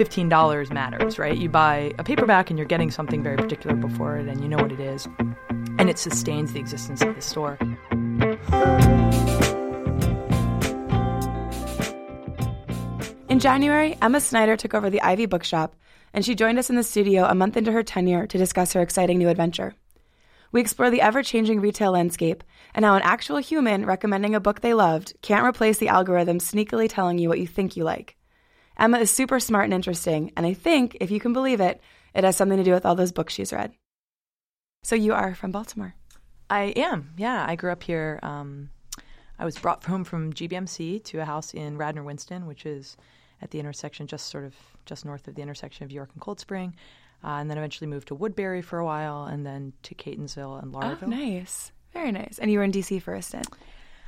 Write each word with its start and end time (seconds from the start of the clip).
$15 0.00 0.72
matters, 0.72 1.18
right? 1.18 1.36
You 1.36 1.50
buy 1.50 1.92
a 1.98 2.04
paperback 2.04 2.48
and 2.48 2.58
you're 2.58 2.66
getting 2.66 2.90
something 2.90 3.22
very 3.22 3.36
particular 3.36 3.76
before 3.76 4.16
it 4.16 4.28
and 4.28 4.40
you 4.40 4.48
know 4.48 4.56
what 4.56 4.72
it 4.72 4.80
is. 4.80 5.06
And 5.78 5.90
it 5.90 5.98
sustains 5.98 6.54
the 6.54 6.58
existence 6.58 7.02
of 7.02 7.14
the 7.14 7.20
store. 7.20 7.58
In 13.28 13.40
January, 13.40 13.98
Emma 14.00 14.20
Snyder 14.20 14.56
took 14.56 14.72
over 14.72 14.88
the 14.88 15.02
Ivy 15.02 15.26
Bookshop, 15.26 15.76
and 16.14 16.24
she 16.24 16.34
joined 16.34 16.58
us 16.58 16.70
in 16.70 16.76
the 16.76 16.82
studio 16.82 17.26
a 17.26 17.34
month 17.34 17.58
into 17.58 17.70
her 17.70 17.82
tenure 17.82 18.26
to 18.26 18.38
discuss 18.38 18.72
her 18.72 18.80
exciting 18.80 19.18
new 19.18 19.28
adventure. 19.28 19.74
We 20.50 20.62
explore 20.62 20.90
the 20.90 21.02
ever 21.02 21.22
changing 21.22 21.60
retail 21.60 21.92
landscape 21.92 22.42
and 22.74 22.86
how 22.86 22.96
an 22.96 23.02
actual 23.02 23.36
human 23.36 23.84
recommending 23.84 24.34
a 24.34 24.40
book 24.40 24.62
they 24.62 24.72
loved 24.72 25.12
can't 25.20 25.46
replace 25.46 25.76
the 25.76 25.88
algorithm 25.88 26.38
sneakily 26.38 26.88
telling 26.88 27.18
you 27.18 27.28
what 27.28 27.38
you 27.38 27.46
think 27.46 27.76
you 27.76 27.84
like. 27.84 28.16
Emma 28.80 28.98
is 28.98 29.10
super 29.10 29.38
smart 29.38 29.64
and 29.64 29.74
interesting, 29.74 30.32
and 30.36 30.46
I 30.46 30.54
think, 30.54 30.96
if 31.00 31.10
you 31.10 31.20
can 31.20 31.34
believe 31.34 31.60
it, 31.60 31.80
it 32.14 32.24
has 32.24 32.36
something 32.36 32.56
to 32.56 32.64
do 32.64 32.72
with 32.72 32.86
all 32.86 32.94
those 32.94 33.12
books 33.12 33.34
she's 33.34 33.52
read. 33.52 33.72
So 34.82 34.96
you 34.96 35.12
are 35.12 35.34
from 35.34 35.52
Baltimore. 35.52 35.94
I 36.48 36.72
am, 36.74 37.12
yeah. 37.18 37.44
I 37.46 37.56
grew 37.56 37.70
up 37.70 37.82
here. 37.82 38.18
Um, 38.22 38.70
I 39.38 39.44
was 39.44 39.58
brought 39.58 39.84
home 39.84 40.04
from 40.04 40.32
GBMC 40.32 41.04
to 41.04 41.18
a 41.20 41.24
house 41.26 41.52
in 41.52 41.76
Radnor 41.76 42.02
Winston, 42.02 42.46
which 42.46 42.64
is 42.64 42.96
at 43.42 43.50
the 43.50 43.60
intersection, 43.60 44.06
just 44.06 44.28
sort 44.28 44.44
of 44.44 44.54
just 44.86 45.04
north 45.04 45.28
of 45.28 45.34
the 45.34 45.42
intersection 45.42 45.84
of 45.84 45.92
York 45.92 46.10
and 46.14 46.20
Cold 46.22 46.40
Spring. 46.40 46.74
Uh, 47.22 47.28
and 47.32 47.50
then 47.50 47.58
eventually 47.58 47.86
moved 47.86 48.08
to 48.08 48.16
Woodberry 48.16 48.64
for 48.64 48.78
a 48.78 48.84
while, 48.84 49.24
and 49.24 49.44
then 49.44 49.74
to 49.82 49.94
Catonsville 49.94 50.62
and 50.62 50.72
Lauraville. 50.72 51.02
Oh, 51.02 51.06
nice. 51.06 51.70
Very 51.92 52.12
nice. 52.12 52.38
And 52.40 52.50
you 52.50 52.58
were 52.58 52.64
in 52.64 52.72
DC 52.72 53.02
for 53.02 53.14
a 53.14 53.20
stint. 53.20 53.46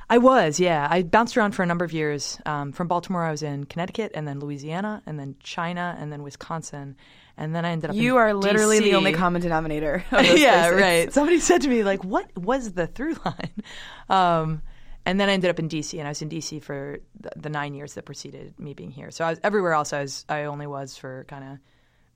I 0.09 0.17
was, 0.17 0.59
yeah. 0.59 0.87
I 0.89 1.03
bounced 1.03 1.37
around 1.37 1.53
for 1.53 1.63
a 1.63 1.65
number 1.65 1.85
of 1.85 1.93
years. 1.93 2.39
Um, 2.45 2.71
from 2.71 2.87
Baltimore, 2.87 3.23
I 3.23 3.31
was 3.31 3.43
in 3.43 3.65
Connecticut, 3.65 4.11
and 4.15 4.27
then 4.27 4.39
Louisiana, 4.39 5.01
and 5.05 5.19
then 5.19 5.35
China, 5.39 5.95
and 5.99 6.11
then 6.11 6.23
Wisconsin, 6.23 6.97
and 7.37 7.55
then 7.55 7.65
I 7.65 7.71
ended 7.71 7.89
up. 7.89 7.95
You 7.95 8.17
are 8.17 8.33
literally 8.33 8.79
DC. 8.79 8.83
the 8.83 8.95
only 8.95 9.13
common 9.13 9.41
denominator. 9.41 10.03
yeah, 10.11 10.69
places. 10.69 10.81
right. 10.81 11.13
Somebody 11.13 11.39
said 11.39 11.61
to 11.61 11.69
me, 11.69 11.83
like, 11.83 12.03
"What 12.03 12.37
was 12.37 12.73
the 12.73 12.87
through 12.87 13.15
line?" 13.25 13.53
Um, 14.09 14.61
and 15.05 15.19
then 15.19 15.29
I 15.29 15.33
ended 15.33 15.49
up 15.49 15.59
in 15.59 15.69
DC, 15.69 15.97
and 15.97 16.05
I 16.07 16.11
was 16.11 16.21
in 16.21 16.29
DC 16.29 16.61
for 16.61 16.99
the, 17.19 17.31
the, 17.37 17.49
nine 17.49 17.73
years 17.73 17.93
that 17.93 18.03
preceded 18.03 18.59
me 18.59 18.73
being 18.73 18.91
here. 18.91 19.11
So 19.11 19.23
I 19.23 19.29
was 19.29 19.39
everywhere 19.41 19.71
else. 19.71 19.93
I 19.93 20.01
was 20.01 20.25
I 20.27 20.43
only 20.43 20.67
was 20.67 20.97
for 20.97 21.25
kind 21.29 21.43
of 21.43 21.57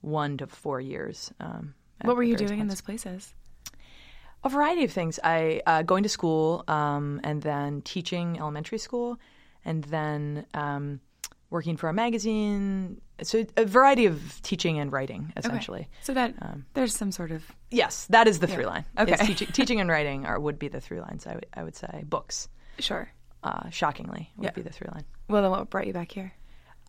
one 0.02 0.38
to 0.38 0.47
four 0.47 0.81
years. 0.81 1.31
Um, 1.40 1.73
what 2.02 2.17
were 2.17 2.23
you 2.23 2.36
doing 2.36 2.50
points. 2.50 2.62
in 2.62 2.67
those 2.67 2.81
places? 2.81 3.34
A 4.44 4.50
variety 4.50 4.84
of 4.84 4.92
things. 4.92 5.20
I 5.24 5.62
uh, 5.66 5.82
going 5.82 6.04
to 6.04 6.10
school, 6.10 6.64
um, 6.68 7.20
and 7.24 7.42
then 7.42 7.82
teaching 7.82 8.38
elementary 8.40 8.78
school, 8.78 9.20
and 9.66 9.84
then 9.86 10.46
um, 10.54 11.00
working 11.50 11.78
for 11.78 11.90
a 11.90 11.94
magazine. 11.94 13.02
So 13.24 13.46
a 13.56 13.66
variety 13.66 14.06
of 14.06 14.42
teaching 14.44 14.80
and 14.80 14.92
writing, 14.92 15.34
essentially. 15.36 15.82
Okay. 15.82 15.90
So 16.02 16.14
that 16.14 16.36
um, 16.42 16.66
there's 16.74 16.96
some 16.96 17.12
sort 17.12 17.32
of 17.32 17.44
yes, 17.72 18.06
that 18.10 18.28
is 18.28 18.40
the 18.40 18.48
yeah. 18.48 18.56
through 18.56 18.66
line. 18.66 18.86
Okay, 18.98 19.16
teaching, 19.18 19.48
teaching, 19.54 19.80
and 19.82 19.90
writing 19.90 20.26
are 20.26 20.40
would 20.40 20.60
be 20.60 20.68
the 20.68 20.80
through 20.80 21.02
lines. 21.02 21.26
I, 21.26 21.32
w- 21.32 21.50
I 21.54 21.64
would 21.64 21.76
say 21.76 22.04
books. 22.06 22.48
Sure. 22.80 23.12
Uh, 23.44 23.70
shockingly, 23.70 24.32
would 24.38 24.46
yeah. 24.46 24.52
be 24.52 24.62
the 24.62 24.72
through 24.72 24.90
line. 24.92 25.06
Well, 25.30 25.42
then 25.42 25.52
what 25.52 25.70
brought 25.70 25.88
you 25.88 25.94
back 25.94 26.12
here? 26.12 26.34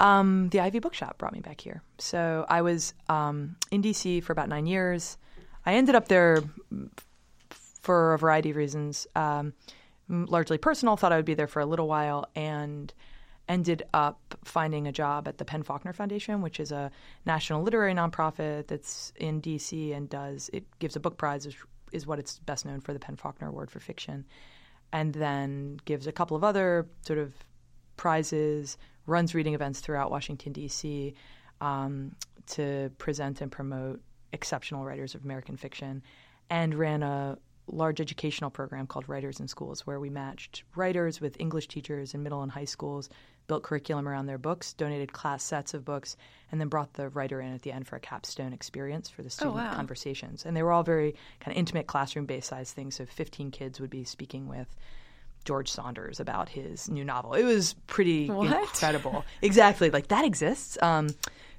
Um, 0.01 0.49
the 0.51 0.61
Ivy 0.61 0.79
Bookshop 0.79 1.19
brought 1.19 1.33
me 1.33 1.41
back 1.41 1.61
here. 1.61 1.83
So 1.99 2.47
I 2.49 2.63
was 2.63 2.95
um, 3.09 3.57
in 3.71 3.83
DC 3.83 4.23
for 4.23 4.33
about 4.33 4.49
nine 4.49 4.67
years. 4.67 5.19
I 5.67 5.75
ended 5.75 5.95
up 5.95 6.09
there 6.09 6.43
for 7.81 8.15
a 8.15 8.19
variety 8.19 8.51
of 8.51 8.57
reasons, 8.57 9.07
um, 9.15 9.53
largely 10.09 10.59
personal. 10.59 10.97
Thought 10.97 11.13
I 11.13 11.17
would 11.17 11.25
be 11.25 11.35
there 11.35 11.47
for 11.47 11.61
a 11.61 11.67
little 11.67 11.89
while, 11.89 12.27
and 12.35 12.93
ended 13.49 13.83
up 13.95 14.39
finding 14.45 14.87
a 14.87 14.93
job 14.93 15.27
at 15.27 15.39
the 15.39 15.45
PEN 15.45 15.63
Faulkner 15.63 15.93
Foundation, 15.93 16.43
which 16.43 16.61
is 16.61 16.71
a 16.71 16.91
national 17.25 17.63
literary 17.63 17.95
nonprofit 17.95 18.67
that's 18.67 19.13
in 19.17 19.41
DC 19.41 19.97
and 19.97 20.09
does 20.09 20.51
it 20.53 20.65
gives 20.79 20.97
a 20.97 21.01
book 21.01 21.17
prize, 21.17 21.47
is, 21.47 21.57
is 21.93 22.07
what 22.07 22.19
it's 22.19 22.39
best 22.41 22.67
known 22.67 22.81
for, 22.81 22.93
the 22.93 22.99
PEN 22.99 23.17
Faulkner 23.17 23.49
Award 23.49 23.71
for 23.71 23.81
Fiction, 23.81 24.27
and 24.93 25.15
then 25.15 25.81
gives 25.87 26.07
a 26.07 26.13
couple 26.13 26.37
of 26.37 26.45
other 26.45 26.87
sort 27.01 27.19
of 27.19 27.33
prizes, 27.97 28.77
runs 29.07 29.35
reading 29.35 29.55
events 29.55 29.81
throughout 29.81 30.11
Washington 30.11 30.53
D.C. 30.53 31.15
Um, 31.61 32.15
to 32.49 32.91
present 32.99 33.41
and 33.41 33.51
promote 33.51 34.01
exceptional 34.33 34.85
writers 34.85 35.15
of 35.15 35.25
American 35.25 35.57
fiction, 35.57 36.03
and 36.51 36.75
ran 36.75 37.03
a 37.03 37.39
large 37.69 38.01
educational 38.01 38.51
program 38.51 38.87
called 38.87 39.09
Writers 39.09 39.41
in 39.41 39.49
Schools, 39.49 39.87
where 39.87 40.01
we 40.01 40.11
matched 40.11 40.65
writers 40.75 41.21
with 41.21 41.41
English 41.41 41.69
teachers 41.69 42.15
in 42.15 42.23
middle 42.23 42.43
and 42.43 42.51
high 42.51 42.65
schools, 42.65 43.09
built 43.47 43.63
curriculum 43.63 44.09
around 44.09 44.27
their 44.27 44.39
books, 44.39 44.73
donated 44.75 45.13
class 45.13 45.43
sets 45.43 45.75
of 45.75 45.85
books, 45.85 46.17
and 46.51 46.61
then 46.61 46.69
brought 46.69 46.95
the 46.95 47.09
writer 47.09 47.41
in 47.41 47.55
at 47.55 47.63
the 47.63 47.73
end 47.73 47.87
for 47.87 47.97
a 47.97 48.01
capstone 48.01 48.53
experience 48.53 49.09
for 49.09 49.23
the 49.23 49.31
student 49.31 49.57
oh, 49.57 49.59
wow. 49.59 49.75
conversations. 49.75 50.45
And 50.45 50.57
they 50.57 50.63
were 50.63 50.73
all 50.73 50.83
very 50.83 51.15
kind 51.41 51.55
of 51.55 51.59
intimate 51.59 51.87
classroom 51.87 52.27
based 52.27 52.49
size 52.49 52.73
things. 52.73 52.97
So 52.97 53.07
15 53.07 53.51
kids 53.51 53.81
would 53.81 53.91
be 53.91 54.05
speaking 54.05 54.49
with 54.49 54.75
George 55.45 55.71
Saunders 55.71 56.21
about 56.21 56.49
his 56.49 56.89
new 56.91 57.05
novel. 57.05 57.35
It 57.35 57.45
was 57.45 57.75
pretty 57.87 58.29
what? 58.29 58.53
incredible. 58.61 59.25
exactly, 59.43 59.91
like 59.91 60.09
that 60.09 60.25
exists. 60.25 60.77
Um, 60.83 61.09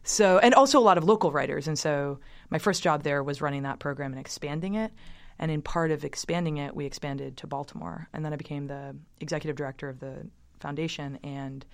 so, 0.03 0.37
and 0.39 0.53
also 0.53 0.79
a 0.79 0.81
lot 0.81 0.97
of 0.97 1.03
local 1.03 1.31
writers. 1.31 1.67
And 1.67 1.77
so, 1.77 2.19
my 2.49 2.59
first 2.59 2.83
job 2.83 3.03
there 3.03 3.23
was 3.23 3.41
running 3.41 3.63
that 3.63 3.79
program 3.79 4.11
and 4.11 4.19
expanding 4.19 4.75
it. 4.75 4.91
And 5.39 5.49
in 5.49 5.61
part 5.61 5.91
of 5.91 6.03
expanding 6.03 6.57
it, 6.57 6.75
we 6.75 6.85
expanded 6.85 7.37
to 7.37 7.47
Baltimore. 7.47 8.07
And 8.13 8.25
then 8.25 8.33
I 8.33 8.35
became 8.35 8.67
the 8.67 8.95
executive 9.19 9.55
director 9.55 9.87
of 9.87 9.99
the 9.99 10.27
foundation. 10.59 11.17
And 11.23 11.65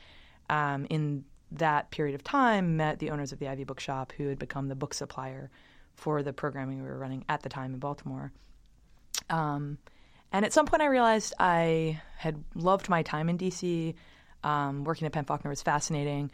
um, 0.50 0.86
in 0.90 1.26
that 1.52 1.90
period 1.92 2.16
of 2.16 2.24
time, 2.24 2.78
met 2.78 3.00
the 3.00 3.09
owners 3.09 3.31
of 3.31 3.40
the 3.40 3.48
Ivy 3.48 3.64
Bookshop, 3.64 4.14
who 4.18 4.28
had 4.28 4.38
become 4.38 4.68
the 4.68 4.75
book 4.75 4.94
supplier 4.94 5.50
for 5.96 6.22
the 6.22 6.34
programming 6.34 6.84
we 6.84 6.88
were 6.88 6.98
running 6.98 7.25
at 7.28 7.42
the 7.42 7.50
time 7.50 7.74
in 7.74 7.80
Baltimore. 7.80 8.31
Um, 9.30 9.78
and 10.31 10.46
at 10.46 10.54
some 10.54 10.66
point, 10.66 10.81
I 10.81 10.88
realized 10.88 11.34
I 11.40 12.02
had 12.18 12.44
loved 12.54 12.90
my 12.90 13.02
time 13.02 13.30
in 13.30 13.38
DC. 13.38 13.96
Um, 14.44 14.84
working 14.84 15.08
at 15.08 15.14
PEN 15.14 15.25
Faulkner 15.25 15.50
was 15.50 15.62
fascinating. 15.62 16.31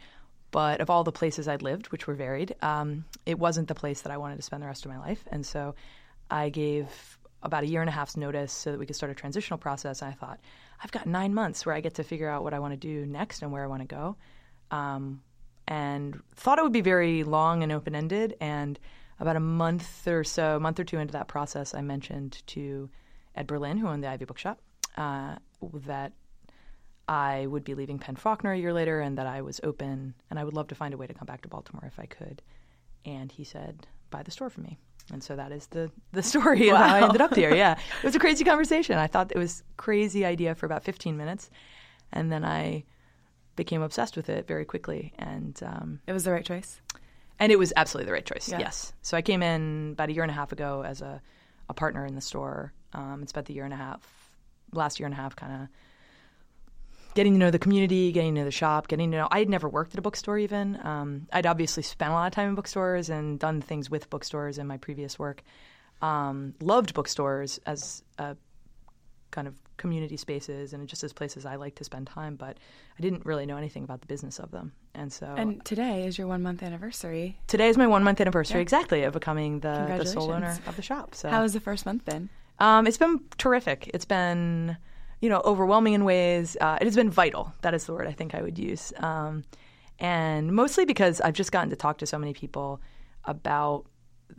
But 0.50 0.82
of 0.82 0.90
all 0.90 1.02
the 1.02 1.12
places 1.12 1.48
I'd 1.48 1.62
lived, 1.62 1.86
which 1.86 2.06
were 2.06 2.14
varied, 2.14 2.54
um, 2.60 3.06
it 3.24 3.38
wasn't 3.38 3.68
the 3.68 3.74
place 3.74 4.02
that 4.02 4.12
I 4.12 4.18
wanted 4.18 4.36
to 4.36 4.42
spend 4.42 4.62
the 4.62 4.66
rest 4.66 4.84
of 4.84 4.90
my 4.90 4.98
life. 4.98 5.24
And 5.30 5.46
so 5.46 5.74
I 6.30 6.50
gave 6.50 7.18
about 7.42 7.64
a 7.64 7.66
year 7.66 7.80
and 7.80 7.88
a 7.88 7.92
half's 7.92 8.16
notice 8.16 8.52
so 8.52 8.70
that 8.72 8.78
we 8.78 8.86
could 8.86 8.96
start 8.96 9.10
a 9.10 9.14
transitional 9.14 9.58
process. 9.58 10.02
And 10.02 10.10
I 10.10 10.14
thought, 10.14 10.40
I've 10.82 10.92
got 10.92 11.06
nine 11.06 11.34
months 11.34 11.64
where 11.66 11.74
I 11.74 11.80
get 11.80 11.94
to 11.94 12.04
figure 12.04 12.28
out 12.28 12.42
what 12.42 12.54
I 12.54 12.58
want 12.58 12.72
to 12.72 12.76
do 12.76 13.06
next 13.06 13.42
and 13.42 13.52
where 13.52 13.64
I 13.64 13.66
want 13.66 13.82
to 13.82 13.88
go. 13.88 14.16
Um, 14.70 15.22
and 15.68 16.20
thought 16.34 16.58
it 16.58 16.62
would 16.62 16.72
be 16.72 16.80
very 16.80 17.24
long 17.24 17.62
and 17.62 17.72
open 17.72 17.94
ended. 17.94 18.36
And 18.40 18.78
about 19.20 19.36
a 19.36 19.40
month 19.40 20.06
or 20.06 20.24
so, 20.24 20.58
month 20.58 20.80
or 20.80 20.84
two 20.84 20.98
into 20.98 21.12
that 21.12 21.28
process, 21.28 21.74
I 21.74 21.82
mentioned 21.82 22.42
to 22.48 22.90
Ed 23.34 23.46
Berlin, 23.46 23.78
who 23.78 23.88
owned 23.88 24.02
the 24.02 24.08
Ivy 24.08 24.24
Bookshop, 24.24 24.60
uh, 24.96 25.36
that 25.86 26.12
I 27.08 27.46
would 27.46 27.64
be 27.64 27.74
leaving 27.74 27.98
PEN 27.98 28.16
Faulkner 28.16 28.52
a 28.52 28.58
year 28.58 28.72
later 28.72 29.00
and 29.00 29.18
that 29.18 29.26
I 29.26 29.42
was 29.42 29.60
open 29.62 30.14
and 30.30 30.38
I 30.38 30.44
would 30.44 30.54
love 30.54 30.68
to 30.68 30.74
find 30.74 30.94
a 30.94 30.96
way 30.96 31.06
to 31.06 31.14
come 31.14 31.26
back 31.26 31.42
to 31.42 31.48
Baltimore 31.48 31.84
if 31.86 31.98
I 31.98 32.06
could. 32.06 32.42
And 33.04 33.30
he 33.30 33.44
said, 33.44 33.86
buy 34.10 34.22
the 34.22 34.30
store 34.30 34.50
for 34.50 34.60
me. 34.60 34.78
And 35.10 35.22
so 35.22 35.36
that 35.36 35.52
is 35.52 35.66
the 35.68 35.90
the 36.12 36.22
story 36.32 36.68
wow. 36.68 36.74
of 36.74 36.80
how 36.80 36.94
I 36.96 37.02
ended 37.04 37.20
up 37.20 37.34
here. 37.34 37.54
Yeah, 37.54 37.72
it 38.02 38.04
was 38.04 38.14
a 38.14 38.20
crazy 38.20 38.44
conversation. 38.44 38.98
I 38.98 39.06
thought 39.06 39.32
it 39.32 39.38
was 39.38 39.62
crazy 39.76 40.24
idea 40.24 40.54
for 40.54 40.66
about 40.66 40.84
15 40.84 41.16
minutes, 41.16 41.50
and 42.12 42.30
then 42.30 42.44
I 42.44 42.84
became 43.56 43.82
obsessed 43.82 44.16
with 44.16 44.28
it 44.28 44.46
very 44.46 44.64
quickly. 44.64 45.12
And 45.18 45.58
um, 45.62 46.00
it 46.06 46.12
was 46.12 46.24
the 46.24 46.32
right 46.32 46.44
choice. 46.44 46.80
And 47.38 47.50
it 47.50 47.58
was 47.58 47.72
absolutely 47.76 48.06
the 48.06 48.12
right 48.12 48.24
choice. 48.24 48.48
Yeah. 48.48 48.60
Yes. 48.60 48.92
So 49.02 49.16
I 49.16 49.22
came 49.22 49.42
in 49.42 49.90
about 49.92 50.08
a 50.08 50.12
year 50.12 50.22
and 50.22 50.30
a 50.30 50.34
half 50.34 50.52
ago 50.52 50.82
as 50.84 51.02
a, 51.02 51.20
a 51.68 51.74
partner 51.74 52.06
in 52.06 52.14
the 52.14 52.20
store. 52.20 52.72
Um, 52.94 53.20
and 53.20 53.28
spent 53.28 53.46
the 53.46 53.54
year 53.54 53.64
and 53.64 53.72
a 53.72 53.76
half, 53.76 54.30
last 54.72 55.00
year 55.00 55.06
and 55.06 55.14
a 55.14 55.16
half, 55.16 55.34
kind 55.34 55.62
of 55.62 55.68
getting 57.14 57.34
to 57.34 57.38
know 57.38 57.50
the 57.50 57.58
community, 57.58 58.12
getting 58.12 58.34
to 58.34 58.40
know 58.40 58.44
the 58.44 58.50
shop, 58.50 58.88
getting 58.88 59.10
to 59.10 59.16
know. 59.18 59.28
I 59.30 59.40
had 59.40 59.48
never 59.48 59.68
worked 59.68 59.92
at 59.92 59.98
a 59.98 60.02
bookstore 60.02 60.38
even. 60.38 60.78
Um, 60.84 61.26
I'd 61.32 61.46
obviously 61.46 61.82
spent 61.82 62.10
a 62.10 62.14
lot 62.14 62.26
of 62.26 62.32
time 62.32 62.48
in 62.48 62.54
bookstores 62.54 63.10
and 63.10 63.38
done 63.38 63.60
things 63.60 63.90
with 63.90 64.08
bookstores 64.10 64.58
in 64.58 64.66
my 64.66 64.76
previous 64.76 65.18
work. 65.18 65.42
Um, 66.00 66.54
loved 66.60 66.94
bookstores 66.94 67.60
as 67.66 68.02
a 68.18 68.36
kind 69.30 69.48
of 69.48 69.54
community 69.76 70.16
spaces 70.16 70.72
and 70.72 70.88
just 70.88 71.02
as 71.02 71.12
places 71.12 71.44
I 71.44 71.56
like 71.56 71.74
to 71.76 71.84
spend 71.84 72.06
time, 72.06 72.36
but 72.36 72.56
I 72.98 73.02
didn't 73.02 73.26
really 73.26 73.46
know 73.46 73.56
anything 73.56 73.84
about 73.84 74.00
the 74.00 74.06
business 74.06 74.38
of 74.38 74.50
them. 74.50 74.72
And 74.94 75.12
so 75.12 75.26
And 75.26 75.64
today 75.64 76.06
is 76.06 76.18
your 76.18 76.26
one 76.26 76.42
month 76.42 76.62
anniversary. 76.62 77.38
Today 77.46 77.68
is 77.68 77.76
my 77.76 77.86
one 77.86 78.04
month 78.04 78.20
anniversary 78.20 78.58
yeah. 78.58 78.62
exactly 78.62 79.02
of 79.02 79.12
becoming 79.12 79.60
the, 79.60 79.96
the 79.98 80.06
sole 80.06 80.30
owner 80.30 80.58
of 80.66 80.76
the 80.76 80.82
shop. 80.82 81.14
So 81.14 81.28
how 81.30 81.42
has 81.42 81.52
the 81.52 81.60
first 81.60 81.86
month 81.86 82.04
been? 82.04 82.28
Um, 82.58 82.86
it's 82.86 82.98
been 82.98 83.20
terrific. 83.38 83.90
It's 83.92 84.04
been 84.04 84.76
you 85.22 85.28
know, 85.28 85.40
overwhelming 85.44 85.94
in 85.94 86.04
ways. 86.04 86.56
Uh, 86.60 86.76
it 86.80 86.84
has 86.84 86.96
been 86.96 87.08
vital. 87.08 87.54
That 87.62 87.72
is 87.72 87.86
the 87.86 87.94
word 87.94 88.08
I 88.08 88.12
think 88.12 88.34
I 88.34 88.42
would 88.42 88.58
use. 88.58 88.92
Um, 88.98 89.44
and 89.98 90.52
mostly 90.52 90.84
because 90.84 91.20
I've 91.20 91.32
just 91.32 91.52
gotten 91.52 91.70
to 91.70 91.76
talk 91.76 91.98
to 91.98 92.06
so 92.06 92.18
many 92.18 92.34
people 92.34 92.82
about 93.24 93.86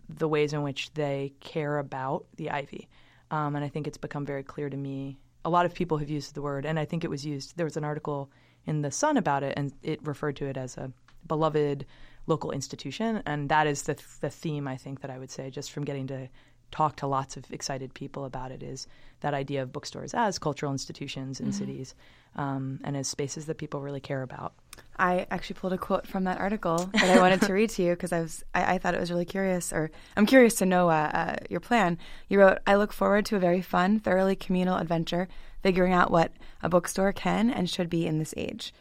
the 0.10 0.28
ways 0.28 0.52
in 0.52 0.62
which 0.62 0.94
they 0.94 1.34
care 1.40 1.80
about 1.80 2.26
the 2.36 2.52
ivy. 2.52 2.90
Um, 3.32 3.56
and 3.56 3.64
I 3.64 3.70
think 3.70 3.88
it's 3.88 3.98
become 3.98 4.26
very 4.26 4.44
clear 4.44 4.70
to 4.70 4.76
me. 4.76 5.18
A 5.46 5.50
lot 5.50 5.66
of 5.66 5.74
people 5.74 5.98
have 5.98 6.10
used 6.10 6.36
the 6.36 6.42
word, 6.42 6.66
and 6.66 6.78
I 6.78 6.86
think 6.86 7.06
it 7.06 7.10
was 7.10 7.26
used. 7.26 7.56
There 7.56 7.66
was 7.66 7.78
an 7.78 7.86
article 7.86 8.30
in 8.66 8.82
the 8.82 8.92
Sun 8.92 9.16
about 9.16 9.44
it, 9.44 9.54
and 9.56 9.72
it 9.84 10.06
referred 10.06 10.36
to 10.38 10.46
it 10.46 10.58
as 10.58 10.78
a 10.78 10.92
beloved 11.28 11.86
local 12.28 12.52
institution, 12.52 13.24
and 13.26 13.50
that 13.50 13.68
is 13.68 13.84
the 13.84 13.98
the 14.22 14.30
theme 14.30 14.68
I 14.68 14.78
think 14.78 15.02
that 15.02 15.12
I 15.12 15.18
would 15.18 15.32
say 15.32 15.50
just 15.50 15.72
from 15.72 15.84
getting 15.84 16.08
to 16.08 16.30
talk 16.74 16.96
to 16.96 17.08
lots 17.08 17.38
of 17.38 17.46
excited 17.52 17.94
people 17.94 18.26
about 18.26 18.52
it 18.52 18.64
is 18.64 18.88
that 19.20 19.36
idea 19.36 19.62
of 19.62 19.72
bookstores 19.72 20.14
as 20.16 20.40
cultural 20.40 20.72
institutions 20.72 21.40
in 21.40 21.48
mm-hmm. 21.48 21.58
cities 21.58 21.94
um, 22.36 22.80
and 22.84 22.98
as 22.98 23.08
spaces 23.08 23.46
that 23.46 23.60
people 23.60 23.80
really 23.80 24.00
care 24.00 24.24
about. 24.24 24.54
I 24.98 25.28
actually 25.30 25.58
pulled 25.60 25.74
a 25.74 25.78
quote 25.78 26.08
from 26.08 26.24
that 26.24 26.40
article 26.40 26.90
that 26.94 27.16
I 27.16 27.22
wanted 27.22 27.44
to 27.44 27.54
read 27.54 27.70
to 27.72 27.84
you 27.84 27.92
because 27.92 28.12
I 28.12 28.22
was 28.22 28.44
I, 28.56 28.74
I, 28.74 28.78
thought 28.80 28.96
it 28.96 29.00
was 29.00 29.12
really 29.12 29.26
curious, 29.26 29.72
or 29.72 29.92
I'm 30.18 30.26
curious 30.26 30.56
to 30.56 30.66
know 30.66 30.90
uh, 30.90 31.12
uh, 31.14 31.36
your 31.48 31.60
plan. 31.60 32.00
You 32.28 32.40
wrote, 32.40 32.58
"I 32.66 32.74
look 32.76 32.92
forward 32.92 33.26
to 33.28 33.36
a 33.36 33.40
very 33.40 33.62
fun, 33.62 34.00
thoroughly 34.00 34.36
communal 34.36 34.78
adventure, 34.78 35.28
figuring 35.62 35.94
out 35.94 36.10
what 36.10 36.32
a 36.64 36.70
bookstore 36.70 37.14
can 37.14 37.52
and 37.52 37.70
should 37.70 37.90
be 37.90 38.08
in 38.08 38.18
this 38.18 38.34
age." 38.36 38.74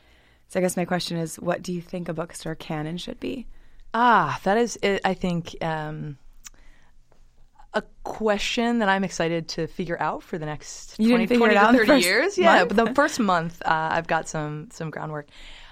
So 0.48 0.58
I 0.58 0.62
guess 0.62 0.76
my 0.76 0.86
question 0.86 1.18
is, 1.18 1.36
what 1.36 1.62
do 1.62 1.72
you 1.72 1.82
think 1.82 2.08
a 2.08 2.14
bookstore 2.14 2.54
can 2.54 2.86
and 2.86 2.98
should 2.98 3.20
be? 3.20 3.46
Ah, 3.92 4.40
that 4.44 4.56
is, 4.56 4.78
I 4.82 5.12
think. 5.12 5.56
Um, 5.62 6.16
a 7.74 7.82
question 8.04 8.80
that 8.80 8.88
I'm 8.88 9.04
excited 9.04 9.48
to 9.48 9.66
figure 9.66 10.00
out 10.00 10.22
for 10.22 10.38
the 10.38 10.46
next 10.46 10.98
you 10.98 11.10
20, 11.10 11.26
20 11.36 11.54
to 11.54 11.84
30 11.86 12.00
years. 12.00 12.38
Yeah, 12.38 12.64
but 12.64 12.76
the 12.76 12.94
first 12.94 13.19
month, 13.19 13.62
uh, 13.64 13.88
I've 13.92 14.06
got 14.06 14.28
some 14.28 14.69
some 14.70 14.90
groundwork. 14.90 15.28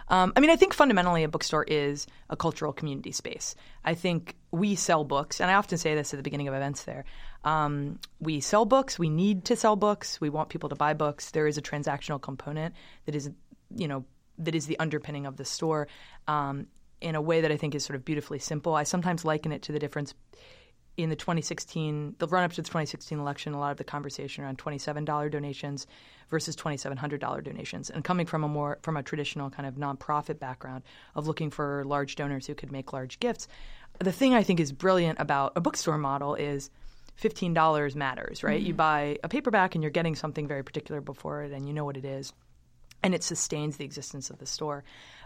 Um, 0.09 0.33
I 0.35 0.41
mean, 0.41 0.51
I 0.51 0.57
think 0.57 0.75
fundamentally 0.75 1.23
a 1.23 1.29
bookstore 1.29 1.65
is 1.65 2.09
a 2.29 2.37
cultural 2.37 2.73
community 2.73 3.13
space. 3.13 3.55
I 3.85 3.95
think 3.95 4.35
we 4.51 4.75
sell 4.75 5.05
books, 5.05 5.41
and 5.41 5.51
I 5.51 5.55
often 5.55 5.79
say 5.79 5.95
this 5.95 6.13
at 6.13 6.17
the 6.17 6.25
beginning 6.25 6.49
of 6.49 6.55
events 6.55 6.83
there. 6.83 7.05
Um, 7.45 8.01
we 8.19 8.41
sell 8.41 8.65
books. 8.65 8.99
We 8.99 9.09
need 9.09 9.45
to 9.47 9.57
sell 9.57 9.77
books. 9.77 10.21
We 10.21 10.29
want 10.29 10.49
people 10.49 10.69
to 10.71 10.75
buy 10.75 10.95
books. 10.95 11.31
There 11.31 11.47
is 11.47 11.59
a 11.59 11.63
transactional 11.63 12.21
component 12.21 12.75
that 13.07 13.15
is, 13.15 13.31
you 13.77 13.87
know, 13.87 14.05
that 14.39 14.55
is 14.55 14.67
the 14.67 14.79
underpinning 14.81 15.27
of 15.27 15.37
the 15.37 15.45
store 15.45 15.87
um, 16.27 16.67
in 17.01 17.15
a 17.15 17.21
way 17.21 17.43
that 17.43 17.53
I 17.53 17.57
think 17.57 17.77
is 17.77 17.85
sort 17.85 17.95
of 17.95 18.05
beautifully 18.05 18.41
simple. 18.41 18.75
I 18.75 18.83
sometimes 18.83 19.25
liken 19.25 19.53
it 19.53 19.63
to 19.63 19.73
the 19.73 19.79
difference 19.79 20.15
in 21.03 21.11
the 21.11 21.17
2016, 21.17 22.17
the 22.19 22.27
run 22.27 22.45
up 22.45 22.53
to 22.53 22.63
the 22.63 22.69
2016 22.69 23.19
election, 23.19 23.55
a 23.55 23.59
lot 23.59 23.71
of 23.71 23.77
the 23.77 23.85
conversation 23.85 24.45
around 24.45 24.59
$27 24.59 25.31
donations 25.31 25.87
versus 26.31 26.55
$2,700 26.57 27.43
donations, 27.43 27.91
and 27.91 28.05
coming 28.05 28.27
from 28.27 28.45
a 28.45 28.49
more 28.49 28.79
from 28.83 28.97
a 28.97 29.03
traditional 29.03 29.51
kind 29.51 29.67
of 29.67 29.75
nonprofit 29.75 30.39
background 30.39 30.85
of 31.15 31.27
looking 31.27 31.51
for 31.51 31.85
large 31.85 32.15
donors 32.17 32.47
who 32.47 32.55
could 32.55 32.71
make 32.71 32.93
large 32.93 33.19
gifts. 33.21 33.49
The 33.99 34.13
thing 34.13 34.35
I 34.35 34.43
think 34.43 34.61
is 34.61 34.73
brilliant 34.73 35.19
about 35.21 35.53
a 35.57 35.61
bookstore 35.61 35.99
model 35.99 36.35
is 36.35 36.71
$15 37.21 37.95
matters, 37.97 38.43
right? 38.43 38.59
Mm-hmm. 38.59 38.67
You 38.67 38.75
buy 38.75 39.19
a 39.23 39.29
paperback 39.29 39.75
and 39.75 39.83
you're 39.83 39.91
getting 39.91 40.15
something 40.15 40.47
very 40.47 40.63
particular 40.63 41.01
before 41.01 41.43
it, 41.43 41.53
and 41.53 41.67
you 41.67 41.75
know 41.75 41.85
what 41.85 41.97
it 41.97 42.05
is, 42.05 42.33
and 43.03 43.15
it 43.15 43.23
sustains 43.23 43.77
the 43.77 43.85
existence 43.85 44.31
of 44.31 44.39
the 44.39 44.47
store. 44.47 44.85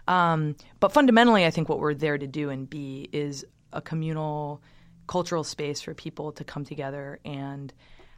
Um, 0.09 0.56
but 0.81 0.93
fundamentally, 0.93 1.44
I 1.44 1.50
think 1.50 1.69
what 1.69 1.81
we're 1.81 1.94
there 1.94 2.19
to 2.19 2.26
do 2.26 2.50
and 2.50 2.69
be 2.69 3.09
is 3.12 3.44
a 3.73 3.81
communal 3.81 4.62
cultural 5.06 5.45
space 5.45 5.81
for 5.81 5.95
people 5.95 6.33
to 6.33 6.45
come 6.45 6.65
together 6.65 7.19
and 7.25 7.73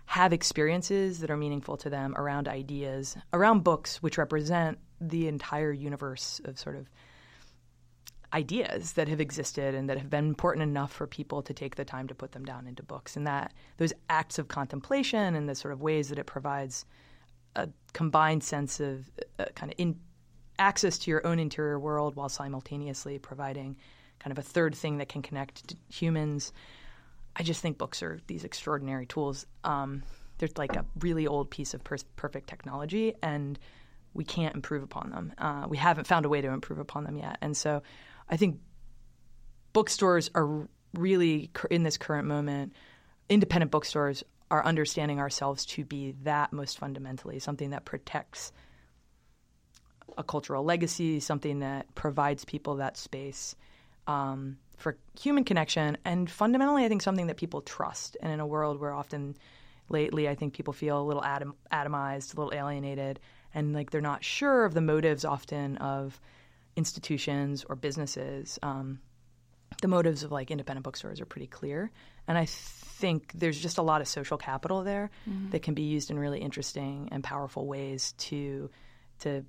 have 0.07 0.33
experiences 0.33 1.19
that 1.21 1.31
are 1.31 1.37
meaningful 1.37 1.77
to 1.77 1.91
them 1.91 2.15
around 2.17 2.49
ideas, 2.49 3.17
around 3.33 3.65
books, 3.65 4.03
which 4.03 4.19
represent 4.19 4.79
the 5.01 5.27
entire 5.27 5.73
universe 5.73 6.41
of 6.45 6.59
sort 6.59 6.77
of 6.77 6.89
ideas 8.33 8.93
that 8.93 9.09
have 9.09 9.21
existed 9.21 9.75
and 9.75 9.89
that 9.89 9.99
have 9.99 10.11
been 10.11 10.27
important 10.27 10.63
enough 10.63 10.93
for 10.93 11.07
people 11.07 11.43
to 11.43 11.55
take 11.55 11.77
the 11.77 11.85
time 11.85 12.07
to 12.09 12.15
put 12.15 12.33
them 12.33 12.45
down 12.45 12.67
into 12.67 12.83
books. 12.83 13.17
And 13.17 13.27
that 13.27 13.53
those 13.79 13.93
acts 14.09 14.39
of 14.39 14.49
contemplation 14.49 15.35
and 15.35 15.49
the 15.49 15.55
sort 15.55 15.73
of 15.73 15.81
ways 15.81 16.09
that 16.09 16.19
it 16.19 16.27
provides 16.27 16.85
a 17.57 17.69
combined 17.93 18.45
sense 18.45 18.81
of 18.81 19.11
uh, 19.39 19.47
kind 19.55 19.73
of 19.73 19.79
in 19.79 19.99
access 20.59 20.99
to 20.99 21.11
your 21.11 21.27
own 21.27 21.39
interior 21.39 21.79
world 21.79 22.17
while 22.17 22.29
simultaneously 22.29 23.19
providing 23.19 23.77
kind 24.19 24.33
of 24.33 24.39
a 24.39 24.43
third 24.43 24.75
thing 24.75 24.99
that 24.99 25.09
can 25.09 25.23
connect 25.23 25.75
humans. 25.89 26.53
I 27.35 27.43
just 27.43 27.61
think 27.61 27.79
books 27.79 28.03
are 28.03 28.19
these 28.27 28.45
extraordinary 28.45 29.07
tools. 29.07 29.47
Um, 29.65 30.03
they're 30.39 30.49
like 30.57 30.77
a 30.77 30.85
really 31.01 31.27
old 31.27 31.51
piece 31.51 31.75
of 31.75 31.85
per- 31.85 31.97
perfect 32.17 32.49
technology, 32.49 33.15
and 33.23 33.59
we 34.15 34.25
can't 34.25 34.55
improve 34.55 34.83
upon 34.83 35.11
them. 35.11 35.33
Uh, 35.39 35.67
we 35.69 35.77
haven't 35.77 36.07
found 36.07 36.25
a 36.25 36.29
way 36.29 36.41
to 36.41 36.49
improve 36.49 36.79
upon 36.79 37.05
them 37.05 37.17
yet. 37.17 37.39
And 37.43 37.57
so 37.57 37.83
I 38.29 38.37
think 38.37 38.61
bookstores 39.73 40.31
are 40.35 40.69
really, 40.95 41.51
in 41.71 41.83
this 41.83 41.99
current 41.99 42.27
moment, 42.27 42.73
independent 43.29 43.71
bookstores 43.71 44.25
are 44.51 44.65
understanding 44.65 45.19
ourselves 45.19 45.67
to 45.67 45.85
be 45.85 46.15
that 46.23 46.53
most 46.53 46.79
fundamentally 46.79 47.39
something 47.39 47.71
that 47.71 47.85
protects 47.85 48.53
a 50.17 50.23
cultural 50.23 50.65
legacy, 50.65 51.21
something 51.21 51.59
that 51.59 51.95
provides 51.95 52.45
people 52.45 52.77
that 52.77 52.97
space 52.97 53.57
um, 54.07 54.59
for 54.77 54.99
human 55.21 55.45
connection, 55.45 55.99
and 56.05 56.31
fundamentally, 56.31 56.85
I 56.85 56.89
think 56.89 57.03
something 57.03 57.29
that 57.29 57.37
people 57.37 57.63
trust. 57.63 58.17
And 58.21 58.33
in 58.33 58.41
a 58.41 58.47
world 58.47 58.81
where 58.81 58.93
often 58.93 59.37
lately, 59.89 60.29
I 60.29 60.35
think 60.35 60.55
people 60.55 60.73
feel 60.73 61.01
a 61.01 61.05
little 61.05 61.25
atom- 61.25 61.55
atomized, 61.73 62.35
a 62.35 62.41
little 62.41 62.57
alienated, 62.57 63.21
and 63.55 63.73
like 63.73 63.91
they're 63.91 64.01
not 64.01 64.25
sure 64.25 64.65
of 64.65 64.75
the 64.75 64.81
motives 64.81 65.25
often 65.25 65.77
of 65.79 66.21
institutions 66.77 67.65
or 67.69 67.77
businesses. 67.77 68.59
Um, 68.63 69.01
the 69.83 69.89
motives 69.89 70.23
of 70.23 70.33
like 70.33 70.51
independent 70.51 70.85
bookstores 70.85 71.21
are 71.21 71.27
pretty 71.27 71.47
clear, 71.47 71.91
and 72.29 72.37
I 72.37 72.47
think 72.47 73.33
there's 73.35 73.59
just 73.59 73.79
a 73.79 73.83
lot 73.83 74.01
of 74.01 74.09
social 74.09 74.39
capital 74.39 74.83
there 74.83 75.11
mm-hmm. 75.29 75.51
that 75.51 75.63
can 75.63 75.75
be 75.75 75.83
used 75.83 76.11
in 76.11 76.19
really 76.19 76.41
interesting 76.41 77.09
and 77.13 77.23
powerful 77.23 77.67
ways 77.67 78.13
to 78.19 78.71
to 79.21 79.45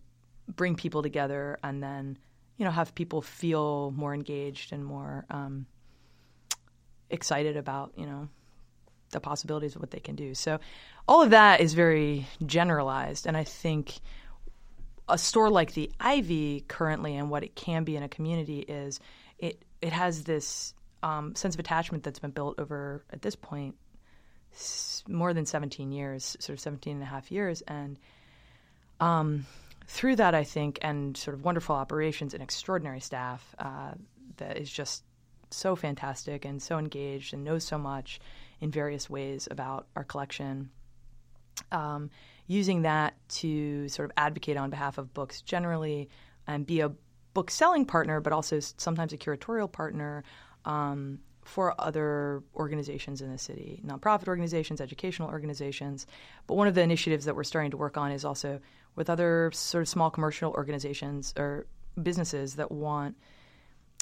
bring 0.48 0.76
people 0.76 1.02
together 1.02 1.60
and 1.64 1.84
then 1.84 2.18
you 2.58 2.66
know, 2.66 2.72
have 2.72 2.96
people 2.96 3.22
feel 3.22 3.92
more 3.92 4.14
engaged 4.14 4.74
and 4.74 4.84
more 4.84 5.26
um, 5.30 5.66
excited 7.10 7.56
about, 7.56 7.94
you 7.96 8.06
know, 8.06 8.28
the 9.12 9.20
possibilities 9.20 9.76
of 9.76 9.82
what 9.82 9.92
they 9.92 10.00
can 10.00 10.16
do. 10.16 10.34
So 10.34 10.60
all 11.08 11.22
of 11.22 11.30
that 11.30 11.62
is 11.62 11.74
very 11.74 12.28
generalized, 12.46 13.26
and 13.26 13.38
I 13.38 13.44
think 13.44 14.00
a 15.08 15.18
store 15.18 15.50
like 15.50 15.74
the 15.74 15.90
Ivy 16.00 16.66
currently 16.68 17.16
and 17.16 17.30
what 17.30 17.44
it 17.44 17.56
can 17.56 17.84
be 17.84 17.96
in 17.96 18.04
a 18.04 18.10
community 18.10 18.60
is 18.60 19.00
it 19.40 19.64
it 19.82 19.94
has 19.94 20.24
this 20.24 20.74
um, 21.04 21.36
sense 21.36 21.56
of 21.56 21.60
attachment 21.60 22.04
that's 22.04 22.20
been 22.20 22.32
built 22.32 22.60
over 22.60 23.04
at 23.12 23.22
this 23.22 23.36
point 23.36 23.76
more 25.08 25.34
than 25.34 25.46
17 25.46 25.92
years, 25.92 26.36
sort 26.40 26.56
of 26.56 26.60
17 26.60 26.96
and 26.96 27.04
a 27.04 27.06
half 27.06 27.32
years, 27.32 27.62
and 27.62 28.00
um, 29.00 29.46
through 29.88 30.18
that, 30.18 30.36
I 30.36 30.44
think, 30.44 30.80
and 30.82 31.16
sort 31.16 31.36
of 31.36 31.44
wonderful 31.44 31.76
operations 31.76 32.34
and 32.34 32.44
extraordinary 32.44 33.00
staff 33.00 33.56
uh, 33.58 33.92
that 34.38 34.58
is 34.58 34.70
just 34.70 35.04
so 35.50 35.76
fantastic 35.76 36.46
and 36.46 36.62
so 36.62 36.78
engaged 36.78 37.34
and 37.34 37.44
knows 37.44 37.64
so 37.64 37.78
much 37.78 38.20
in 38.60 38.70
various 38.70 39.10
ways 39.10 39.48
about 39.50 39.88
our 39.96 40.04
collection. 40.04 40.70
Um, 41.72 42.10
using 42.48 42.84
that 42.84 43.16
to 43.30 43.90
sort 43.90 44.10
of 44.10 44.14
advocate 44.18 44.58
on 44.58 44.70
behalf 44.70 44.98
of 44.98 45.14
books 45.14 45.42
generally 45.42 46.10
and 46.46 46.66
be 46.66 46.82
a 46.82 46.92
book 47.34 47.52
selling 47.52 47.86
partner, 47.86 48.20
but 48.20 48.34
also 48.34 48.60
sometimes 48.60 49.14
a 49.14 49.18
curatorial 49.18 49.72
partner 49.72 50.24
um, 50.66 51.20
for 51.44 51.74
other 51.80 52.44
organizations 52.56 53.22
in 53.22 53.32
the 53.32 53.38
city, 53.38 53.82
nonprofit 53.86 54.28
organizations, 54.28 54.82
educational 54.82 55.30
organizations. 55.30 56.06
But 56.46 56.56
one 56.56 56.68
of 56.68 56.76
the 56.76 56.82
initiatives 56.82 57.26
that 57.26 57.36
we're 57.36 57.44
starting 57.44 57.72
to 57.72 57.78
work 57.78 57.98
on 57.98 58.12
is 58.12 58.26
also 58.26 58.60
with 58.98 59.10
other 59.10 59.52
sort 59.54 59.84
of 59.84 59.88
small 59.88 60.10
commercial 60.10 60.52
organizations 60.52 61.34
or 61.38 61.66
businesses 62.02 62.56
that 62.56 62.72
want 62.72 63.16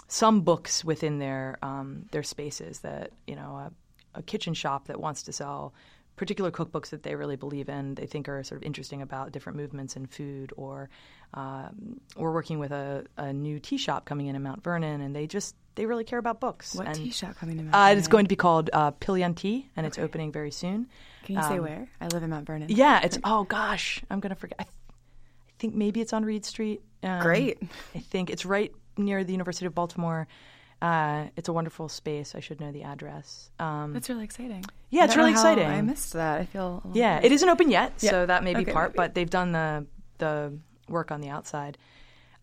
some 0.07 0.41
books 0.41 0.83
within 0.83 1.19
their 1.19 1.57
um, 1.61 2.05
their 2.11 2.23
spaces 2.23 2.79
that 2.79 3.11
you 3.27 3.35
know 3.35 3.55
a, 3.55 3.71
a, 4.15 4.23
kitchen 4.23 4.53
shop 4.53 4.87
that 4.87 4.99
wants 4.99 5.23
to 5.23 5.33
sell 5.33 5.73
particular 6.15 6.51
cookbooks 6.51 6.89
that 6.89 7.03
they 7.03 7.15
really 7.15 7.35
believe 7.35 7.67
in 7.69 7.95
they 7.95 8.05
think 8.05 8.29
are 8.29 8.43
sort 8.43 8.61
of 8.61 8.63
interesting 8.63 9.01
about 9.01 9.31
different 9.31 9.57
movements 9.57 9.95
in 9.95 10.05
food 10.05 10.53
or 10.55 10.89
um, 11.33 11.99
we're 12.15 12.31
working 12.31 12.59
with 12.59 12.71
a, 12.71 13.03
a, 13.17 13.33
new 13.33 13.59
tea 13.59 13.77
shop 13.77 14.05
coming 14.05 14.27
in 14.27 14.35
in 14.35 14.43
Mount 14.43 14.63
Vernon 14.63 15.01
and 15.01 15.15
they 15.15 15.27
just 15.27 15.55
they 15.73 15.85
really 15.85 16.05
care 16.05 16.19
about 16.19 16.39
books. 16.39 16.73
What 16.73 16.87
and, 16.87 16.95
tea 16.95 17.11
shop 17.11 17.35
coming 17.35 17.59
in 17.59 17.65
Mount 17.69 17.75
uh, 17.75 17.97
it's 17.97 18.07
going 18.07 18.25
to 18.25 18.29
be 18.29 18.37
called 18.37 18.69
uh, 18.71 18.91
Pillion 18.91 19.33
Tea 19.33 19.69
and 19.75 19.85
okay. 19.85 19.87
it's 19.87 19.97
opening 19.97 20.31
very 20.31 20.51
soon. 20.51 20.87
Can 21.23 21.35
you 21.35 21.41
um, 21.41 21.51
say 21.51 21.59
where? 21.59 21.89
I 21.99 22.07
live 22.07 22.23
in 22.23 22.29
Mount 22.29 22.45
Vernon. 22.45 22.67
Yeah 22.69 23.01
it's 23.03 23.17
oh 23.23 23.43
gosh 23.43 24.01
I'm 24.09 24.19
gonna 24.19 24.35
forget. 24.35 24.59
I 24.59 24.65
think 25.59 25.75
maybe 25.75 26.01
it's 26.01 26.13
on 26.13 26.25
Read 26.25 26.45
Street. 26.45 26.81
Um, 27.03 27.21
Great. 27.21 27.59
I 27.95 27.99
think 27.99 28.29
it's 28.29 28.45
right 28.45 28.71
near 28.97 29.23
the 29.23 29.31
University 29.31 29.65
of 29.65 29.75
Baltimore. 29.75 30.27
Uh, 30.81 31.25
it's 31.35 31.49
a 31.49 31.53
wonderful 31.53 31.89
space. 31.89 32.35
I 32.35 32.39
should 32.39 32.59
know 32.59 32.71
the 32.71 32.83
address. 32.83 33.49
Um, 33.59 33.93
That's 33.93 34.09
really 34.09 34.23
exciting. 34.23 34.65
Yeah, 34.89 35.05
it's 35.05 35.15
really 35.15 35.31
exciting. 35.31 35.65
I 35.65 35.81
missed 35.81 36.13
that. 36.13 36.41
I 36.41 36.45
feel. 36.45 36.83
Yeah, 36.93 37.19
it 37.23 37.31
isn't 37.31 37.47
open 37.47 37.71
yet, 37.71 37.93
yeah. 37.99 38.11
so 38.11 38.25
that 38.25 38.43
may 38.43 38.53
be 38.53 38.61
okay, 38.61 38.73
part. 38.73 38.95
But 38.95 39.15
they've 39.15 39.29
done 39.29 39.51
the 39.51 39.85
the 40.17 40.57
work 40.89 41.11
on 41.11 41.21
the 41.21 41.29
outside. 41.29 41.77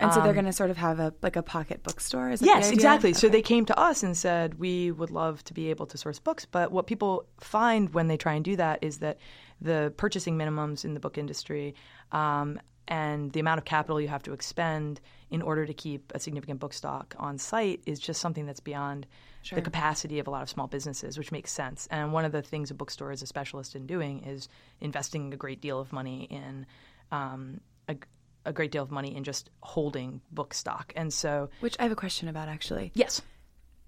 And 0.00 0.11
um, 0.11 0.14
so 0.14 0.21
they're 0.21 0.31
um, 0.31 0.35
going 0.35 0.47
to 0.47 0.52
sort 0.52 0.71
of 0.71 0.76
have 0.78 0.99
a 0.99 1.14
like 1.23 1.37
a 1.37 1.42
pocket 1.42 1.83
bookstore. 1.83 2.31
Is 2.31 2.42
yes, 2.42 2.71
exactly. 2.71 3.11
Okay. 3.11 3.19
So 3.19 3.28
they 3.28 3.42
came 3.42 3.64
to 3.66 3.78
us 3.78 4.02
and 4.02 4.16
said 4.16 4.59
we 4.59 4.90
would 4.90 5.11
love 5.11 5.45
to 5.45 5.54
be 5.54 5.71
able 5.71 5.87
to 5.87 5.99
source 5.99 6.19
books, 6.19 6.45
but 6.45 6.73
what 6.73 6.87
people 6.87 7.26
find 7.40 7.95
when 7.95 8.09
they 8.09 8.16
try 8.16 8.33
and 8.35 8.45
do 8.45 8.57
that 8.57 8.81
is 8.83 8.99
that 8.99 9.19
the 9.61 9.92
purchasing 9.97 10.37
minimums 10.37 10.85
in 10.85 10.95
the 10.95 11.00
book 11.00 11.19
industry 11.19 11.75
um, 12.11 12.59
and 12.89 13.33
the 13.33 13.41
amount 13.41 13.59
of 13.59 13.65
capital 13.65 14.01
you 14.01 14.09
have 14.09 14.23
to 14.25 14.33
expend 14.33 15.01
in 15.31 15.41
order 15.43 15.65
to 15.67 15.73
keep 15.75 16.12
a 16.15 16.19
significant 16.21 16.61
book 16.61 16.73
stock 16.73 17.15
on 17.19 17.39
site 17.39 17.81
is 17.87 17.99
just 18.01 18.21
something 18.21 18.47
that's 18.47 18.61
beyond 18.61 19.07
Sure. 19.45 19.57
the 19.57 19.62
capacity 19.62 20.21
of 20.21 20.29
a 20.29 20.31
lot 20.31 20.43
of 20.43 20.49
small 20.49 20.69
businesses, 20.69 21.19
which 21.19 21.33
makes 21.33 21.51
sense. 21.51 21.89
And 21.91 22.12
one 22.12 22.25
of 22.25 22.31
the 22.31 22.43
things 22.43 22.71
a 22.71 22.75
bookstore 22.75 23.11
is 23.11 23.23
a 23.23 23.27
specialist 23.27 23.75
in 23.75 23.87
doing 23.87 24.23
is 24.25 24.49
investing 24.81 25.33
a 25.35 25.37
great 25.37 25.61
deal 25.61 25.81
of 25.81 25.93
money 25.93 26.29
in 26.31 26.65
um, 27.11 27.61
a, 27.89 27.97
a 28.45 28.53
great 28.53 28.71
deal 28.71 28.85
of 28.85 28.91
money 28.93 29.17
in 29.17 29.25
just 29.25 29.51
holding 29.62 30.21
book 30.31 30.55
stock. 30.55 30.93
And 30.95 31.12
so, 31.12 31.51
Which 31.61 31.77
I 31.81 31.83
have 31.83 31.91
a 31.93 31.97
question 31.97 32.29
about 32.29 32.49
actually. 32.49 32.93
yes, 32.95 33.21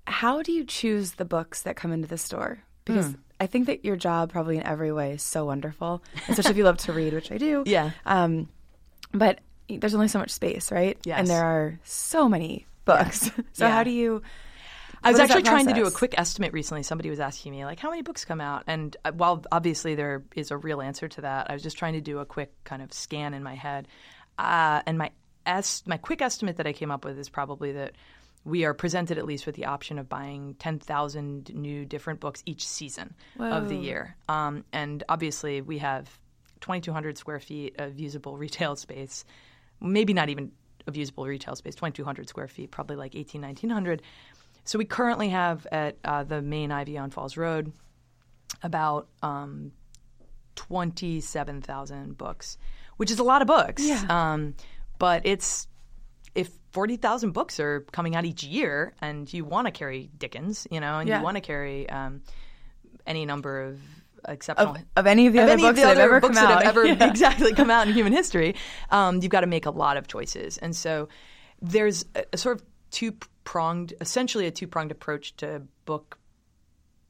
How 0.06 0.42
do 0.42 0.50
you 0.52 0.64
choose 0.64 1.12
the 1.12 1.24
books 1.24 1.62
that 1.62 1.76
come 1.76 1.92
into 1.92 2.08
the 2.08 2.18
store? 2.18 2.58
Because 2.84 3.06
Hmm. 3.12 3.14
I 3.40 3.46
think 3.46 3.66
that 3.66 3.84
your 3.84 3.96
job, 3.96 4.30
probably 4.32 4.56
in 4.56 4.62
every 4.64 4.90
way, 4.92 5.12
is 5.12 5.22
so 5.22 5.44
wonderful, 5.44 6.02
especially 6.28 6.50
if 6.52 6.56
you 6.56 6.64
love 6.64 6.78
to 6.78 6.92
read, 6.92 7.12
which 7.12 7.30
I 7.32 7.38
do. 7.38 7.62
Yeah. 7.66 7.90
Um, 8.06 8.48
but 9.14 9.40
there's 9.68 9.94
only 9.94 10.08
so 10.08 10.18
much 10.18 10.30
space, 10.30 10.70
right? 10.70 10.98
Yes. 11.04 11.20
And 11.20 11.28
there 11.28 11.44
are 11.44 11.78
so 11.84 12.28
many 12.28 12.66
books. 12.84 13.30
so 13.52 13.64
Yeah. 13.64 13.70
how 13.70 13.82
do 13.84 13.90
you? 13.90 14.22
I 15.02 15.10
was 15.10 15.18
what 15.18 15.24
is 15.24 15.28
that 15.28 15.36
actually 15.38 15.42
trying 15.50 15.66
to 15.66 15.74
do 15.74 15.86
a 15.86 15.90
quick 15.90 16.14
estimate 16.18 16.52
recently. 16.54 16.82
Somebody 16.82 17.10
was 17.10 17.20
asking 17.20 17.52
me, 17.52 17.64
like, 17.66 17.78
how 17.78 17.90
many 17.90 18.00
books 18.02 18.24
come 18.24 18.40
out? 18.40 18.64
And 18.66 18.96
uh, 19.04 19.12
while 19.12 19.44
obviously 19.52 19.94
there 19.94 20.22
is 20.34 20.50
a 20.50 20.56
real 20.56 20.80
answer 20.80 21.08
to 21.08 21.20
that, 21.22 21.50
I 21.50 21.52
was 21.52 21.62
just 21.62 21.76
trying 21.76 21.92
to 21.92 22.00
do 22.00 22.18
a 22.20 22.24
quick 22.26 22.52
kind 22.64 22.80
of 22.82 22.92
scan 22.92 23.34
in 23.34 23.42
my 23.42 23.54
head. 23.54 23.86
Uh, 24.38 24.80
and 24.86 24.96
my 24.98 25.10
est- 25.46 25.86
my 25.86 25.98
quick 25.98 26.22
estimate 26.22 26.56
that 26.56 26.66
I 26.66 26.72
came 26.72 26.90
up 26.90 27.04
with 27.04 27.18
is 27.18 27.28
probably 27.28 27.72
that 27.72 27.92
we 28.46 28.64
are 28.64 28.72
presented 28.74 29.16
at 29.18 29.24
least 29.26 29.44
with 29.46 29.54
the 29.56 29.66
option 29.66 29.98
of 29.98 30.08
buying 30.08 30.54
10,000 30.58 31.50
new 31.54 31.84
different 31.84 32.20
books 32.20 32.42
each 32.46 32.66
season 32.66 33.14
of 33.38 33.68
the 33.68 33.76
year. 33.76 34.16
Um, 34.28 34.64
and 34.72 35.02
obviously, 35.08 35.60
we 35.60 35.78
have 35.78 36.18
2,200 36.64 37.18
square 37.18 37.40
feet 37.40 37.76
of 37.78 37.98
usable 38.00 38.38
retail 38.38 38.74
space, 38.74 39.26
maybe 39.82 40.14
not 40.14 40.30
even 40.30 40.50
of 40.86 40.96
usable 40.96 41.26
retail 41.26 41.54
space, 41.56 41.74
2,200 41.74 42.26
square 42.28 42.48
feet, 42.48 42.70
probably 42.70 42.96
like 42.96 43.14
18, 43.14 43.42
1900. 43.42 44.00
So 44.64 44.78
we 44.78 44.86
currently 44.86 45.28
have 45.28 45.66
at 45.70 45.98
uh, 46.04 46.24
the 46.24 46.40
main 46.40 46.72
Ivy 46.72 46.96
on 46.96 47.10
Falls 47.10 47.36
Road 47.36 47.70
about 48.62 49.08
um, 49.22 49.72
27,000 50.54 52.16
books, 52.16 52.56
which 52.96 53.10
is 53.10 53.18
a 53.18 53.22
lot 53.24 53.42
of 53.42 53.48
books. 53.48 53.84
Yeah. 53.84 54.02
Um, 54.08 54.54
but 54.98 55.22
it's 55.26 55.68
if 56.34 56.50
40,000 56.72 57.32
books 57.32 57.60
are 57.60 57.80
coming 57.92 58.16
out 58.16 58.24
each 58.24 58.42
year 58.42 58.94
and 59.02 59.30
you 59.32 59.44
want 59.44 59.66
to 59.66 59.70
carry 59.70 60.10
Dickens, 60.16 60.66
you 60.70 60.80
know, 60.80 60.98
and 60.98 61.08
Yeah. 61.08 61.18
you 61.18 61.24
want 61.24 61.36
to 61.36 61.40
carry 61.42 61.88
um, 61.90 62.22
any 63.06 63.26
number 63.26 63.62
of 63.62 63.80
exceptional 64.28 64.76
Of, 64.76 64.84
of 64.96 65.06
any 65.06 65.26
of 65.26 65.32
the 65.32 65.42
of 65.42 65.48
other 65.48 65.56
books 65.56 65.70
of 65.70 65.76
the 65.76 65.82
that 65.82 65.88
have 65.88 65.98
other 65.98 66.02
ever 66.02 66.20
books 66.20 66.38
come 66.38 66.48
that 66.48 66.64
have 66.64 66.76
ever 66.76 66.86
Yeah. 66.86 67.06
exactly 67.08 67.52
come 67.54 67.70
out 67.70 67.88
in 67.88 67.94
human 68.00 68.12
history, 68.12 68.54
um, 68.90 69.20
you've 69.20 69.30
got 69.30 69.40
to 69.40 69.46
make 69.46 69.66
a 69.66 69.70
lot 69.70 69.96
of 69.96 70.08
choices. 70.08 70.58
And 70.58 70.74
so 70.74 71.08
there's 71.60 72.04
a, 72.14 72.24
a 72.32 72.36
sort 72.36 72.56
of 72.56 72.66
two 72.90 73.12
pronged, 73.44 73.94
essentially 74.00 74.46
a 74.46 74.50
two 74.50 74.66
pronged 74.66 74.90
approach 74.90 75.36
to 75.36 75.62
book 75.84 76.18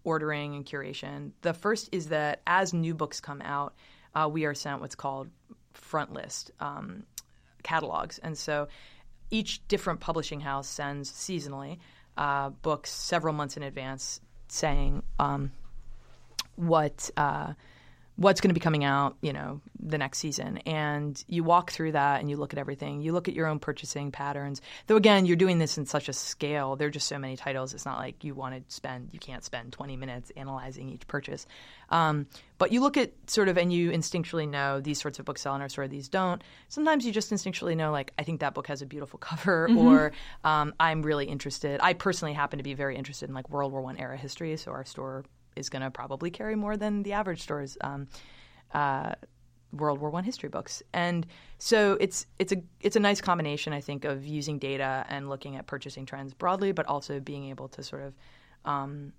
ordering 0.04 0.54
and 0.54 0.64
curation. 0.64 1.32
The 1.42 1.54
first 1.54 1.88
is 1.92 2.08
that 2.08 2.42
as 2.46 2.72
new 2.72 2.94
books 2.94 3.20
come 3.20 3.40
out, 3.42 3.74
uh, 4.14 4.28
we 4.30 4.44
are 4.44 4.54
sent 4.54 4.80
what's 4.80 4.94
called 4.94 5.28
front 5.72 6.12
list 6.12 6.50
um, 6.60 7.04
catalogs, 7.62 8.18
and 8.18 8.36
so 8.36 8.68
each 9.30 9.66
different 9.66 10.00
publishing 10.00 10.40
house 10.40 10.68
sends 10.68 11.10
seasonally 11.10 11.78
uh, 12.16 12.50
books 12.50 12.90
several 12.90 13.34
months 13.34 13.56
in 13.56 13.62
advance, 13.62 14.20
saying 14.48 15.02
um, 15.18 15.50
what 16.56 17.10
uh, 17.16 17.54
what's 18.16 18.40
going 18.40 18.50
to 18.50 18.54
be 18.54 18.60
coming 18.60 18.84
out, 18.84 19.16
you 19.22 19.32
know, 19.32 19.60
the 19.80 19.98
next 19.98 20.18
season. 20.18 20.58
And 20.58 21.22
you 21.26 21.42
walk 21.42 21.72
through 21.72 21.92
that 21.92 22.20
and 22.20 22.30
you 22.30 22.36
look 22.36 22.52
at 22.52 22.58
everything. 22.60 23.00
You 23.02 23.12
look 23.12 23.26
at 23.26 23.34
your 23.34 23.48
own 23.48 23.58
purchasing 23.58 24.12
patterns. 24.12 24.60
Though 24.86 24.96
again, 24.96 25.26
you're 25.26 25.36
doing 25.36 25.58
this 25.58 25.78
in 25.78 25.86
such 25.86 26.08
a 26.08 26.12
scale. 26.12 26.76
There 26.76 26.88
are 26.88 26.92
just 26.92 27.08
so 27.08 27.18
many 27.18 27.36
titles. 27.36 27.74
It's 27.74 27.84
not 27.84 27.98
like 27.98 28.22
you 28.22 28.34
want 28.34 28.54
to 28.54 28.74
spend 28.74 29.08
you 29.12 29.18
can't 29.18 29.42
spend 29.42 29.72
20 29.72 29.96
minutes 29.96 30.30
analyzing 30.36 30.90
each 30.90 31.06
purchase. 31.08 31.46
Um, 31.90 32.26
but 32.56 32.70
you 32.70 32.80
look 32.80 32.96
at 32.96 33.12
sort 33.28 33.48
of 33.48 33.58
and 33.58 33.72
you 33.72 33.90
instinctually 33.90 34.48
know 34.48 34.80
these 34.80 35.00
sorts 35.00 35.18
of 35.18 35.24
books 35.24 35.42
sell 35.42 35.56
in 35.56 35.60
our 35.60 35.68
store, 35.68 35.88
these 35.88 36.08
don't. 36.08 36.42
Sometimes 36.68 37.04
you 37.04 37.12
just 37.12 37.32
instinctually 37.32 37.76
know 37.76 37.90
like 37.90 38.12
I 38.16 38.22
think 38.22 38.40
that 38.40 38.54
book 38.54 38.68
has 38.68 38.80
a 38.80 38.86
beautiful 38.86 39.18
cover 39.18 39.68
or 39.76 40.12
um, 40.44 40.72
I'm 40.78 41.02
really 41.02 41.26
interested. 41.26 41.80
I 41.82 41.94
personally 41.94 42.32
happen 42.32 42.58
to 42.58 42.62
be 42.62 42.74
very 42.74 42.96
interested 42.96 43.28
in 43.28 43.34
like 43.34 43.50
World 43.50 43.72
War 43.72 43.80
One 43.80 43.98
era 43.98 44.16
history, 44.16 44.56
so 44.56 44.70
our 44.70 44.84
store 44.84 45.24
is 45.56 45.68
going 45.68 45.82
to 45.82 45.90
probably 45.90 46.30
carry 46.30 46.56
more 46.56 46.76
than 46.76 47.02
the 47.02 47.12
average 47.12 47.42
stores 47.42 47.76
um, 47.80 48.08
uh, 48.72 49.12
World 49.72 49.98
War 50.00 50.10
One 50.10 50.24
history 50.24 50.48
books, 50.48 50.82
and 50.92 51.26
so 51.58 51.96
it's 52.00 52.26
it's 52.38 52.52
a 52.52 52.62
it's 52.80 52.96
a 52.96 53.00
nice 53.00 53.20
combination, 53.20 53.72
I 53.72 53.80
think, 53.80 54.04
of 54.04 54.24
using 54.24 54.58
data 54.58 55.04
and 55.08 55.28
looking 55.28 55.56
at 55.56 55.66
purchasing 55.66 56.06
trends 56.06 56.32
broadly, 56.32 56.72
but 56.72 56.86
also 56.86 57.18
being 57.20 57.48
able 57.50 57.68
to 57.68 57.82
sort 57.82 58.02
of 58.02 58.14
um, 58.64 59.12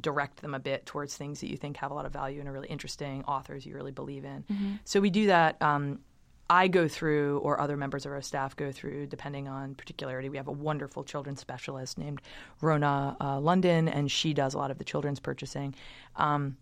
direct 0.00 0.42
them 0.42 0.54
a 0.54 0.58
bit 0.58 0.84
towards 0.84 1.16
things 1.16 1.40
that 1.40 1.48
you 1.48 1.56
think 1.56 1.76
have 1.76 1.92
a 1.92 1.94
lot 1.94 2.06
of 2.06 2.12
value 2.12 2.40
and 2.40 2.48
are 2.48 2.52
really 2.52 2.68
interesting, 2.68 3.22
authors 3.24 3.64
you 3.64 3.74
really 3.74 3.92
believe 3.92 4.24
in. 4.24 4.44
So 4.84 5.00
we 5.00 5.10
do 5.10 5.26
that. 5.28 5.62
Um, 5.62 6.00
I 6.48 6.68
go 6.68 6.88
through, 6.88 7.38
or 7.38 7.60
other 7.60 7.76
members 7.76 8.04
of 8.04 8.12
our 8.12 8.20
staff 8.20 8.54
go 8.54 8.70
through, 8.70 9.06
depending 9.06 9.48
on 9.48 9.74
particularity. 9.74 10.28
We 10.28 10.36
have 10.36 10.48
a 10.48 10.52
wonderful 10.52 11.02
children's 11.02 11.40
specialist 11.40 11.96
named 11.96 12.20
Rona 12.60 13.16
uh, 13.20 13.40
London, 13.40 13.88
and 13.88 14.10
she 14.10 14.34
does 14.34 14.54
a 14.54 14.58
lot 14.58 14.70
of 14.70 14.78
the 14.78 14.84
children's 14.84 15.20
purchasing. 15.20 15.74
Um, 16.16 16.56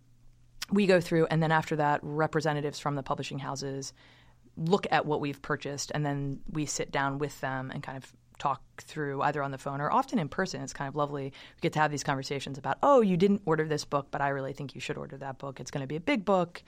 we 0.71 0.87
go 0.87 1.01
through, 1.01 1.27
and 1.27 1.43
then 1.43 1.51
after 1.51 1.77
that, 1.77 2.01
representatives 2.03 2.79
from 2.79 2.95
the 2.95 3.03
publishing 3.03 3.41
houses 3.41 3.93
look 4.57 4.87
at 4.91 5.07
what 5.07 5.21
we've 5.21 5.43
purchased, 5.43 5.91
and 5.95 6.07
then 6.07 6.41
we 6.51 6.67
sit 6.67 6.93
down 6.93 7.19
with 7.19 7.41
them 7.41 7.71
and 7.73 7.83
kind 7.83 7.99
of 7.99 8.13
talk 8.43 8.61
through 8.79 9.23
either 9.23 9.41
on 9.41 9.53
the 9.53 9.59
phone 9.59 9.81
or 9.81 9.93
often 9.93 10.19
in 10.19 10.29
person. 10.29 10.61
It's 10.63 10.73
kind 10.73 10.89
of 10.89 10.97
lovely. 10.97 11.27
We 11.27 11.61
get 11.61 11.73
to 11.75 11.79
have 11.79 11.93
these 11.93 12.03
conversations 12.03 12.59
about, 12.59 12.79
oh, 12.83 13.01
you 13.01 13.17
didn't 13.17 13.43
order 13.45 13.69
this 13.69 13.85
book, 13.85 14.09
but 14.11 14.21
I 14.21 14.31
really 14.31 14.53
think 14.53 14.75
you 14.75 14.81
should 14.81 14.97
order 14.97 15.17
that 15.19 15.39
book. 15.39 15.61
It's 15.61 15.71
going 15.71 15.83
to 15.83 15.87
be 15.87 15.95
a 15.95 16.01
big 16.01 16.25
book. 16.25 16.61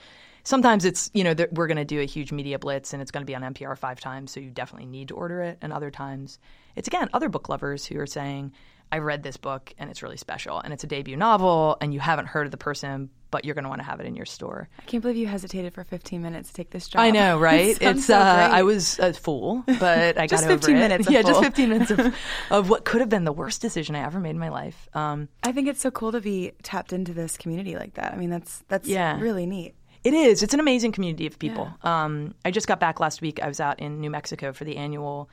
Sometimes 0.44 0.84
it's, 0.84 1.10
you 1.14 1.24
know, 1.24 1.34
we're 1.50 1.66
going 1.66 1.78
to 1.78 1.84
do 1.84 2.00
a 2.00 2.04
huge 2.04 2.30
media 2.30 2.60
blitz 2.60 2.92
and 2.92 3.02
it's 3.02 3.10
going 3.10 3.22
to 3.22 3.26
be 3.26 3.34
on 3.34 3.42
NPR 3.42 3.76
five 3.76 3.98
times, 3.98 4.30
so 4.30 4.38
you 4.38 4.50
definitely 4.50 4.86
need 4.86 5.08
to 5.08 5.14
order 5.14 5.40
it. 5.40 5.58
And 5.62 5.72
other 5.72 5.90
times, 5.90 6.38
it's 6.76 6.86
again 6.86 7.08
other 7.12 7.28
book 7.28 7.48
lovers 7.48 7.84
who 7.84 7.98
are 7.98 8.06
saying, 8.06 8.52
I 8.94 8.98
read 8.98 9.24
this 9.24 9.36
book 9.36 9.74
and 9.76 9.90
it's 9.90 10.04
really 10.04 10.16
special 10.16 10.60
and 10.60 10.72
it's 10.72 10.84
a 10.84 10.86
debut 10.86 11.16
novel 11.16 11.76
and 11.80 11.92
you 11.92 11.98
haven't 11.98 12.26
heard 12.26 12.46
of 12.46 12.52
the 12.52 12.56
person, 12.56 13.10
but 13.32 13.44
you're 13.44 13.56
going 13.56 13.64
to 13.64 13.68
want 13.68 13.80
to 13.80 13.84
have 13.84 13.98
it 13.98 14.06
in 14.06 14.14
your 14.14 14.24
store. 14.24 14.68
I 14.78 14.82
can't 14.82 15.02
believe 15.02 15.16
you 15.16 15.26
hesitated 15.26 15.74
for 15.74 15.82
15 15.82 16.22
minutes 16.22 16.50
to 16.50 16.54
take 16.54 16.70
this 16.70 16.86
job. 16.86 17.00
I 17.00 17.10
know, 17.10 17.36
right? 17.50 17.70
It 17.70 17.82
it's 17.82 18.04
so 18.06 18.16
uh, 18.16 18.48
I 18.52 18.62
was 18.62 19.00
a 19.00 19.12
fool, 19.12 19.64
but 19.66 20.16
I 20.16 20.26
Just 20.28 20.44
got 20.44 20.50
over 20.52 20.60
15 20.60 20.76
it. 20.76 20.78
minutes 20.78 21.10
yeah, 21.10 21.22
just 21.22 21.40
15 21.40 21.68
minutes 21.68 21.90
of, 21.90 22.14
of 22.52 22.70
what 22.70 22.84
could 22.84 23.00
have 23.00 23.08
been 23.10 23.24
the 23.24 23.32
worst 23.32 23.60
decision 23.60 23.96
I 23.96 24.04
ever 24.04 24.20
made 24.20 24.30
in 24.30 24.38
my 24.38 24.50
life. 24.50 24.88
Um, 24.94 25.28
I 25.42 25.50
think 25.50 25.66
it's 25.66 25.80
so 25.80 25.90
cool 25.90 26.12
to 26.12 26.20
be 26.20 26.52
tapped 26.62 26.92
into 26.92 27.12
this 27.12 27.36
community 27.36 27.74
like 27.74 27.94
that. 27.94 28.12
I 28.12 28.16
mean, 28.16 28.30
that's 28.30 28.62
that's 28.68 28.86
Yeah. 28.88 29.18
really 29.20 29.46
neat. 29.46 29.74
It 30.04 30.14
is. 30.14 30.44
It's 30.44 30.54
an 30.54 30.60
amazing 30.60 30.92
community 30.92 31.26
of 31.26 31.36
people. 31.38 31.68
Um, 31.82 32.34
I 32.44 32.52
just 32.52 32.68
got 32.68 32.78
back 32.78 33.00
last 33.00 33.20
week. 33.22 33.42
I 33.42 33.48
was 33.48 33.58
out 33.58 33.80
in 33.80 34.00
New 34.00 34.10
Mexico 34.10 34.52
for 34.52 34.62
the 34.64 34.76
annual 34.76 35.28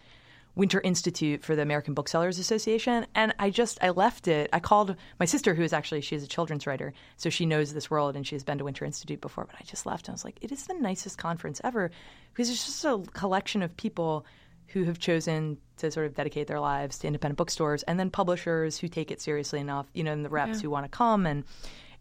Winter 0.56 0.82
Institute 0.82 1.44
for 1.44 1.56
the 1.56 1.62
American 1.62 1.94
Booksellers 1.94 2.38
Association, 2.38 3.06
and 3.16 3.34
I 3.40 3.50
just 3.50 3.78
I 3.82 3.90
left 3.92 4.28
it. 4.28 4.50
I 4.52 4.60
called 4.60 4.96
my 5.20 5.26
sister, 5.26 5.54
who 5.54 5.64
is 5.64 5.74
actually 5.74 6.02
she's 6.02 6.24
a 6.24 6.28
children's 6.28 6.68
writer, 6.68 6.94
so 7.18 7.30
she 7.30 7.46
knows 7.46 7.74
this 7.74 7.90
world 7.90 8.16
and 8.16 8.28
she's 8.28 8.44
been 8.44 8.58
to 8.58 8.66
Winter 8.66 8.84
Institute 8.86 9.22
before. 9.22 9.46
But 9.46 9.56
I 9.60 9.64
just 9.64 9.86
left, 9.86 10.08
and 10.08 10.14
I 10.14 10.16
was 10.16 10.26
like, 10.26 10.38
it 10.42 10.52
is 10.52 10.68
the 10.68 10.74
nicest 10.74 11.18
conference 11.18 11.62
ever 11.64 11.92
because 12.34 12.50
it's 12.50 12.66
just 12.66 12.86
a 12.86 13.02
collection 13.14 13.62
of 13.62 13.78
people 13.78 14.26
who 14.68 14.84
have 14.84 15.00
chosen 15.00 15.58
to 15.78 15.92
sort 15.92 16.06
of 16.06 16.16
dedicate 16.16 16.48
their 16.48 16.60
lives 16.60 17.00
to 17.00 17.08
independent 17.08 17.38
bookstores, 17.38 17.84
and 17.84 18.00
then 18.00 18.10
publishers 18.10 18.78
who 18.78 18.88
take 18.88 19.12
it 19.12 19.22
seriously 19.22 19.60
enough, 19.60 19.88
you 19.94 20.04
know, 20.04 20.14
and 20.14 20.24
the 20.24 20.30
reps 20.30 20.62
who 20.62 20.70
want 20.70 20.86
to 20.86 20.90
come, 20.90 21.26
and 21.26 21.44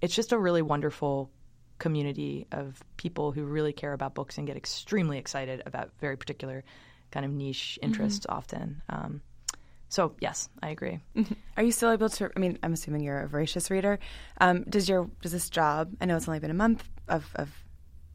it's 0.00 0.14
just 0.14 0.32
a 0.32 0.38
really 0.38 0.62
wonderful 0.62 1.30
community 1.78 2.46
of 2.52 2.80
people 2.96 3.32
who 3.32 3.44
really 3.44 3.72
care 3.72 3.92
about 3.92 4.14
books 4.14 4.38
and 4.38 4.46
get 4.46 4.56
extremely 4.56 5.18
excited 5.18 5.62
about 5.66 5.90
very 5.98 6.16
particular 6.16 6.62
kind 7.10 7.24
of 7.26 7.32
niche 7.32 7.78
interests 7.82 8.26
often. 8.28 8.82
Um, 8.88 9.20
so 9.88 10.14
yes, 10.20 10.48
I 10.62 10.68
agree. 10.70 11.00
Are 11.56 11.62
you 11.62 11.72
still 11.72 11.90
able 11.90 12.08
to? 12.10 12.30
I 12.36 12.38
mean, 12.38 12.58
I'm 12.62 12.72
assuming 12.72 13.02
you're 13.02 13.20
a 13.20 13.28
voracious 13.28 13.70
reader. 13.70 13.98
Um, 14.40 14.62
does 14.64 14.88
your 14.88 15.10
does 15.22 15.32
this 15.32 15.50
job? 15.50 15.92
I 16.00 16.04
know 16.06 16.16
it's 16.16 16.28
only 16.28 16.38
been 16.40 16.50
a 16.52 16.54
month 16.54 16.84
of 17.08 17.28
of, 17.34 17.50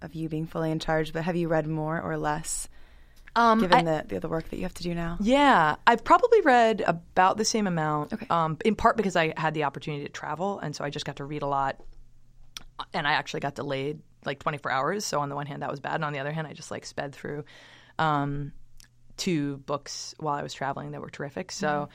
of 0.01 0.13
you 0.15 0.29
being 0.29 0.45
fully 0.47 0.71
in 0.71 0.79
charge, 0.79 1.11
but 1.13 1.23
have 1.23 1.35
you 1.35 1.47
read 1.49 1.67
more 1.67 2.01
or 2.01 2.17
less, 2.17 2.69
Um, 3.35 3.59
given 3.59 3.85
I- 3.87 4.01
the 4.01 4.07
the 4.07 4.15
other 4.17 4.29
work 4.29 4.47
that 4.49 4.55
you 4.57 4.63
have 4.63 4.73
to 4.75 4.83
do 4.83 4.95
now? 4.95 5.17
Yeah, 5.19 5.75
I've 5.85 6.03
probably 6.05 6.39
read 6.41 6.81
about 6.87 7.35
the 7.37 7.43
same 7.45 7.67
amount. 7.67 8.13
Okay. 8.13 8.27
Um, 8.29 8.57
in 8.63 8.75
part 8.75 8.95
because 8.95 9.17
I 9.17 9.33
had 9.35 9.53
the 9.53 9.65
opportunity 9.65 10.05
to 10.05 10.09
travel, 10.11 10.59
and 10.59 10.73
so 10.73 10.85
I 10.85 10.89
just 10.89 11.05
got 11.05 11.17
to 11.17 11.25
read 11.25 11.41
a 11.41 11.47
lot. 11.47 11.81
And 12.93 13.05
I 13.07 13.13
actually 13.13 13.39
got 13.41 13.55
delayed 13.55 13.99
like 14.25 14.39
24 14.39 14.71
hours. 14.71 15.05
So 15.05 15.19
on 15.19 15.29
the 15.29 15.35
one 15.35 15.45
hand, 15.45 15.61
that 15.61 15.69
was 15.71 15.79
bad, 15.81 15.95
and 15.95 16.05
on 16.05 16.13
the 16.13 16.19
other 16.19 16.31
hand, 16.31 16.47
I 16.47 16.53
just 16.53 16.71
like 16.71 16.85
sped 16.85 17.13
through 17.13 17.43
um, 17.99 18.51
two 19.17 19.57
books 19.57 20.13
while 20.19 20.35
I 20.35 20.43
was 20.43 20.53
traveling 20.53 20.91
that 20.91 21.01
were 21.01 21.09
terrific. 21.09 21.51
So 21.51 21.89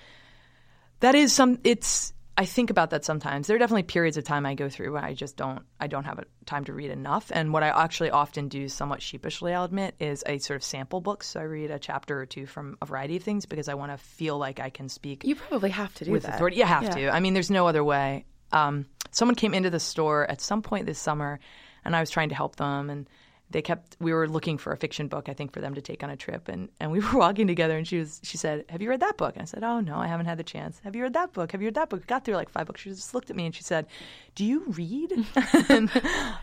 that 1.01 1.15
is 1.15 1.33
some. 1.33 1.59
It's. 1.65 2.13
I 2.39 2.47
think 2.47 2.71
about 2.71 2.91
that 2.91 3.05
sometimes. 3.05 3.47
There 3.47 3.57
are 3.57 3.59
definitely 3.59 3.83
periods 3.83 4.17
of 4.17 4.25
time 4.25 4.47
I 4.47 4.55
go 4.55 4.71
through 4.71 4.95
when 4.95 5.05
I 5.05 5.13
just 5.13 5.37
don't 5.37 5.63
I 5.79 5.89
don't 5.89 6.05
have 6.05 6.21
a, 6.21 6.25
time 6.47 6.65
to 6.67 6.73
read 6.73 6.91
enough. 6.91 7.31
And 7.35 7.53
what 7.53 7.63
I 7.63 7.69
actually 7.69 8.11
often 8.11 8.49
do, 8.49 8.67
somewhat 8.69 9.03
sheepishly, 9.03 9.53
I'll 9.53 9.65
admit, 9.65 9.95
is 10.01 10.23
a 10.27 10.39
sort 10.39 10.57
of 10.57 10.65
sample 10.65 11.03
book. 11.03 11.23
So 11.23 11.39
I 11.41 11.43
read 11.43 11.71
a 11.71 11.79
chapter 11.79 12.19
or 12.19 12.25
two 12.25 12.47
from 12.47 12.79
a 12.81 12.87
variety 12.87 13.17
of 13.17 13.23
things 13.25 13.45
because 13.45 13.69
I 13.69 13.75
want 13.75 13.93
to 13.93 13.99
feel 13.99 14.39
like 14.39 14.59
I 14.59 14.71
can 14.71 14.89
speak. 14.89 15.25
You 15.25 15.35
probably 15.37 15.69
have 15.71 15.93
to 15.97 16.07
do 16.07 16.13
with 16.13 16.23
that. 16.23 16.37
authority. 16.37 16.57
You 16.57 16.65
have 16.65 16.85
Yeah. 16.85 16.91
to. 16.95 17.11
I 17.11 17.21
mean, 17.21 17.35
there's 17.35 17.51
no 17.51 17.67
other 17.67 17.85
way. 17.85 18.25
Um, 18.53 18.87
someone 19.11 19.35
came 19.35 19.53
into 19.53 19.69
the 19.69 19.81
store 19.81 20.25
at 20.31 20.41
some 20.41 20.63
point 20.63 20.87
this 20.87 20.99
summer, 20.99 21.41
and 21.85 21.95
I 21.95 22.01
was 22.01 22.09
trying 22.09 22.31
to 22.31 22.35
help 22.35 22.57
them, 22.57 22.89
and 22.89 23.07
they 23.51 23.63
kept. 23.63 23.97
We 24.01 24.13
were 24.13 24.29
looking 24.29 24.59
for 24.59 24.73
a 24.73 24.77
fiction 24.77 25.09
book, 25.09 25.29
I 25.29 25.35
think, 25.35 25.53
for 25.53 25.61
them 25.61 25.75
to 25.75 25.81
take 25.83 26.03
on 26.05 26.11
a 26.11 26.17
trip, 26.17 26.49
and 26.49 26.69
and 26.79 26.91
we 26.93 27.01
were 27.13 27.19
walking 27.19 27.47
together, 27.47 27.77
and 27.77 27.87
she 27.87 27.99
was. 27.99 28.21
She 28.23 28.37
said, 28.37 28.65
"Have 28.69 28.81
you 28.81 28.89
read 28.89 29.01
that 29.01 29.17
book?" 29.17 29.35
And 29.35 29.43
I 29.43 29.45
said, 29.47 29.65
"Oh 29.65 29.81
no, 29.81 29.97
I 29.97 30.07
haven't 30.07 30.27
had 30.27 30.39
the 30.39 30.45
chance." 30.45 30.81
Have 30.85 30.95
you 30.95 31.03
read 31.03 31.15
that 31.15 31.33
book? 31.33 31.53
Have 31.53 31.61
you 31.61 31.67
read 31.67 31.75
that 31.75 31.89
book? 31.89 32.07
Got 32.07 32.25
through 32.25 32.37
like 32.37 32.49
five 32.49 32.67
books. 32.67 32.81
She 32.81 32.91
just 32.91 33.13
looked 33.15 33.29
at 33.31 33.37
me 33.37 33.47
and 33.47 33.55
she 33.55 33.63
said, 33.63 33.87
"Do 34.35 34.45
you 34.45 34.65
read?" 34.69 35.13
And, 35.69 35.91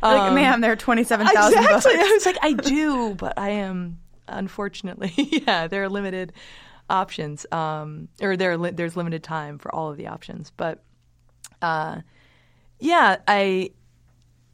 Like, 0.01 0.33
ma'am, 0.33 0.61
there 0.61 0.71
are 0.71 0.75
27,000 0.75 1.29
exactly. 1.63 1.73
books. 1.73 1.85
I 1.85 2.13
was 2.13 2.25
like, 2.25 2.37
I 2.41 2.53
do, 2.53 3.15
but 3.15 3.33
I 3.37 3.49
am 3.49 3.99
unfortunately, 4.27 5.13
yeah, 5.15 5.67
there 5.67 5.83
are 5.83 5.89
limited 5.89 6.33
options, 6.89 7.45
um, 7.51 8.09
or 8.21 8.35
there 8.37 8.51
are 8.51 8.57
li- 8.57 8.71
there's 8.71 8.95
limited 8.97 9.23
time 9.23 9.57
for 9.57 9.73
all 9.73 9.89
of 9.89 9.97
the 9.97 10.07
options. 10.07 10.51
But 10.57 10.83
uh, 11.61 12.01
yeah, 12.79 13.17
I 13.27 13.71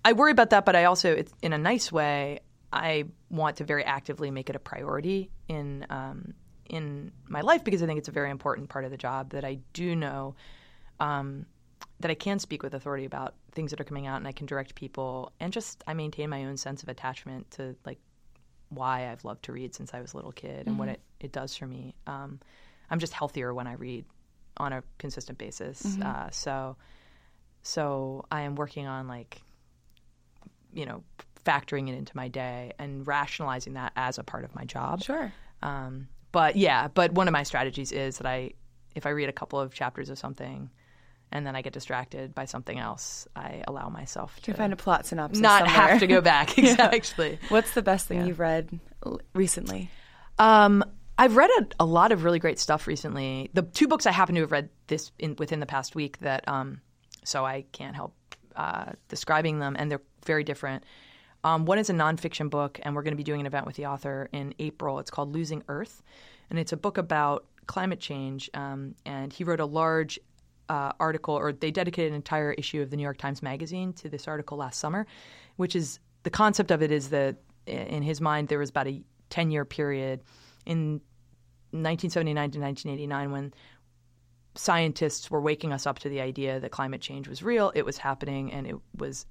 I 0.05 0.13
worry 0.13 0.31
about 0.31 0.49
that, 0.49 0.65
but 0.65 0.75
I 0.75 0.85
also, 0.85 1.11
it's, 1.11 1.33
in 1.41 1.53
a 1.53 1.57
nice 1.57 1.91
way, 1.91 2.39
I 2.71 3.05
want 3.29 3.57
to 3.57 3.63
very 3.63 3.83
actively 3.83 4.31
make 4.31 4.49
it 4.49 4.55
a 4.55 4.59
priority 4.59 5.29
in 5.47 5.85
um, 5.89 6.33
in 6.65 7.11
my 7.27 7.41
life 7.41 7.63
because 7.63 7.83
I 7.83 7.85
think 7.85 7.99
it's 7.99 8.07
a 8.07 8.13
very 8.13 8.31
important 8.31 8.69
part 8.69 8.85
of 8.85 8.91
the 8.91 8.97
job 8.97 9.31
that 9.31 9.45
I 9.45 9.59
do 9.73 9.95
know 9.95 10.35
um, 10.99 11.45
that 11.99 12.09
I 12.09 12.15
can 12.15 12.39
speak 12.39 12.63
with 12.63 12.73
authority 12.73 13.05
about 13.05 13.35
things 13.51 13.71
that 13.71 13.79
are 13.79 13.83
coming 13.83 14.07
out, 14.07 14.17
and 14.17 14.27
I 14.27 14.31
can 14.31 14.47
direct 14.47 14.73
people, 14.73 15.31
and 15.39 15.53
just 15.53 15.83
I 15.85 15.93
maintain 15.93 16.29
my 16.29 16.45
own 16.45 16.57
sense 16.57 16.81
of 16.81 16.89
attachment 16.89 17.51
to 17.51 17.75
like 17.85 17.99
why 18.69 19.11
I've 19.11 19.23
loved 19.23 19.43
to 19.45 19.51
read 19.51 19.75
since 19.75 19.93
I 19.93 20.01
was 20.01 20.13
a 20.13 20.15
little 20.15 20.31
kid 20.31 20.65
and 20.65 20.79
what 20.79 20.87
it, 20.89 21.01
it 21.19 21.31
does 21.31 21.55
for 21.55 21.67
me. 21.67 21.93
Um, 22.07 22.39
I'm 22.89 22.97
just 22.97 23.13
healthier 23.13 23.53
when 23.53 23.67
I 23.67 23.73
read 23.73 24.05
on 24.57 24.73
a 24.73 24.83
consistent 24.97 25.37
basis. 25.37 25.83
Uh, 26.03 26.29
so 26.31 26.75
so 27.61 28.25
I 28.31 28.41
am 28.41 28.55
working 28.55 28.87
on 28.87 29.07
like 29.07 29.41
you 30.73 30.85
know 30.85 31.03
factoring 31.45 31.89
it 31.89 31.93
into 31.95 32.15
my 32.15 32.27
day 32.27 32.71
and 32.79 33.05
rationalizing 33.05 33.73
that 33.73 33.91
as 33.95 34.17
a 34.17 34.23
part 34.23 34.43
of 34.43 34.55
my 34.55 34.63
job. 34.63 35.03
Sure. 35.03 35.33
Um, 35.61 36.07
but 36.31 36.55
yeah, 36.55 36.87
but 36.87 37.11
one 37.11 37.27
of 37.27 37.31
my 37.31 37.43
strategies 37.43 37.91
is 37.91 38.17
that 38.17 38.27
I, 38.27 38.51
if 38.95 39.05
I 39.05 39.09
read 39.09 39.29
a 39.29 39.33
couple 39.33 39.59
of 39.59 39.73
chapters 39.73 40.09
of 40.09 40.17
something, 40.17 40.69
and 41.31 41.45
then 41.47 41.55
I 41.55 41.61
get 41.61 41.73
distracted 41.73 42.33
by 42.35 42.45
something 42.45 42.77
else, 42.77 43.27
I 43.35 43.63
allow 43.67 43.89
myself 43.89 44.39
to 44.43 44.51
You 44.51 44.55
find 44.55 44.71
a 44.71 44.75
plot 44.75 45.05
synopsis 45.05 45.41
not 45.41 45.65
somewhere. 45.67 45.87
have 45.89 45.99
to 45.99 46.07
go 46.07 46.21
back. 46.33 46.57
Exactly. 46.57 47.39
What's 47.49 47.73
the 47.73 47.81
best 47.81 48.07
thing 48.07 48.25
you've 48.27 48.39
read 48.39 48.79
recently? 49.33 49.89
Um, 50.39 50.83
I've 51.17 51.35
read 51.35 51.49
a, 51.59 51.67
a 51.81 51.85
lot 51.85 52.11
of 52.11 52.23
really 52.23 52.39
great 52.39 52.59
stuff 52.59 52.87
recently. 52.87 53.49
The 53.53 53.63
two 53.63 53.87
books 53.87 54.05
I 54.05 54.11
happen 54.11 54.35
to 54.35 54.41
have 54.41 54.51
read 54.51 54.69
this 54.87 55.11
in, 55.19 55.35
within 55.37 55.59
the 55.59 55.65
past 55.65 55.95
week 55.95 56.19
that, 56.19 56.47
um, 56.47 56.81
so 57.23 57.45
I 57.45 57.65
can't 57.71 57.95
help 57.95 58.15
uh, 58.55 58.91
describing 59.09 59.59
them, 59.59 59.75
and 59.77 59.89
they're 59.91 60.01
very 60.23 60.43
different. 60.43 60.83
Um, 61.43 61.65
one 61.65 61.77
is 61.77 61.89
a 61.89 61.93
nonfiction 61.93 62.49
book, 62.49 62.79
and 62.83 62.95
we're 62.95 63.03
going 63.03 63.13
to 63.13 63.17
be 63.17 63.23
doing 63.23 63.41
an 63.41 63.45
event 63.45 63.65
with 63.65 63.75
the 63.75 63.85
author 63.85 64.29
in 64.31 64.53
April. 64.59 64.99
It's 64.99 65.11
called 65.11 65.33
Losing 65.33 65.63
Earth, 65.67 66.01
and 66.49 66.57
it's 66.57 66.71
a 66.71 66.77
book 66.77 66.97
about 66.97 67.45
climate 67.67 67.99
change. 67.99 68.49
Um, 68.53 68.95
and 69.05 69.31
he 69.33 69.43
wrote 69.43 69.59
a 69.59 69.65
large 69.65 70.19
uh, 70.69 70.93
article, 70.99 71.35
or 71.35 71.51
they 71.51 71.71
dedicated 71.71 72.11
an 72.11 72.15
entire 72.15 72.53
issue 72.53 72.81
of 72.81 72.89
the 72.89 72.97
New 72.97 73.03
York 73.03 73.17
Times 73.17 73.41
Magazine 73.41 73.93
to 73.93 74.09
this 74.09 74.27
article 74.27 74.57
last 74.57 74.79
summer, 74.79 75.05
which 75.57 75.75
is 75.75 75.99
the 76.23 76.29
concept 76.29 76.71
of 76.71 76.81
it 76.81 76.91
is 76.91 77.09
that 77.09 77.37
in 77.65 78.03
his 78.03 78.19
mind 78.19 78.47
there 78.47 78.59
was 78.59 78.69
about 78.69 78.87
a 78.87 79.01
10 79.29 79.51
year 79.51 79.65
period 79.65 80.21
in 80.65 81.01
1979 81.71 82.51
to 82.51 82.59
1989 82.59 83.31
when 83.31 83.53
scientists 84.55 85.31
were 85.31 85.41
waking 85.41 85.73
us 85.73 85.87
up 85.87 85.99
to 85.99 86.09
the 86.09 86.21
idea 86.21 86.59
that 86.59 86.71
climate 86.71 87.01
change 87.01 87.27
was 87.27 87.41
real, 87.41 87.71
it 87.75 87.83
was 87.83 87.97
happening, 87.97 88.51
and 88.51 88.67
it 88.67 88.75
was 88.97 89.25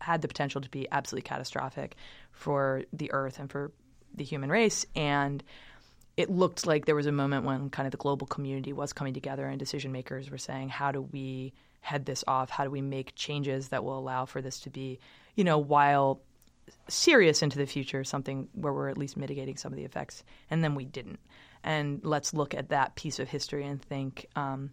had 0.00 0.22
the 0.22 0.28
potential 0.28 0.60
to 0.60 0.70
be 0.70 0.86
absolutely 0.90 1.28
catastrophic 1.28 1.96
for 2.32 2.82
the 2.92 3.10
earth 3.12 3.38
and 3.38 3.50
for 3.50 3.72
the 4.14 4.24
human 4.24 4.50
race. 4.50 4.86
And 4.94 5.42
it 6.16 6.30
looked 6.30 6.66
like 6.66 6.84
there 6.84 6.96
was 6.96 7.06
a 7.06 7.12
moment 7.12 7.44
when 7.44 7.70
kind 7.70 7.86
of 7.86 7.92
the 7.92 7.98
global 7.98 8.26
community 8.26 8.72
was 8.72 8.92
coming 8.92 9.14
together 9.14 9.46
and 9.46 9.58
decision 9.58 9.92
makers 9.92 10.30
were 10.30 10.38
saying 10.38 10.68
how 10.68 10.90
do 10.90 11.00
we 11.00 11.52
head 11.80 12.06
this 12.06 12.24
off? 12.26 12.50
How 12.50 12.64
do 12.64 12.70
we 12.70 12.80
make 12.80 13.14
changes 13.14 13.68
that 13.68 13.84
will 13.84 13.98
allow 13.98 14.26
for 14.26 14.42
this 14.42 14.60
to 14.60 14.70
be 14.70 14.98
you 15.36 15.44
know 15.44 15.58
while 15.58 16.20
serious 16.88 17.42
into 17.42 17.56
the 17.56 17.66
future 17.66 18.04
something 18.04 18.48
where 18.52 18.72
we're 18.72 18.88
at 18.88 18.98
least 18.98 19.16
mitigating 19.16 19.56
some 19.56 19.72
of 19.72 19.76
the 19.76 19.84
effects? 19.84 20.24
And 20.50 20.62
then 20.62 20.74
we 20.74 20.84
didn't. 20.84 21.20
And 21.62 22.00
let's 22.04 22.34
look 22.34 22.54
at 22.54 22.70
that 22.70 22.96
piece 22.96 23.18
of 23.18 23.28
history 23.28 23.64
and 23.64 23.80
think 23.80 24.26
um, 24.36 24.70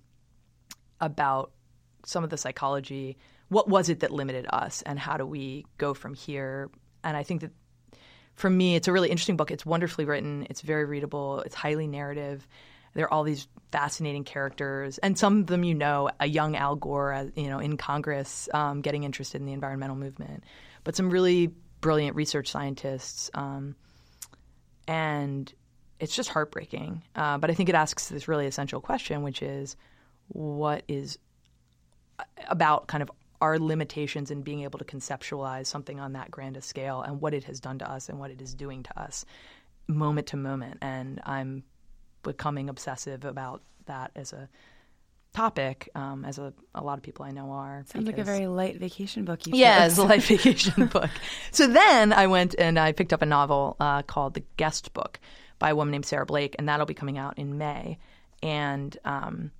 about 0.99 1.51
some 2.05 2.23
of 2.23 2.29
the 2.29 2.37
psychology. 2.37 3.17
What 3.49 3.69
was 3.69 3.89
it 3.89 3.99
that 3.99 4.11
limited 4.11 4.47
us, 4.49 4.81
and 4.81 4.97
how 4.97 5.17
do 5.17 5.25
we 5.25 5.65
go 5.77 5.93
from 5.93 6.13
here? 6.13 6.69
And 7.03 7.15
I 7.15 7.23
think 7.23 7.41
that 7.41 7.51
for 8.33 8.49
me, 8.49 8.75
it's 8.75 8.87
a 8.87 8.91
really 8.91 9.09
interesting 9.09 9.37
book. 9.37 9.51
It's 9.51 9.65
wonderfully 9.65 10.05
written. 10.05 10.47
It's 10.49 10.61
very 10.61 10.85
readable. 10.85 11.41
It's 11.41 11.55
highly 11.55 11.87
narrative. 11.87 12.47
There 12.93 13.05
are 13.05 13.13
all 13.13 13.23
these 13.23 13.47
fascinating 13.71 14.23
characters, 14.23 14.97
and 14.99 15.17
some 15.17 15.41
of 15.41 15.47
them 15.47 15.63
you 15.63 15.73
know, 15.73 16.09
a 16.19 16.27
young 16.27 16.55
Al 16.55 16.75
Gore, 16.75 17.13
uh, 17.13 17.25
you 17.35 17.49
know, 17.49 17.59
in 17.59 17.75
Congress, 17.77 18.47
um, 18.53 18.81
getting 18.81 19.03
interested 19.03 19.41
in 19.41 19.45
the 19.45 19.53
environmental 19.53 19.97
movement, 19.97 20.45
but 20.85 20.95
some 20.95 21.09
really 21.09 21.47
brilliant 21.81 22.15
research 22.15 22.49
scientists, 22.49 23.29
um, 23.33 23.75
and 24.87 25.53
it's 25.99 26.15
just 26.15 26.29
heartbreaking. 26.29 27.03
Uh, 27.15 27.37
but 27.37 27.49
I 27.49 27.53
think 27.53 27.67
it 27.67 27.75
asks 27.75 28.07
this 28.07 28.27
really 28.29 28.47
essential 28.47 28.79
question, 28.79 29.23
which 29.23 29.41
is, 29.41 29.75
what 30.29 30.83
is 30.87 31.19
about 32.47 32.87
kind 32.87 33.03
of 33.03 33.11
our 33.45 33.59
limitations 33.59 34.31
in 34.31 34.41
being 34.41 34.63
able 34.63 34.79
to 34.79 34.85
conceptualize 34.85 35.67
something 35.67 35.99
on 35.99 36.13
that 36.13 36.31
grand 36.31 36.57
a 36.57 36.61
scale 36.61 37.01
and 37.01 37.21
what 37.21 37.33
it 37.33 37.43
has 37.43 37.59
done 37.59 37.77
to 37.77 37.89
us 37.89 38.09
and 38.09 38.19
what 38.19 38.31
it 38.31 38.41
is 38.41 38.55
doing 38.55 38.81
to 38.81 38.99
us 38.99 39.23
moment 39.87 40.27
to 40.27 40.37
moment. 40.37 40.79
And 40.81 41.21
I'm 41.23 41.63
becoming 42.23 42.69
obsessive 42.69 43.23
about 43.23 43.61
that 43.85 44.09
as 44.15 44.33
a 44.33 44.49
topic, 45.33 45.89
um, 45.93 46.25
as 46.25 46.39
a, 46.39 46.53
a 46.73 46.83
lot 46.83 46.97
of 46.97 47.03
people 47.03 47.23
I 47.23 47.31
know 47.31 47.51
are. 47.51 47.85
Sounds 47.87 48.07
like 48.07 48.17
a 48.17 48.23
very 48.23 48.47
light 48.47 48.79
vacation 48.79 49.25
book. 49.25 49.45
You 49.45 49.53
yeah, 49.55 49.85
it's 49.85 49.99
a 49.99 50.03
light 50.03 50.23
vacation 50.23 50.85
book. 50.97 51.11
So 51.51 51.67
then 51.67 52.13
I 52.13 52.25
went 52.25 52.55
and 52.57 52.79
I 52.79 52.93
picked 52.93 53.13
up 53.13 53.21
a 53.21 53.27
novel 53.27 53.75
uh, 53.79 54.01
called 54.01 54.33
The 54.33 54.43
Guest 54.57 54.91
Book 54.93 55.19
by 55.59 55.69
a 55.69 55.75
woman 55.75 55.91
named 55.91 56.07
Sarah 56.07 56.25
Blake, 56.25 56.55
and 56.57 56.67
that'll 56.67 56.87
be 56.87 56.95
coming 56.95 57.19
out 57.19 57.37
in 57.37 57.59
May. 57.59 57.99
And 58.41 58.97
um, 59.05 59.51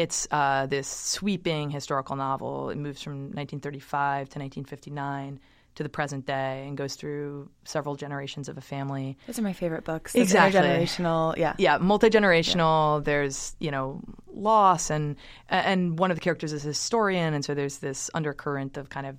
it's 0.00 0.26
uh, 0.30 0.66
this 0.66 0.88
sweeping 0.88 1.70
historical 1.70 2.16
novel. 2.16 2.70
It 2.70 2.78
moves 2.78 3.02
from 3.02 3.32
1935 3.34 4.28
to 4.30 4.38
1959 4.38 5.40
to 5.78 5.84
the 5.84 5.88
present 5.88 6.26
day 6.26 6.64
and 6.66 6.76
goes 6.76 6.96
through 6.96 7.48
several 7.64 7.94
generations 7.94 8.48
of 8.48 8.58
a 8.58 8.60
family. 8.60 9.16
Those 9.28 9.38
are 9.38 9.42
my 9.42 9.52
favorite 9.52 9.84
books. 9.84 10.12
Those 10.12 10.22
Exactly. 10.22 10.60
Intergenerational. 10.60 11.36
Yeah. 11.36 11.54
Yeah, 11.56 11.78
multi 11.78 12.10
generational. 12.10 13.04
There's 13.04 13.54
you 13.60 13.70
know 13.70 14.02
loss, 14.26 14.90
and 14.90 15.14
and 15.48 15.96
one 15.96 16.10
of 16.10 16.16
the 16.16 16.20
characters 16.20 16.52
is 16.52 16.64
a 16.64 16.68
historian, 16.68 17.32
and 17.32 17.44
so 17.44 17.54
there's 17.54 17.78
this 17.78 18.10
undercurrent 18.12 18.76
of 18.76 18.90
kind 18.90 19.06
of 19.06 19.16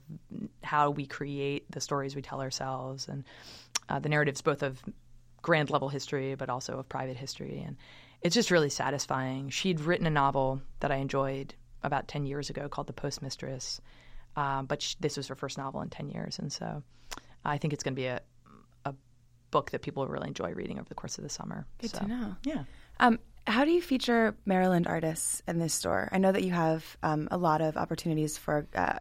how 0.62 0.90
we 0.90 1.06
create 1.06 1.72
the 1.72 1.80
stories 1.80 2.14
we 2.14 2.22
tell 2.22 2.42
ourselves, 2.42 3.08
and 3.08 3.24
uh, 3.88 4.00
the 4.00 4.10
narratives 4.10 4.42
both 4.42 4.62
of 4.62 4.84
grand 5.42 5.70
level 5.70 5.88
history, 5.88 6.36
but 6.36 6.50
also 6.50 6.78
of 6.78 6.90
private 6.90 7.16
history, 7.16 7.64
and 7.66 7.78
it's 8.22 8.36
just 8.36 8.52
really 8.52 8.70
satisfying. 8.70 9.50
She'd 9.50 9.80
written 9.80 10.06
a 10.08 10.10
novel 10.10 10.62
that 10.80 10.92
I 10.92 10.96
enjoyed 10.96 11.56
about 11.84 12.08
ten 12.08 12.26
years 12.26 12.50
ago 12.50 12.68
called 12.68 12.88
The 12.88 12.94
Postmistress, 12.94 13.80
uh, 14.36 14.64
but 14.64 14.82
sh- 14.82 14.96
this 15.00 15.18
was 15.18 15.28
her 15.28 15.36
first 15.36 15.58
novel 15.58 15.82
in 15.82 15.90
ten 15.90 16.10
years, 16.10 16.40
and 16.40 16.52
so 16.52 16.84
I 17.46 17.58
think 17.58 17.74
it's 17.74 17.84
going 17.84 17.96
to 17.96 18.00
be 18.02 18.08
a 18.08 18.22
a 18.86 18.94
book 19.52 19.72
that 19.72 19.82
people 19.82 20.04
will 20.04 20.12
really 20.12 20.28
enjoy 20.28 20.54
reading 20.54 20.80
over 20.80 20.90
the 20.90 20.96
course 20.96 21.18
of 21.18 21.24
the 21.24 21.30
summer. 21.30 21.66
Good 21.80 21.92
So, 21.92 22.00
to 22.00 22.08
know. 22.08 22.36
Yeah. 22.44 22.64
Um, 23.00 23.20
how 23.48 23.66
do 23.66 23.72
you 23.72 23.82
feature 23.82 24.36
Maryland 24.46 24.86
artists 24.88 25.42
in 25.48 25.58
this 25.58 25.74
store? 25.74 26.10
I 26.12 26.18
know 26.20 26.32
that 26.32 26.44
you 26.44 26.52
have 26.52 26.98
um, 27.02 27.28
a 27.32 27.38
lot 27.38 27.62
of 27.62 27.78
opportunities 27.78 28.38
for 28.38 28.68
uh, 28.76 29.00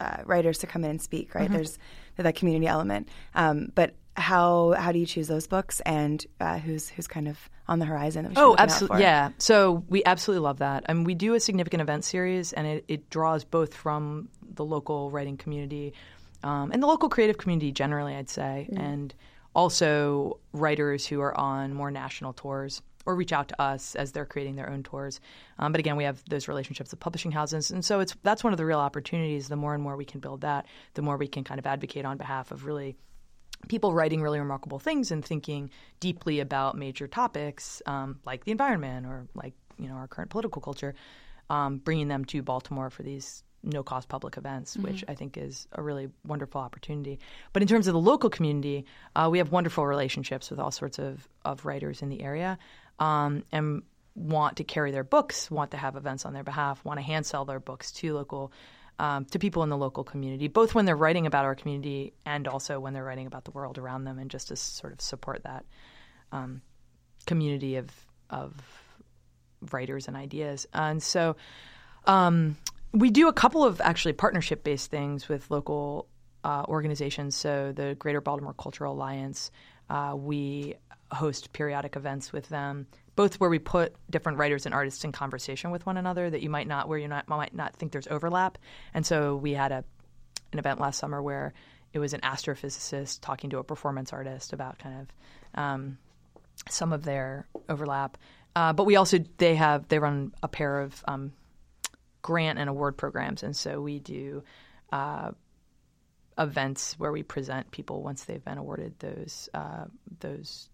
uh, 0.00 0.22
writers 0.26 0.58
to 0.58 0.66
come 0.66 0.84
in 0.84 0.90
and 0.90 1.00
speak. 1.00 1.30
Mm-hmm. 1.30 1.38
Right? 1.38 1.50
There's 1.50 1.78
that 2.16 2.34
community 2.34 2.66
element. 2.66 3.08
Um, 3.34 3.72
but 3.74 3.94
how 4.16 4.72
how 4.72 4.92
do 4.92 4.98
you 4.98 5.06
choose 5.06 5.28
those 5.28 5.46
books, 5.46 5.80
and 5.80 6.24
uh, 6.40 6.58
who's 6.58 6.88
who's 6.88 7.06
kind 7.06 7.28
of 7.28 7.38
on 7.68 7.78
the 7.78 7.86
horizon? 7.86 8.24
That 8.24 8.28
we 8.30 8.34
should 8.34 8.42
Oh, 8.42 8.56
absolutely. 8.58 9.00
Yeah. 9.00 9.30
So 9.38 9.84
we 9.88 10.04
absolutely 10.04 10.44
love 10.44 10.58
that. 10.58 10.84
I 10.88 10.92
mean, 10.92 11.04
we 11.04 11.14
do 11.14 11.34
a 11.34 11.40
significant 11.40 11.80
event 11.80 12.04
series, 12.04 12.52
and 12.52 12.66
it, 12.66 12.84
it 12.88 13.10
draws 13.10 13.44
both 13.44 13.74
from 13.74 14.28
the 14.54 14.64
local 14.64 15.10
writing 15.10 15.36
community 15.36 15.94
um, 16.42 16.70
and 16.72 16.82
the 16.82 16.86
local 16.86 17.08
creative 17.08 17.38
community 17.38 17.72
generally, 17.72 18.14
I'd 18.14 18.28
say, 18.28 18.68
and 18.76 19.14
also 19.54 20.38
writers 20.52 21.06
who 21.06 21.20
are 21.20 21.36
on 21.38 21.74
more 21.74 21.90
national 21.90 22.32
tours 22.32 22.82
or 23.06 23.14
reach 23.14 23.32
out 23.32 23.48
to 23.48 23.60
us 23.60 23.94
as 23.94 24.12
they're 24.12 24.26
creating 24.26 24.56
their 24.56 24.68
own 24.70 24.82
tours. 24.82 25.20
Um, 25.58 25.72
but 25.72 25.78
again, 25.78 25.96
we 25.96 26.04
have 26.04 26.22
those 26.28 26.48
relationships 26.48 26.90
with 26.90 27.00
publishing 27.00 27.32
houses, 27.32 27.70
and 27.70 27.84
so 27.84 28.00
it's 28.00 28.14
that's 28.22 28.44
one 28.44 28.52
of 28.52 28.58
the 28.58 28.66
real 28.66 28.78
opportunities. 28.78 29.48
The 29.48 29.56
more 29.56 29.74
and 29.74 29.82
more 29.82 29.96
we 29.96 30.04
can 30.04 30.20
build 30.20 30.42
that, 30.42 30.66
the 30.94 31.02
more 31.02 31.16
we 31.16 31.28
can 31.28 31.44
kind 31.44 31.58
of 31.58 31.66
advocate 31.66 32.04
on 32.04 32.16
behalf 32.16 32.50
of 32.50 32.64
really 32.64 32.96
people 33.68 33.92
writing 33.92 34.22
really 34.22 34.38
remarkable 34.38 34.78
things 34.78 35.10
and 35.10 35.24
thinking 35.24 35.70
deeply 36.00 36.40
about 36.40 36.76
major 36.76 37.06
topics 37.06 37.82
um, 37.86 38.18
like 38.24 38.44
the 38.44 38.52
environment 38.52 39.06
or 39.06 39.26
like 39.34 39.54
you 39.78 39.88
know 39.88 39.94
our 39.94 40.08
current 40.08 40.30
political 40.30 40.62
culture, 40.62 40.94
um, 41.48 41.78
bringing 41.78 42.08
them 42.08 42.24
to 42.26 42.42
Baltimore 42.42 42.90
for 42.90 43.02
these 43.02 43.42
no 43.62 43.82
cost 43.82 44.08
public 44.08 44.36
events, 44.36 44.76
mm-hmm. 44.76 44.86
which 44.86 45.04
I 45.08 45.14
think 45.14 45.36
is 45.36 45.66
a 45.72 45.82
really 45.82 46.08
wonderful 46.24 46.60
opportunity. 46.60 47.18
But 47.52 47.62
in 47.62 47.68
terms 47.68 47.86
of 47.86 47.94
the 47.94 48.00
local 48.00 48.30
community, 48.30 48.86
uh, 49.14 49.28
we 49.30 49.38
have 49.38 49.52
wonderful 49.52 49.86
relationships 49.86 50.50
with 50.50 50.58
all 50.58 50.70
sorts 50.70 50.98
of, 50.98 51.28
of 51.44 51.66
writers 51.66 52.02
in 52.02 52.08
the 52.08 52.22
area 52.22 52.58
um, 52.98 53.44
and 53.52 53.82
want 54.14 54.56
to 54.56 54.64
carry 54.64 54.90
their 54.90 55.04
books, 55.04 55.50
want 55.50 55.72
to 55.72 55.76
have 55.76 55.96
events 55.96 56.24
on 56.24 56.32
their 56.32 56.42
behalf, 56.42 56.84
want 56.84 56.98
to 56.98 57.02
hand 57.02 57.26
sell 57.26 57.44
their 57.44 57.60
books 57.60 57.92
to 57.92 58.14
local 58.14 58.52
um, 59.00 59.24
to 59.24 59.38
people 59.38 59.62
in 59.62 59.70
the 59.70 59.78
local 59.78 60.04
community, 60.04 60.46
both 60.46 60.74
when 60.74 60.84
they're 60.84 60.94
writing 60.94 61.26
about 61.26 61.46
our 61.46 61.54
community 61.54 62.12
and 62.26 62.46
also 62.46 62.78
when 62.78 62.92
they're 62.92 63.02
writing 63.02 63.26
about 63.26 63.46
the 63.46 63.50
world 63.50 63.78
around 63.78 64.04
them, 64.04 64.18
and 64.18 64.30
just 64.30 64.48
to 64.48 64.56
sort 64.56 64.92
of 64.92 65.00
support 65.00 65.42
that 65.44 65.64
um, 66.32 66.60
community 67.26 67.76
of 67.76 67.86
of 68.28 68.52
writers 69.72 70.06
and 70.06 70.18
ideas. 70.18 70.66
And 70.74 71.02
so 71.02 71.36
um, 72.04 72.58
we 72.92 73.10
do 73.10 73.28
a 73.28 73.32
couple 73.32 73.64
of 73.64 73.80
actually 73.80 74.12
partnership 74.12 74.62
based 74.64 74.90
things 74.90 75.30
with 75.30 75.50
local 75.50 76.06
uh, 76.44 76.64
organizations. 76.68 77.34
So 77.34 77.72
the 77.72 77.94
Greater 77.94 78.20
Baltimore 78.20 78.54
Cultural 78.54 78.92
Alliance, 78.92 79.50
uh, 79.88 80.14
we 80.14 80.74
host 81.10 81.54
periodic 81.54 81.96
events 81.96 82.34
with 82.34 82.50
them 82.50 82.86
both 83.16 83.40
where 83.40 83.50
we 83.50 83.58
put 83.58 83.94
different 84.10 84.38
writers 84.38 84.66
and 84.66 84.74
artists 84.74 85.04
in 85.04 85.12
conversation 85.12 85.70
with 85.70 85.86
one 85.86 85.96
another 85.96 86.30
that 86.30 86.42
you 86.42 86.50
might 86.50 86.66
not 86.66 86.88
where 86.88 86.98
you 86.98 87.08
not, 87.08 87.28
might 87.28 87.54
not 87.54 87.74
think 87.76 87.92
there's 87.92 88.06
overlap. 88.08 88.58
And 88.94 89.04
so 89.04 89.36
we 89.36 89.52
had 89.52 89.72
a 89.72 89.84
an 90.52 90.58
event 90.58 90.80
last 90.80 90.98
summer 90.98 91.22
where 91.22 91.52
it 91.92 91.98
was 91.98 92.12
an 92.12 92.20
astrophysicist 92.20 93.20
talking 93.20 93.50
to 93.50 93.58
a 93.58 93.64
performance 93.64 94.12
artist 94.12 94.52
about 94.52 94.78
kind 94.78 95.00
of 95.00 95.60
um, 95.60 95.98
some 96.68 96.92
of 96.92 97.04
their 97.04 97.46
overlap. 97.68 98.18
Uh, 98.56 98.72
but 98.72 98.84
we 98.84 98.96
also 98.96 99.18
they 99.38 99.54
have 99.54 99.88
they 99.88 99.98
run 99.98 100.32
a 100.42 100.48
pair 100.48 100.80
of 100.80 101.04
um, 101.06 101.32
grant 102.22 102.58
and 102.58 102.68
award 102.68 102.96
programs, 102.96 103.42
and 103.42 103.56
so 103.56 103.80
we 103.80 103.98
do. 103.98 104.42
Uh, 104.92 105.30
events 106.38 106.98
where 106.98 107.12
we 107.12 107.22
present 107.22 107.70
people 107.70 108.02
once 108.02 108.24
they've 108.24 108.44
been 108.44 108.56
awarded 108.56 108.98
those 108.98 109.48
uh, 109.54 109.84
those 110.20 110.68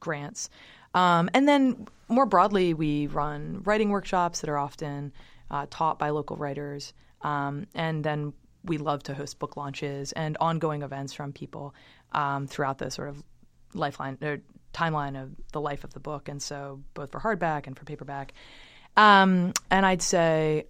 grants. 0.00 0.48
Um, 0.94 1.30
and 1.34 1.46
then 1.46 1.86
more 2.08 2.26
broadly, 2.26 2.74
we 2.74 3.06
run 3.06 3.62
writing 3.64 3.90
workshops 3.90 4.40
that 4.40 4.50
are 4.50 4.58
often 4.58 5.12
uh, 5.50 5.66
taught 5.70 5.98
by 5.98 6.10
local 6.10 6.36
writers. 6.36 6.92
Um, 7.22 7.66
and 7.74 8.02
then 8.04 8.32
we 8.64 8.78
love 8.78 9.02
to 9.04 9.14
host 9.14 9.38
book 9.38 9.56
launches 9.56 10.12
and 10.12 10.36
ongoing 10.40 10.82
events 10.82 11.12
from 11.12 11.32
people 11.32 11.74
um, 12.12 12.46
throughout 12.46 12.78
the 12.78 12.90
sort 12.90 13.08
of 13.08 13.22
lifeline 13.74 14.18
or 14.22 14.40
timeline 14.74 15.20
of 15.20 15.30
the 15.52 15.60
life 15.60 15.84
of 15.84 15.92
the 15.92 16.00
book. 16.00 16.28
And 16.28 16.42
so 16.42 16.80
both 16.94 17.12
for 17.12 17.20
hardback 17.20 17.66
and 17.66 17.76
for 17.76 17.84
paperback. 17.84 18.32
Um, 18.96 19.52
and 19.70 19.86
I'd 19.86 20.02
say 20.02 20.66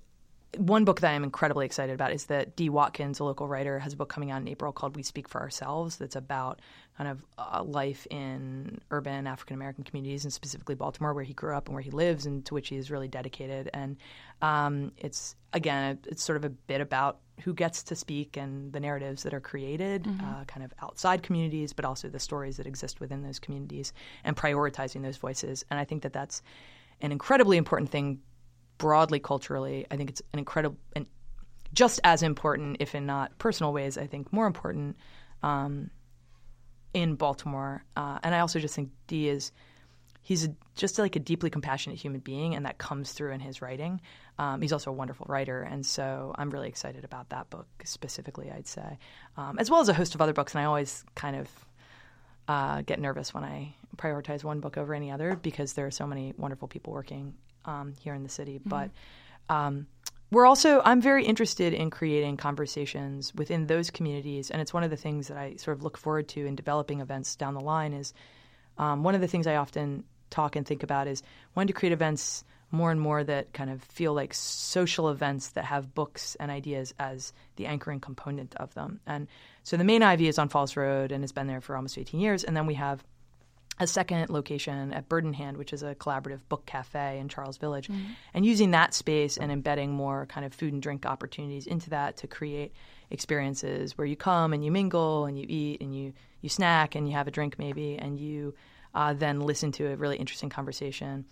one 0.57 0.85
book 0.85 1.01
that 1.01 1.13
I'm 1.13 1.25
incredibly 1.25 1.67
excited 1.67 1.93
about 1.93 2.13
is 2.13 2.27
that 2.27 2.57
D. 2.57 2.71
Watkins, 2.71 3.21
a 3.21 3.25
local 3.25 3.47
writer, 3.47 3.79
has 3.79 3.93
a 3.93 3.97
book 3.97 4.09
coming 4.09 4.31
out 4.31 4.41
in 4.41 4.49
April 4.49 4.73
called 4.73 4.97
We 4.97 5.03
Speak 5.03 5.29
for 5.29 5.41
Ourselves 5.41 5.97
that's 5.97 6.17
about 6.17 6.61
kind 6.97 7.11
of 7.11 7.25
uh, 7.37 7.63
life 7.63 8.07
in 8.11 8.81
urban 8.91 9.27
African 9.27 9.55
American 9.55 9.85
communities 9.85 10.25
and 10.25 10.33
specifically 10.33 10.75
Baltimore, 10.75 11.13
where 11.13 11.25
he 11.25 11.35
grew 11.35 11.55
up 11.55 11.67
and 11.67 11.75
where 11.75 11.83
he 11.83 11.91
lives, 11.91 12.25
and 12.25 12.47
to 12.47 12.55
which 12.55 12.69
he 12.69 12.77
is 12.77 12.91
really 12.91 13.09
dedicated. 13.09 13.69
And 13.75 13.99
um, 14.41 14.93
it's 14.97 15.37
again, 15.53 15.99
it's 16.07 16.23
sort 16.23 16.37
of 16.37 16.45
a 16.45 16.51
bit 16.51 16.81
about 16.81 17.19
who 17.43 17.53
gets 17.53 17.83
to 17.85 17.95
speak 17.95 18.37
and 18.37 18.73
the 18.73 18.81
narratives 18.81 19.23
that 19.25 19.35
are 19.35 19.41
created, 19.41 20.05
mm-hmm. 20.05 20.25
uh, 20.25 20.45
kind 20.45 20.65
of 20.65 20.73
outside 20.83 21.23
communities, 21.23 21.73
but 21.75 21.85
also 21.85 22.09
the 22.09 22.19
stories 22.19 22.57
that 22.57 22.67
exist 22.67 23.01
within 23.01 23.23
those 23.23 23.39
communities, 23.39 23.93
and 24.25 24.35
prioritizing 24.35 25.03
those 25.03 25.19
voices. 25.19 25.65
And 25.71 25.79
I 25.79 25.85
think 25.85 26.03
that 26.03 26.15
that's 26.15 26.43
an 27.01 27.13
incredibly 27.13 27.59
important 27.59 27.91
thing 27.91 28.21
broadly 28.79 29.21
culturally. 29.21 29.87
I 29.91 29.97
think 29.97 30.11
it's 30.11 30.23
an 30.33 30.39
incredible 30.39 30.79
and 30.97 31.07
just 31.75 32.01
as 32.03 32.23
important, 32.23 32.79
if 32.81 32.95
in 32.95 33.05
not 33.05 33.37
personal 33.39 33.75
ways, 33.75 33.99
I 33.99 34.07
think 34.07 34.33
more 34.33 34.47
important. 34.47 34.97
Um, 35.43 35.91
in 36.95 37.15
Baltimore. 37.15 37.85
Uh, 37.97 38.19
and 38.23 38.35
I 38.35 38.41
also 38.41 38.59
just 38.59 38.75
think 38.75 38.91
D. 39.07 39.29
is 39.29 39.53
he's 40.23 40.45
a, 40.45 40.55
just 40.75 40.99
like 40.99 41.17
a 41.17 41.21
deeply 41.21 41.51
compassionate 41.51 41.99
human 41.99 42.21
being, 42.21 42.55
and 42.55 42.67
that 42.67 42.79
comes 42.79 43.13
through 43.13 43.33
in 43.33 43.41
his 43.41 43.63
writing. 43.63 44.01
Um, 44.39 44.61
he's 44.61 44.73
also 44.73 44.91
a 44.91 44.95
wonderful 44.95 45.27
writer, 45.29 45.63
and 45.63 45.85
so 45.85 46.35
I'm 46.37 46.51
really 46.51 46.69
excited 46.69 47.05
about 47.05 47.31
that 47.31 47.51
book 47.51 47.67
specifically. 47.85 48.51
I'd 48.51 48.67
say, 48.67 48.99
um, 49.37 49.59
as 49.59 49.71
well 49.71 49.81
as 49.81 49.89
a 49.89 49.95
host 49.95 50.15
of 50.15 50.21
other 50.21 50.33
books. 50.33 50.55
And 50.55 50.63
I 50.63 50.65
always 50.65 51.05
kind 51.15 51.37
of 51.37 51.49
uh, 52.47 52.83
get 52.83 53.01
nervous 53.01 53.35
when 53.35 53.45
I 53.45 53.75
prioritize 53.97 54.45
one 54.45 54.61
book 54.61 54.77
over 54.77 54.95
any 54.95 55.11
other 55.11 55.37
because 55.37 55.75
there 55.75 55.87
are 55.87 55.91
so 55.91 56.07
many 56.07 56.35
wonderful 56.37 56.69
people 56.69 56.93
working 56.93 57.35
um, 57.69 57.95
here 58.01 58.15
in 58.15 58.23
the 58.23 58.29
city. 58.29 58.59
Mm-hmm. 58.59 58.69
But 58.69 58.91
um, 59.49 59.87
we're 60.31 60.47
also 60.47 60.81
i'm 60.85 61.01
very 61.01 61.25
interested 61.25 61.73
in 61.73 61.91
creating 61.91 62.37
conversations 62.37 63.35
within 63.35 63.67
those 63.67 63.91
communities 63.91 64.51
and 64.51 64.61
it's 64.61 64.75
one 64.75 64.83
of 64.83 64.91
the 64.91 64.97
things 64.97 65.29
that 65.29 65.37
i 65.37 65.57
sort 65.57 65.77
of 65.77 65.83
look 65.83 65.97
forward 65.97 66.29
to 66.29 66.45
in 66.45 66.55
developing 66.55 67.01
events 67.01 67.37
down 67.37 67.55
the 67.55 67.61
line 67.61 67.93
is 67.93 68.13
um, 68.77 69.03
one 69.03 69.15
of 69.15 69.21
the 69.21 69.29
things 69.29 69.47
i 69.47 69.57
often 69.57 70.05
talk 70.31 70.57
and 70.57 70.67
think 70.67 70.83
about 70.83 71.07
is 71.07 71.23
wanting 71.55 71.69
to 71.69 71.73
create 71.73 71.93
events 71.93 72.45
more 72.71 72.91
and 72.91 73.01
more 73.01 73.25
that 73.25 73.51
kind 73.55 73.71
of 73.71 73.83
feel 73.85 74.13
like 74.13 74.35
social 74.35 75.09
events 75.09 75.49
that 75.51 75.65
have 75.65 75.95
books 75.95 76.37
and 76.39 76.51
ideas 76.51 76.93
as 76.99 77.33
the 77.57 77.65
anchoring 77.65 78.01
component 78.01 78.55
of 78.57 78.75
them 78.75 79.01
and 79.07 79.27
so 79.63 79.77
the 79.77 79.85
main 79.85 80.03
ivy 80.03 80.29
is 80.29 80.39
on 80.39 80.49
falls 80.49 80.77
road 80.77 81.11
and 81.11 81.23
has 81.23 81.33
been 81.33 81.47
there 81.47 81.63
for 81.63 81.75
almost 81.77 81.97
18 81.97 82.21
years 82.21 82.45
and 82.45 82.55
then 82.55 82.67
we 82.67 82.75
have 82.75 83.03
a 83.81 83.87
second 83.87 84.31
location 84.31 84.93
at 84.93 85.09
Bird 85.09 85.25
in 85.25 85.33
Hand, 85.33 85.57
which 85.57 85.73
is 85.73 85.83
a 85.83 85.95
collaborative 85.95 86.41
book 86.49 86.67
cafe 86.67 87.19
in 87.19 87.29
Charles 87.29 87.59
Village, 87.59 87.89
mm-hmm. 87.89 88.13
and 88.35 88.45
using 88.45 88.73
that 88.73 88.95
space 88.95 89.37
and 89.37 89.53
embedding 89.53 89.93
more 89.93 90.27
kind 90.27 90.45
of 90.45 90.53
food 90.53 90.73
and 90.73 90.83
drink 90.83 91.07
opportunities 91.07 91.67
into 91.67 91.91
that 91.91 92.17
to 92.19 92.27
create 92.27 92.73
experiences 93.11 93.97
where 93.97 94.07
you 94.07 94.17
come 94.17 94.53
and 94.53 94.65
you 94.65 94.71
mingle 94.71 95.25
and 95.25 95.39
you 95.39 95.47
eat 95.49 95.81
and 95.81 95.95
you 95.95 96.13
you 96.41 96.49
snack 96.49 96.95
and 96.95 97.09
you 97.09 97.15
have 97.15 97.27
a 97.27 97.31
drink 97.31 97.59
maybe 97.59 97.97
and 97.97 98.21
you 98.21 98.55
uh, 98.95 99.13
then 99.13 99.41
listen 99.41 99.73
to 99.73 99.87
a 99.87 99.97
really 99.97 100.17
interesting 100.17 100.51
conversation 100.51 101.25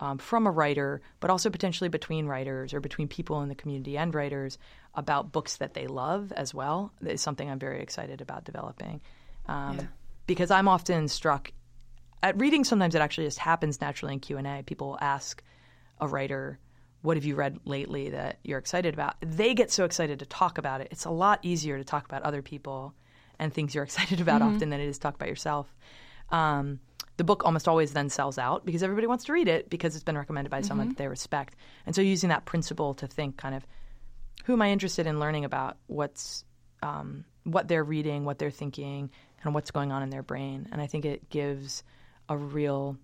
um, 0.00 0.18
from 0.18 0.46
a 0.46 0.50
writer, 0.50 1.00
but 1.20 1.30
also 1.30 1.50
potentially 1.50 1.88
between 1.88 2.26
writers 2.26 2.72
or 2.72 2.80
between 2.80 3.06
people 3.06 3.42
in 3.42 3.48
the 3.48 3.54
community 3.54 3.98
and 3.98 4.14
writers 4.14 4.58
about 4.94 5.30
books 5.30 5.58
that 5.58 5.74
they 5.74 5.86
love 5.86 6.32
as 6.32 6.54
well. 6.54 6.92
That 7.02 7.12
is 7.12 7.20
something 7.20 7.48
I'm 7.48 7.58
very 7.58 7.82
excited 7.82 8.20
about 8.20 8.44
developing. 8.44 9.00
Um, 9.46 9.76
yeah. 9.76 9.86
Because 10.26 10.50
I'm 10.50 10.68
often 10.68 11.08
struck 11.08 11.52
at 12.22 12.38
reading 12.40 12.64
sometimes 12.64 12.94
it 12.94 13.00
actually 13.00 13.26
just 13.26 13.38
happens 13.38 13.80
naturally 13.80 14.14
in 14.14 14.20
q&a 14.20 14.62
people 14.64 14.98
ask 15.00 15.42
a 16.00 16.08
writer 16.08 16.58
what 17.02 17.16
have 17.16 17.24
you 17.24 17.34
read 17.34 17.58
lately 17.64 18.10
that 18.10 18.38
you're 18.42 18.58
excited 18.58 18.92
about? 18.94 19.14
They 19.20 19.54
get 19.54 19.70
so 19.70 19.84
excited 19.84 20.18
to 20.18 20.26
talk 20.26 20.58
about 20.58 20.80
it. 20.80 20.88
It's 20.90 21.06
a 21.06 21.10
lot 21.10 21.40
easier 21.42 21.78
to 21.78 21.84
talk 21.84 22.04
about 22.04 22.22
other 22.22 22.42
people 22.42 22.94
and 23.38 23.52
things 23.52 23.74
you're 23.74 23.84
excited 23.90 24.20
about 24.20 24.42
mm-hmm. 24.42 24.56
often 24.56 24.70
than 24.70 24.80
it 24.80 24.88
is 24.88 24.98
to 24.98 25.02
talk 25.02 25.14
about 25.14 25.28
yourself. 25.28 25.74
Um, 26.30 26.80
the 27.16 27.24
book 27.24 27.42
almost 27.44 27.68
always 27.68 27.92
then 27.92 28.08
sells 28.08 28.38
out 28.38 28.64
because 28.64 28.82
everybody 28.82 29.06
wants 29.06 29.24
to 29.24 29.32
read 29.32 29.48
it 29.48 29.68
because 29.68 29.94
it's 29.94 30.04
been 30.04 30.16
recommended 30.16 30.50
by 30.50 30.58
mm-hmm. 30.58 30.68
someone 30.68 30.88
that 30.88 30.96
they 30.96 31.08
respect. 31.08 31.56
And 31.86 31.94
so 31.94 32.02
using 32.02 32.28
that 32.30 32.44
principle 32.44 32.94
to 32.94 33.06
think 33.06 33.36
kind 33.36 33.54
of 33.54 33.66
who 34.44 34.54
am 34.54 34.62
i 34.62 34.70
interested 34.70 35.06
in 35.06 35.20
learning 35.20 35.44
about 35.44 35.76
what's 35.86 36.44
um, 36.82 37.24
what 37.44 37.68
they're 37.68 37.84
reading 37.84 38.24
what 38.24 38.38
they're 38.38 38.50
thinking 38.50 39.10
and 39.44 39.54
what's 39.54 39.70
going 39.70 39.92
on 39.92 40.02
in 40.02 40.10
their 40.10 40.22
brain. 40.22 40.68
And 40.72 40.80
i 40.80 40.86
think 40.86 41.04
it 41.04 41.28
gives 41.28 41.82
a 42.30 42.36
real 42.36 42.96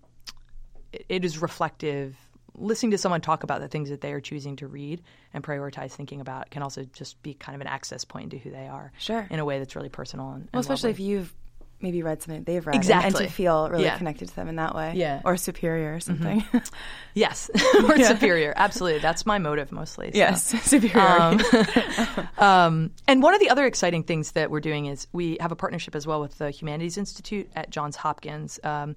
it 1.09 1.23
is 1.23 1.39
reflective 1.39 2.15
listening 2.55 2.91
to 2.91 2.97
someone 2.97 3.21
talk 3.21 3.43
about 3.43 3.61
the 3.61 3.67
things 3.67 3.89
that 3.89 4.01
they 4.01 4.11
are 4.13 4.21
choosing 4.21 4.55
to 4.55 4.65
read 4.65 5.03
and 5.33 5.43
prioritize 5.43 5.91
thinking 5.91 6.21
about 6.21 6.49
can 6.49 6.63
also 6.63 6.83
just 6.93 7.21
be 7.21 7.35
kind 7.35 7.53
of 7.53 7.61
an 7.61 7.67
access 7.67 8.03
point 8.03 8.31
to 8.31 8.37
who 8.39 8.49
they 8.49 8.67
are 8.67 8.91
sure 8.97 9.27
in 9.29 9.39
a 9.39 9.45
way 9.45 9.59
that's 9.59 9.75
really 9.75 9.89
personal 9.89 10.31
and, 10.31 10.41
and 10.41 10.49
well 10.53 10.61
especially 10.61 10.89
lovely. 10.89 11.03
if 11.03 11.09
you've 11.09 11.35
maybe 11.81 12.01
read 12.01 12.21
something 12.21 12.43
they've 12.43 12.65
read 12.65 12.75
exactly. 12.75 13.07
and, 13.07 13.15
and 13.15 13.27
to 13.27 13.33
feel 13.33 13.69
really 13.69 13.83
yeah. 13.83 13.97
connected 13.97 14.27
to 14.27 14.35
them 14.35 14.47
in 14.47 14.55
that 14.55 14.75
way 14.75 14.93
yeah 14.95 15.21
or 15.23 15.37
superior 15.37 15.95
or 15.95 15.99
something 15.99 16.41
mm-hmm. 16.41 16.57
yes 17.13 17.49
or 17.83 17.97
yeah. 17.97 18.07
superior 18.07 18.53
absolutely 18.55 18.99
that's 18.99 19.25
my 19.25 19.37
motive 19.37 19.71
mostly 19.71 20.11
so. 20.11 20.17
yes 20.17 20.43
superiority 20.63 21.43
um, 21.57 22.27
um, 22.37 22.91
and 23.07 23.21
one 23.21 23.33
of 23.33 23.39
the 23.39 23.49
other 23.49 23.65
exciting 23.65 24.03
things 24.03 24.31
that 24.31 24.49
we're 24.49 24.59
doing 24.59 24.87
is 24.87 25.07
we 25.13 25.37
have 25.39 25.51
a 25.51 25.55
partnership 25.55 25.95
as 25.95 26.07
well 26.07 26.19
with 26.19 26.37
the 26.37 26.49
humanities 26.49 26.97
institute 26.97 27.49
at 27.55 27.69
johns 27.69 27.95
hopkins 27.95 28.59
um, 28.63 28.95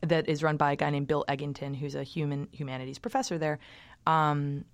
that 0.00 0.28
is 0.28 0.42
run 0.42 0.56
by 0.56 0.72
a 0.72 0.76
guy 0.76 0.90
named 0.90 1.06
bill 1.06 1.24
egginton 1.28 1.74
who's 1.76 1.94
a 1.94 2.04
human 2.04 2.48
humanities 2.52 2.98
professor 2.98 3.38
there 3.38 3.58
um, 4.06 4.64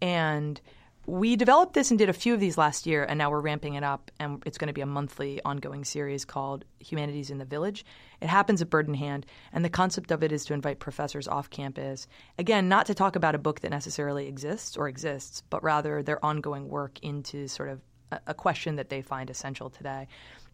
and 0.00 0.60
we 1.06 1.34
developed 1.34 1.74
this 1.74 1.90
and 1.90 1.98
did 1.98 2.08
a 2.08 2.12
few 2.12 2.32
of 2.32 2.40
these 2.40 2.56
last 2.56 2.86
year, 2.86 3.04
and 3.04 3.18
now 3.18 3.30
we're 3.30 3.40
ramping 3.40 3.74
it 3.74 3.82
up, 3.82 4.10
and 4.20 4.42
it's 4.46 4.56
going 4.56 4.68
to 4.68 4.72
be 4.72 4.82
a 4.82 4.86
monthly 4.86 5.40
ongoing 5.44 5.84
series 5.84 6.24
called 6.24 6.64
Humanities 6.78 7.30
in 7.30 7.38
the 7.38 7.44
Village. 7.44 7.84
It 8.20 8.28
happens 8.28 8.62
at 8.62 8.70
Bird 8.70 8.86
in 8.86 8.94
Hand, 8.94 9.26
and 9.52 9.64
the 9.64 9.68
concept 9.68 10.12
of 10.12 10.22
it 10.22 10.30
is 10.30 10.44
to 10.44 10.54
invite 10.54 10.78
professors 10.78 11.26
off 11.26 11.50
campus, 11.50 12.06
again, 12.38 12.68
not 12.68 12.86
to 12.86 12.94
talk 12.94 13.16
about 13.16 13.34
a 13.34 13.38
book 13.38 13.60
that 13.60 13.70
necessarily 13.70 14.28
exists 14.28 14.76
or 14.76 14.86
exists, 14.86 15.42
but 15.50 15.64
rather 15.64 16.02
their 16.02 16.24
ongoing 16.24 16.68
work 16.68 16.98
into 17.02 17.48
sort 17.48 17.68
of 17.68 17.80
a, 18.26 18.34
question 18.34 18.76
that 18.76 18.88
they 18.88 19.02
find 19.02 19.30
essential 19.30 19.70
today. 19.70 20.06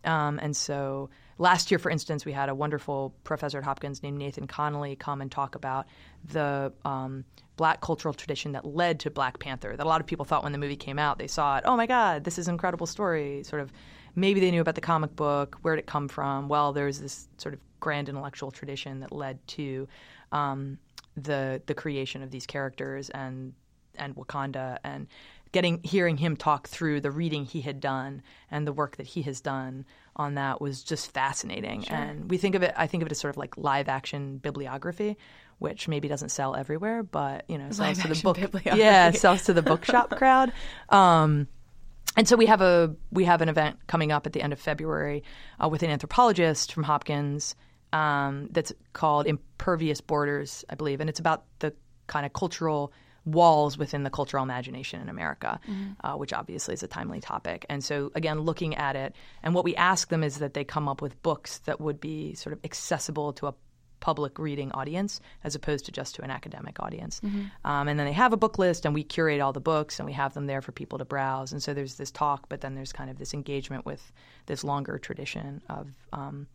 Um, 0.04 0.38
and 0.40 0.56
so 0.56 1.10
last 1.38 1.70
year, 1.70 1.78
for 1.78 1.90
instance, 1.90 2.24
we 2.24 2.32
had 2.32 2.48
a 2.48 2.54
wonderful 2.54 3.14
professor 3.24 3.58
at 3.58 3.64
Hopkins 3.64 4.02
named 4.02 4.18
Nathan 4.18 4.46
Connolly 4.46 4.96
come 4.96 5.20
and 5.20 5.30
talk 5.30 5.54
about 5.54 5.86
the 6.24 6.72
um, 6.84 7.24
black 7.58 7.82
cultural 7.82 8.14
tradition 8.14 8.52
that 8.52 8.64
led 8.64 9.00
to 9.00 9.10
Black 9.10 9.38
Panther. 9.38 9.76
That 9.76 9.84
a 9.84 9.88
lot 9.88 10.00
of 10.00 10.06
people 10.06 10.24
thought 10.24 10.42
when 10.42 10.52
the 10.52 10.58
movie 10.58 10.76
came 10.76 10.98
out, 10.98 11.18
they 11.18 11.26
saw 11.26 11.58
it, 11.58 11.64
oh 11.66 11.76
my 11.76 11.86
God, 11.86 12.24
this 12.24 12.38
is 12.38 12.48
an 12.48 12.54
incredible 12.54 12.86
story. 12.86 13.42
Sort 13.42 13.60
of 13.60 13.70
maybe 14.14 14.40
they 14.40 14.50
knew 14.50 14.62
about 14.62 14.76
the 14.76 14.80
comic 14.80 15.14
book. 15.14 15.58
Where 15.60 15.76
did 15.76 15.80
it 15.80 15.86
come 15.86 16.08
from? 16.08 16.48
Well, 16.48 16.72
there's 16.72 17.00
this 17.00 17.28
sort 17.36 17.52
of 17.52 17.60
grand 17.80 18.08
intellectual 18.08 18.50
tradition 18.50 19.00
that 19.00 19.12
led 19.12 19.46
to 19.48 19.86
um, 20.32 20.78
the 21.16 21.60
the 21.66 21.74
creation 21.74 22.22
of 22.22 22.30
these 22.30 22.46
characters 22.46 23.10
and 23.10 23.52
and 23.96 24.14
Wakanda 24.14 24.78
and 24.84 25.08
getting 25.52 25.80
hearing 25.82 26.16
him 26.16 26.36
talk 26.36 26.68
through 26.68 27.00
the 27.00 27.10
reading 27.10 27.44
he 27.44 27.60
had 27.60 27.80
done 27.80 28.22
and 28.50 28.66
the 28.66 28.72
work 28.72 28.96
that 28.96 29.06
he 29.06 29.22
has 29.22 29.40
done 29.40 29.84
on 30.14 30.34
that 30.34 30.60
was 30.60 30.82
just 30.82 31.12
fascinating. 31.12 31.82
Sure. 31.82 31.96
And 31.96 32.30
we 32.30 32.38
think 32.38 32.54
of 32.54 32.62
it 32.62 32.72
I 32.76 32.86
think 32.86 33.02
of 33.02 33.06
it 33.06 33.12
as 33.12 33.18
sort 33.18 33.34
of 33.34 33.38
like 33.38 33.56
live 33.56 33.88
action 33.88 34.38
bibliography, 34.38 35.16
which 35.58 35.88
maybe 35.88 36.08
doesn't 36.08 36.30
sell 36.30 36.54
everywhere, 36.54 37.02
but 37.02 37.44
you 37.48 37.58
know, 37.58 37.70
sells 37.70 37.98
Live 37.98 38.02
to 38.02 38.08
the 38.08 38.22
book. 38.22 38.38
Yeah, 38.76 39.10
sells 39.10 39.44
to 39.44 39.52
the 39.52 39.62
bookshop 39.62 40.10
crowd. 40.10 40.52
Um, 40.88 41.48
and 42.16 42.26
so 42.28 42.36
we 42.36 42.46
have 42.46 42.60
a 42.60 42.94
we 43.10 43.24
have 43.24 43.42
an 43.42 43.48
event 43.48 43.78
coming 43.86 44.12
up 44.12 44.26
at 44.26 44.32
the 44.32 44.42
end 44.42 44.52
of 44.52 44.60
February 44.60 45.22
uh, 45.62 45.68
with 45.68 45.82
an 45.82 45.90
anthropologist 45.90 46.72
from 46.72 46.82
Hopkins 46.84 47.54
um, 47.92 48.48
that's 48.50 48.72
called 48.92 49.26
Impervious 49.26 50.00
Borders, 50.00 50.64
I 50.68 50.74
believe, 50.74 51.00
and 51.00 51.08
it's 51.08 51.20
about 51.20 51.44
the 51.60 51.74
kind 52.06 52.26
of 52.26 52.32
cultural 52.32 52.92
walls 53.24 53.76
within 53.76 54.04
the 54.04 54.10
cultural 54.10 54.42
imagination 54.42 55.00
in 55.02 55.08
America, 55.08 55.60
uh, 56.02 56.14
which 56.14 56.32
obviously 56.32 56.72
is 56.74 56.82
a 56.82 56.88
timely 56.88 57.20
topic. 57.20 57.66
And 57.68 57.84
so 57.84 58.10
again, 58.14 58.40
looking 58.40 58.74
at 58.74 58.96
it, 58.96 59.14
and 59.42 59.54
what 59.54 59.64
we 59.64 59.76
ask 59.76 60.08
them 60.08 60.24
is 60.24 60.38
that 60.38 60.54
they 60.54 60.64
come 60.64 60.88
up 60.88 61.02
with 61.02 61.20
books 61.22 61.58
that 61.66 61.80
would 61.80 62.00
be 62.00 62.34
sort 62.34 62.52
of 62.54 62.60
accessible 62.64 63.32
to 63.34 63.48
a 63.48 63.54
public 64.00 64.38
reading 64.38 64.72
audience 64.72 65.20
as 65.44 65.54
opposed 65.54 65.84
to 65.86 65.92
just 65.92 66.14
to 66.14 66.22
an 66.22 66.30
academic 66.30 66.80
audience. 66.80 67.20
Um, 67.64 67.88
and 67.88 67.98
then 67.98 68.06
they 68.06 68.12
have 68.12 68.32
a 68.32 68.36
book 68.36 68.58
list, 68.58 68.84
and 68.84 68.94
we 68.94 69.04
curate 69.04 69.40
all 69.40 69.52
the 69.52 69.60
books, 69.60 69.98
and 69.98 70.06
we 70.06 70.12
have 70.12 70.34
them 70.34 70.46
there 70.46 70.62
for 70.62 70.72
people 70.72 70.98
to 70.98 71.04
browse. 71.04 71.52
And 71.52 71.62
so 71.62 71.74
there's 71.74 71.94
this 71.94 72.10
talk, 72.10 72.48
but 72.48 72.60
then 72.60 72.74
there's 72.74 72.92
kind 72.92 73.10
of 73.10 73.18
this 73.18 73.34
engagement 73.34 73.86
with 73.86 74.12
this 74.46 74.64
longer 74.64 74.98
tradition 74.98 75.62
of 75.68 75.88
um, 76.12 76.46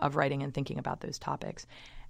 of 0.00 0.16
writing 0.16 0.42
and 0.42 0.54
thinking 0.54 0.78
about 0.78 1.00
those 1.00 1.18
topics. 1.18 1.66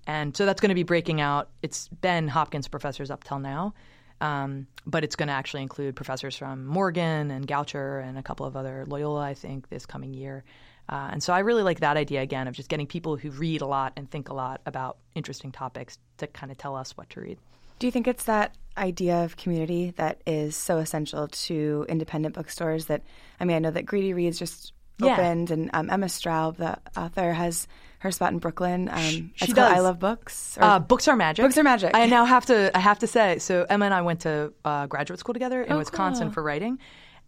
And 0.06 0.36
so 0.36 0.46
that's 0.46 0.60
going 0.60 0.70
to 0.70 0.74
be 0.74 0.82
breaking 0.82 1.20
out. 1.20 1.48
It's 1.62 1.88
been 1.88 2.28
Hopkins 2.28 2.68
professors 2.68 3.10
up 3.10 3.24
till 3.24 3.38
now. 3.38 3.74
Um, 4.20 4.68
but 4.86 5.02
it's 5.02 5.16
going 5.16 5.26
to 5.28 5.32
actually 5.32 5.62
include 5.62 5.96
professors 5.96 6.36
from 6.36 6.64
Morgan 6.64 7.32
and 7.32 7.46
Goucher 7.46 8.06
and 8.06 8.16
a 8.16 8.22
couple 8.22 8.46
of 8.46 8.56
other 8.56 8.84
Loyola, 8.86 9.20
I 9.20 9.34
think, 9.34 9.68
this 9.68 9.84
coming 9.84 10.14
year. 10.14 10.44
Uh, 10.88 11.10
and 11.12 11.22
so 11.22 11.32
I 11.32 11.40
really 11.40 11.62
like 11.62 11.80
that 11.80 11.96
idea 11.96 12.20
again 12.22 12.48
of 12.48 12.54
just 12.54 12.68
getting 12.68 12.86
people 12.86 13.16
who 13.16 13.30
read 13.30 13.62
a 13.62 13.66
lot 13.66 13.92
and 13.96 14.10
think 14.10 14.28
a 14.28 14.34
lot 14.34 14.60
about 14.66 14.98
interesting 15.14 15.52
topics 15.52 15.98
to 16.18 16.26
kind 16.26 16.50
of 16.52 16.58
tell 16.58 16.76
us 16.76 16.96
what 16.96 17.08
to 17.10 17.20
read. 17.20 17.38
Do 17.78 17.86
you 17.86 17.90
think 17.90 18.06
it's 18.06 18.24
that 18.24 18.54
idea 18.76 19.24
of 19.24 19.36
community 19.36 19.92
that 19.96 20.20
is 20.26 20.54
so 20.56 20.78
essential 20.78 21.28
to 21.28 21.86
independent 21.88 22.34
bookstores? 22.34 22.86
That 22.86 23.02
I 23.40 23.44
mean, 23.44 23.56
I 23.56 23.60
know 23.60 23.70
that 23.70 23.86
Greedy 23.86 24.12
Reads 24.12 24.38
just 24.38 24.72
Yeah. 24.98 25.12
opened, 25.14 25.50
and 25.50 25.70
um, 25.72 25.90
Emma 25.90 26.06
Straub, 26.06 26.56
the 26.58 26.78
author, 26.96 27.32
has 27.32 27.66
her 28.00 28.10
spot 28.12 28.32
in 28.32 28.38
Brooklyn. 28.38 28.88
Um, 28.88 29.32
she 29.36 29.46
it's 29.46 29.52
does. 29.54 29.72
I 29.72 29.78
Love 29.80 29.98
Books. 29.98 30.58
Uh, 30.60 30.78
books 30.78 31.08
are 31.08 31.16
magic. 31.16 31.44
Books 31.44 31.56
are 31.58 31.62
magic. 31.64 31.92
I 31.94 32.06
now 32.06 32.24
have 32.24 32.46
to. 32.46 32.76
I 32.76 32.80
have 32.80 32.98
to 33.00 33.06
say. 33.06 33.38
So 33.38 33.66
Emma 33.68 33.84
and 33.86 33.94
I 33.94 34.02
went 34.02 34.20
to 34.20 34.52
uh, 34.64 34.86
graduate 34.86 35.18
school 35.20 35.32
together 35.32 35.62
in 35.62 35.72
Oh, 35.72 35.78
Wisconsin 35.78 36.28
cool. 36.28 36.34
for 36.34 36.42
writing, 36.42 36.78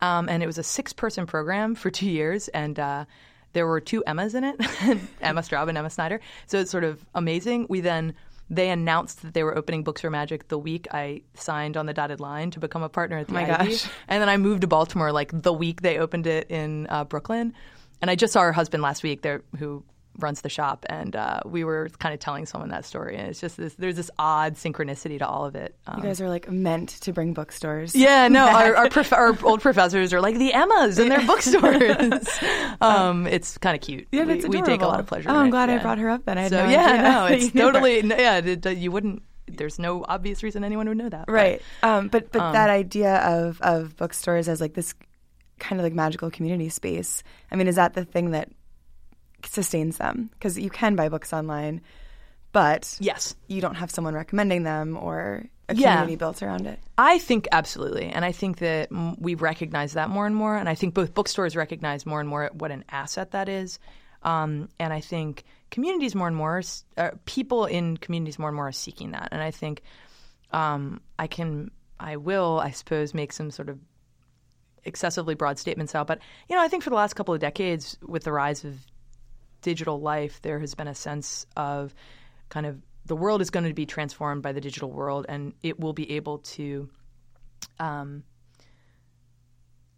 um, 0.03 0.29
and 0.29 0.43
it 0.43 0.47
was 0.47 0.59
a 0.59 0.63
six-person 0.63 1.27
program 1.27 1.75
for 1.75 1.91
two 1.91 2.11
years, 2.11 2.47
and 2.49 2.79
uh, 2.79 3.05
there 3.55 3.67
were 3.67 3.81
two 3.81 4.05
Emmas 4.05 4.35
in 4.35 4.45
it, 4.45 4.61
Emma 5.21 5.41
Straub 5.41 5.69
and 5.69 5.79
Emma 5.79 5.89
Snyder. 5.91 6.21
So 6.47 6.59
it's 6.59 6.71
sort 6.71 6.85
of 6.85 7.05
amazing. 7.15 7.67
We 7.69 7.81
then. 7.81 8.15
They 8.51 8.69
announced 8.69 9.23
that 9.23 9.33
they 9.33 9.43
were 9.43 9.57
opening 9.57 9.85
Books 9.85 10.03
for 10.03 10.11
Magic 10.11 10.49
the 10.49 10.59
week 10.59 10.87
I 10.93 11.23
signed 11.33 11.79
on 11.79 11.87
the 11.87 11.95
dotted 11.95 12.21
line 12.21 12.51
to 12.51 12.61
become 12.61 12.83
a 12.83 12.91
partner 12.91 13.17
at 13.17 13.29
the 13.29 13.33
my 13.33 13.51
Ivy. 13.51 13.71
gosh. 13.71 13.89
And 14.07 14.21
then 14.21 14.29
I 14.29 14.37
moved 14.37 14.61
to 14.61 14.67
Baltimore 14.67 15.13
like 15.13 15.31
the 15.33 15.53
week 15.53 15.81
they 15.81 15.97
opened 15.99 16.27
it 16.27 16.51
in 16.51 16.87
uh, 16.91 17.05
Brooklyn. 17.05 17.55
And 18.03 18.11
I 18.11 18.17
just 18.17 18.35
saw 18.35 18.43
her 18.43 18.53
husband 18.53 18.83
last 18.83 19.03
week 19.03 19.23
there 19.23 19.43
who 19.59 19.83
runs 20.19 20.43
the 20.43 20.49
shop 20.49 20.87
and 20.89 21.17
uh, 21.17 21.41
we 21.45 21.65
were 21.65 21.89
kind 21.99 22.15
of 22.15 22.21
telling 22.21 22.47
someone 22.47 22.71
that 22.71 22.85
story 22.85 23.17
and 23.17 23.29
it's 23.29 23.41
just 23.41 23.57
this 23.57 23.75
there's 23.75 23.97
this 23.97 24.11
odd 24.19 24.55
synchronicity 24.55 25.19
to 25.19 25.27
all 25.27 25.45
of 25.45 25.57
it. 25.57 25.77
Um, 25.87 25.99
you 25.99 26.05
guys 26.05 26.21
are 26.21 26.29
like 26.29 26.49
meant 26.51 26.91
to 27.01 27.13
bring 27.13 27.33
bookstores. 27.35 27.95
yeah, 27.97 28.29
no, 28.39 28.47
our 28.47 28.77
our, 28.77 28.89
prof- 28.91 29.13
our 29.13 29.37
old 29.43 29.61
professors 29.61 30.13
are 30.13 30.21
like 30.21 30.39
the 30.39 30.53
Emmas 30.53 30.99
in 30.99 31.09
their 31.09 31.27
bookstores. 31.27 32.29
um, 32.81 33.27
it's 33.27 33.59
kind 33.59 33.75
of 33.75 33.83
cute. 33.83 34.07
Yeah, 34.13 34.25
we, 34.25 34.35
that's 34.35 34.49
we 34.49 34.63
take 34.63 34.83
a 34.83 34.87
lot 34.87 35.01
of 35.01 35.07
pleasure. 35.07 35.31
Oh, 35.31 35.35
I'm 35.37 35.51
glad 35.51 35.71
I 35.71 35.79
brought 35.79 35.99
her 35.99 36.09
up 36.11 36.25
then. 36.25 36.39
I 36.39 36.43
had 36.43 36.51
so 36.51 36.65
no 36.65 36.71
yeah, 36.71 36.87
idea 36.87 37.03
no, 37.03 37.27
it's 37.27 37.45
you 37.47 37.51
knew 37.55 37.67
her. 37.67 37.73
totally 37.73 38.03
no, 38.03 38.17
yeah. 38.17 38.39
it- 38.39 38.79
you 38.79 38.91
wouldn't. 38.91 39.23
There's 39.47 39.79
no 39.79 40.05
obvious 40.09 40.43
reason 40.43 40.65
anyone 40.65 40.89
would 40.89 40.97
know 40.97 41.09
that. 41.09 41.27
but- 41.27 41.33
right. 41.33 41.63
Um, 41.83 42.09
but 42.09 42.33
but 42.33 42.53
that 42.53 42.71
idea 42.71 43.17
of 43.17 43.61
of 43.61 43.97
bookstores 43.97 44.49
as 44.49 44.61
like 44.61 44.75
this 44.75 44.95
kind 45.59 45.81
of 45.81 45.85
like 45.85 45.93
magical 45.93 46.31
community 46.31 46.69
space. 46.69 47.23
I 47.51 47.57
mean, 47.57 47.69
is 47.69 47.77
that 47.77 47.95
the 47.95 48.05
thing 48.05 48.31
that 48.31 48.49
sustains 49.47 49.97
them? 49.99 50.31
Because 50.33 50.59
you 50.59 50.71
can 50.71 50.97
buy 50.97 51.09
books 51.09 51.33
online, 51.33 51.81
but 52.53 52.97
Yes. 53.01 53.35
you 53.49 53.61
don't 53.61 53.75
have 53.77 53.91
someone 53.91 54.15
recommending 54.15 54.63
them 54.63 54.97
or 54.97 55.47
a 55.69 55.75
Yeah. 55.75 55.93
community 55.93 56.17
built 56.17 56.43
around 56.43 56.67
it. 56.67 56.79
I 56.99 57.19
think 57.19 57.49
absolutely, 57.51 58.07
and 58.07 58.25
I 58.25 58.33
think 58.33 58.59
that 58.59 58.89
we 59.19 59.35
recognize 59.35 59.95
that 59.95 60.11
more 60.11 60.27
and 60.27 60.37
more, 60.37 60.57
and 60.57 60.69
I 60.69 60.75
think 60.75 60.95
both 60.95 61.15
bookstores 61.15 61.57
recognize 61.57 62.05
more 62.05 62.21
and 62.21 62.29
more 62.29 62.51
what 62.53 62.71
an 62.71 62.85
asset 62.91 63.31
that 63.33 63.49
is, 63.49 63.79
um, 64.23 64.69
and 64.79 64.93
I 64.93 65.01
think 65.01 65.45
communities 65.71 66.15
more 66.15 66.29
and 66.29 66.37
more, 66.37 66.63
uh, 66.97 67.11
people 67.25 67.65
in 67.65 67.97
communities 67.97 68.39
more 68.39 68.49
and 68.51 68.57
more 68.57 68.69
are 68.69 68.73
seeking 68.73 69.13
that, 69.13 69.29
and 69.33 69.43
I 69.43 69.51
think 69.51 69.83
um, 70.53 71.01
I 71.19 71.27
can, 71.27 71.71
I 71.99 72.17
will, 72.17 72.61
I 72.63 72.71
suppose, 72.71 73.13
make 73.15 73.33
some 73.33 73.51
sort 73.51 73.69
of 73.69 73.79
excessively 74.85 75.35
broad 75.35 75.59
statements 75.59 75.95
out, 75.95 76.07
but 76.07 76.19
you 76.49 76.55
know, 76.55 76.63
I 76.63 76.69
think 76.69 76.83
for 76.85 76.91
the 76.91 76.97
last 76.97 77.15
couple 77.15 77.33
of 77.35 77.41
decades, 77.41 77.97
with 78.07 78.25
the 78.25 78.33
rise 78.33 78.65
of 78.65 78.77
digital 79.65 80.01
life, 80.01 80.41
there 80.43 80.61
has 80.61 80.75
been 80.75 80.87
a 80.87 80.95
sense 80.95 81.47
of 81.57 81.93
kind 82.51 82.67
of 82.67 82.81
the 83.07 83.17
world 83.17 83.43
is 83.43 83.51
going 83.51 83.67
to 83.67 83.75
be 83.75 83.87
transformed 83.87 84.43
by 84.43 84.53
the 84.53 84.61
digital 84.61 84.91
world, 84.91 85.27
and 85.29 85.53
it 85.63 85.81
will 85.81 85.93
be 85.93 86.13
able 86.13 86.39
to, 86.39 86.89
um, 87.79 88.23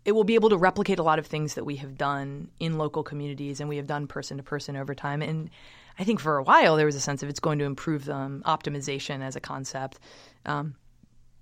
it 0.05 0.13
will 0.13 0.25
be 0.25 0.37
able 0.37 0.49
to 0.51 0.57
replicate 0.57 0.99
a 0.99 1.03
lot 1.03 1.19
of 1.19 1.27
things 1.27 1.55
that 1.55 1.65
we 1.65 1.77
have 1.77 1.99
done 1.99 2.49
in 2.59 2.79
local 2.79 3.03
communities 3.03 3.61
and 3.61 3.69
we 3.69 3.77
have 3.77 3.87
done 3.87 4.07
person 4.07 4.39
to 4.39 4.43
person 4.43 4.77
over 4.77 4.95
time. 4.95 5.21
And 5.21 5.51
I 5.99 6.05
think 6.05 6.21
for 6.21 6.39
a 6.39 6.43
while 6.43 6.77
there 6.77 6.87
was 6.87 6.97
a 6.97 7.01
sense 7.01 7.23
of 7.23 7.29
it's 7.29 7.41
going 7.41 7.59
to 7.59 7.65
improve 7.65 8.05
them, 8.05 8.43
optimization 8.47 9.21
as 9.21 9.37
a 9.37 9.41
concept. 9.41 9.99
Um, 10.45 10.77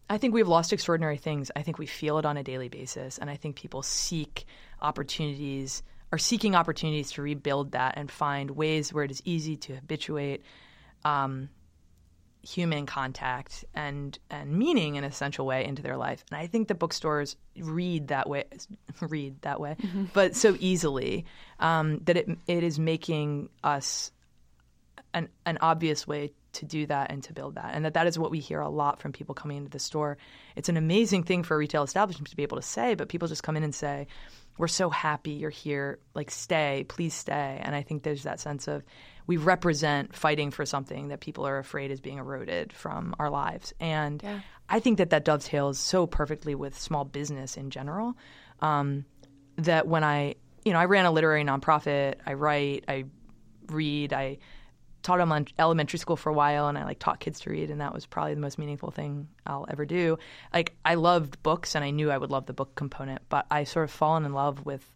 I 0.09 0.19
think 0.19 0.35
we've 0.35 0.49
lost 0.49 0.73
extraordinary 0.73 1.17
things. 1.19 1.51
I 1.57 1.63
think 1.63 1.79
we 1.79 1.87
feel 1.87 2.19
it 2.19 2.27
on 2.27 2.37
a 2.37 2.43
daily 2.43 2.69
basis, 2.69 3.19
and 3.19 3.31
I 3.31 3.37
think 3.37 3.57
people 3.57 3.83
seek 3.83 4.45
opportunities, 4.83 5.83
are 6.13 6.19
seeking 6.19 6.55
opportunities 6.55 7.13
to 7.13 7.23
rebuild 7.23 7.73
that 7.73 7.95
and 7.97 8.11
find 8.11 8.51
ways 8.53 8.93
where 8.93 9.05
it 9.05 9.11
is 9.11 9.23
easy 9.25 9.57
to 9.57 9.75
habituate 9.75 10.43
um, 11.05 11.49
human 12.45 12.85
contact 12.87 13.65
and 13.75 14.19
and 14.31 14.53
meaning 14.53 14.97
in 14.97 15.05
an 15.05 15.11
essential 15.11 15.47
way 15.47 15.65
into 15.65 15.83
their 15.83 15.97
life. 15.97 16.25
And 16.31 16.39
I 16.39 16.47
think 16.47 16.69
the 16.69 16.75
bookstores 16.75 17.37
read 17.59 18.09
that 18.09 18.29
way, 18.29 18.45
read 19.01 19.41
that 19.43 19.61
way, 19.61 19.77
but 20.13 20.37
so 20.37 20.57
easily 20.61 21.25
um, 21.59 22.01
that 22.05 22.17
it 22.17 22.29
it 22.47 22.63
is 22.63 22.79
making 22.79 23.49
us 23.63 24.13
an 25.13 25.29
an 25.47 25.59
obvious 25.61 26.07
way 26.07 26.33
to 26.53 26.65
do 26.65 26.87
that 26.87 27.11
and 27.11 27.23
to 27.25 27.33
build 27.33 27.57
that. 27.57 27.71
And 27.73 27.85
that 27.85 27.95
that 27.95 28.07
is 28.07 28.19
what 28.19 28.31
we 28.31 28.39
hear 28.39 28.61
a 28.61 28.69
lot 28.69 29.01
from 29.01 29.13
people 29.13 29.35
coming 29.35 29.57
into 29.57 29.71
the 29.71 29.79
store. 29.79 30.19
It's 30.55 30.69
an 30.69 30.77
amazing 30.77 31.25
thing 31.25 31.43
for 31.43 31.55
a 31.55 31.59
retail 31.59 31.83
establishment 31.83 32.29
to 32.29 32.37
be 32.37 32.43
able 32.43 32.59
to 32.59 32.63
say 32.63 32.95
but 32.95 33.09
people 33.09 33.29
just 33.29 33.43
come 33.43 33.57
in 33.57 33.65
and 33.65 33.75
say 33.75 34.07
we're 34.59 34.69
so 34.69 34.91
happy 34.91 35.33
you're 35.33 35.51
here 35.51 35.99
like 36.15 36.31
stay 36.31 36.85
please 36.89 37.15
stay 37.15 37.61
and 37.63 37.75
i 37.75 37.83
think 37.83 38.03
there's 38.03 38.23
that 38.23 38.41
sense 38.41 38.69
of 38.69 38.83
we 39.27 39.37
represent 39.37 40.15
fighting 40.15 40.51
for 40.51 40.67
something 40.67 41.09
that 41.09 41.21
people 41.21 41.47
are 41.47 41.59
afraid 41.59 41.91
is 41.91 42.01
being 42.01 42.19
eroded 42.19 42.73
from 42.73 43.15
our 43.19 43.31
lives 43.31 43.73
and 43.81 44.23
Yeah. 44.23 44.41
i 44.69 44.81
think 44.81 44.99
that 44.99 45.11
that 45.11 45.25
dovetails 45.25 45.79
so 45.79 46.07
perfectly 46.07 46.55
with 46.55 46.79
small 46.79 47.05
business 47.05 47.57
in 47.57 47.71
general 47.71 48.17
um, 48.61 49.05
that 49.57 49.87
when 49.89 50.05
i 50.05 50.35
you 50.65 50.73
know 50.73 50.79
i 50.79 50.85
ran 50.85 51.05
a 51.05 51.11
literary 51.11 51.45
nonprofit 51.45 52.17
i 52.27 52.35
write 52.35 52.85
i 52.89 53.05
read 53.69 54.13
i 54.13 54.39
taught 55.05 55.21
em- 55.21 55.47
elementary 55.59 55.99
school 55.99 56.17
for 56.17 56.31
a 56.31 56.33
while, 56.33 56.67
and 56.67 56.77
I 56.77 56.85
like 56.85 56.99
taught 56.99 57.21
kids 57.21 57.39
to 57.41 57.51
read, 57.51 57.71
and 57.71 57.81
that 57.81 57.95
was 57.95 58.07
probably 58.07 58.35
the 58.35 58.41
most 58.41 58.59
meaningful 58.59 58.91
thing 58.91 59.29
I'll 59.47 59.67
ever 59.69 59.85
do. 59.85 60.19
Like 60.53 60.75
I 60.85 60.95
loved 60.97 61.41
books, 61.45 61.77
and 61.77 61.85
I 61.85 61.91
knew 61.91 62.11
I 62.11 62.19
would 62.19 62.31
love 62.31 62.47
the 62.47 62.53
book 62.53 62.75
component, 62.75 63.23
but 63.29 63.47
I 63.51 63.63
sort 63.63 63.85
of 63.85 63.93
fallen 63.93 64.25
in 64.25 64.33
love 64.33 64.67
with 64.67 64.93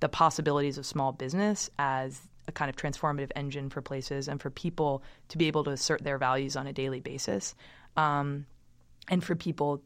the 0.00 0.08
possibilities 0.08 0.78
of 0.78 0.86
small 0.86 1.12
business 1.12 1.70
as 1.78 2.22
a 2.48 2.52
kind 2.52 2.68
of 2.68 2.74
transformative 2.74 3.30
engine 3.36 3.70
for 3.70 3.80
places 3.80 4.26
and 4.26 4.40
for 4.40 4.50
people 4.50 5.04
to 5.28 5.38
be 5.38 5.46
able 5.46 5.62
to 5.62 5.70
assert 5.70 6.02
their 6.02 6.18
values 6.18 6.56
on 6.56 6.66
a 6.66 6.72
daily 6.72 6.98
basis, 6.98 7.54
um, 7.96 8.46
and 9.08 9.22
for 9.22 9.36
people 9.36 9.82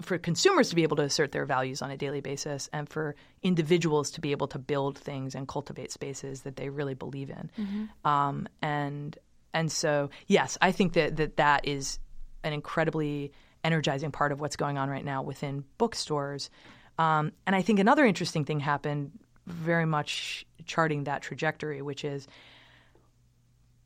for 0.00 0.18
consumers 0.18 0.70
to 0.70 0.74
be 0.74 0.82
able 0.82 0.96
to 0.96 1.02
assert 1.02 1.32
their 1.32 1.44
values 1.44 1.82
on 1.82 1.90
a 1.90 1.96
daily 1.96 2.20
basis 2.20 2.68
and 2.72 2.88
for 2.88 3.14
individuals 3.42 4.10
to 4.12 4.20
be 4.20 4.32
able 4.32 4.48
to 4.48 4.58
build 4.58 4.98
things 4.98 5.34
and 5.34 5.46
cultivate 5.46 5.92
spaces 5.92 6.42
that 6.42 6.56
they 6.56 6.68
really 6.68 6.94
believe 6.94 7.30
in 7.30 7.50
mm-hmm. 7.58 8.08
um, 8.08 8.48
and 8.62 9.18
and 9.52 9.70
so 9.70 10.10
yes 10.26 10.56
i 10.62 10.72
think 10.72 10.94
that, 10.94 11.16
that 11.16 11.36
that 11.36 11.66
is 11.66 11.98
an 12.42 12.52
incredibly 12.52 13.32
energizing 13.62 14.10
part 14.10 14.32
of 14.32 14.40
what's 14.40 14.56
going 14.56 14.78
on 14.78 14.88
right 14.88 15.04
now 15.04 15.22
within 15.22 15.64
bookstores 15.78 16.50
um, 16.98 17.32
and 17.46 17.54
i 17.54 17.62
think 17.62 17.78
another 17.78 18.04
interesting 18.04 18.44
thing 18.44 18.60
happened 18.60 19.10
very 19.46 19.86
much 19.86 20.46
charting 20.64 21.04
that 21.04 21.20
trajectory 21.20 21.82
which 21.82 22.04
is 22.04 22.26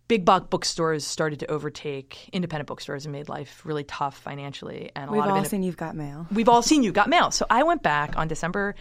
big 0.09 0.25
box 0.25 0.47
bookstores 0.49 1.05
started 1.05 1.41
to 1.41 1.51
overtake 1.51 2.31
independent 2.33 2.67
bookstores 2.67 3.05
and 3.05 3.13
made 3.13 3.29
life 3.29 3.63
really 3.65 3.85
tough 3.85 4.19
financially. 4.19 4.91
And 4.97 5.11
a 5.11 5.13
we've 5.13 5.21
lot 5.21 5.31
all 5.31 5.39
of 5.39 5.47
seen 5.47 5.63
You've 5.63 5.77
Got 5.77 5.95
Mail. 5.95 6.27
We've 6.33 6.49
all 6.49 6.63
seen 6.63 6.83
You've 6.83 6.95
Got 6.95 7.09
Mail. 7.09 7.31
So 7.31 7.47
I 7.49 7.63
went 7.63 7.83
back 7.83 8.17
on 8.17 8.27
December. 8.27 8.75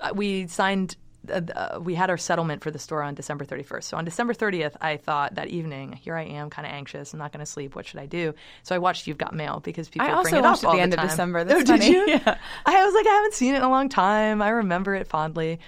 Uh, 0.00 0.12
we 0.14 0.48
signed. 0.48 0.96
Uh, 1.26 1.40
uh, 1.56 1.80
we 1.80 1.94
had 1.94 2.10
our 2.10 2.18
settlement 2.18 2.62
for 2.62 2.70
the 2.70 2.78
store 2.78 3.02
on 3.02 3.14
December 3.14 3.46
31st. 3.46 3.84
So 3.84 3.96
on 3.96 4.04
December 4.04 4.34
30th, 4.34 4.76
I 4.82 4.98
thought 4.98 5.36
that 5.36 5.48
evening, 5.48 5.94
here 5.94 6.14
I 6.16 6.24
am, 6.24 6.50
kind 6.50 6.66
of 6.66 6.72
anxious. 6.74 7.14
I'm 7.14 7.18
not 7.18 7.32
going 7.32 7.40
to 7.40 7.50
sleep. 7.50 7.74
What 7.74 7.86
should 7.86 7.98
I 7.98 8.04
do? 8.04 8.34
So 8.62 8.74
I 8.74 8.78
watched 8.78 9.06
You've 9.06 9.16
Got 9.16 9.34
Mail 9.34 9.60
because 9.64 9.88
people 9.88 10.06
I 10.06 10.20
bring 10.20 10.34
it 10.34 10.44
up 10.44 10.62
all 10.62 10.72
at 10.72 10.76
the 10.76 10.82
end 10.82 10.92
time. 10.92 11.02
of 11.02 11.10
December. 11.10 11.44
That's 11.44 11.62
oh, 11.62 11.64
funny. 11.64 11.86
did 11.86 11.92
you? 11.94 12.06
Yeah. 12.08 12.38
I 12.66 12.84
was 12.84 12.94
like, 12.94 13.06
I 13.06 13.14
haven't 13.14 13.32
seen 13.32 13.54
it 13.54 13.58
in 13.58 13.62
a 13.62 13.70
long 13.70 13.88
time. 13.88 14.42
I 14.42 14.50
remember 14.50 14.94
it 14.94 15.06
fondly 15.06 15.60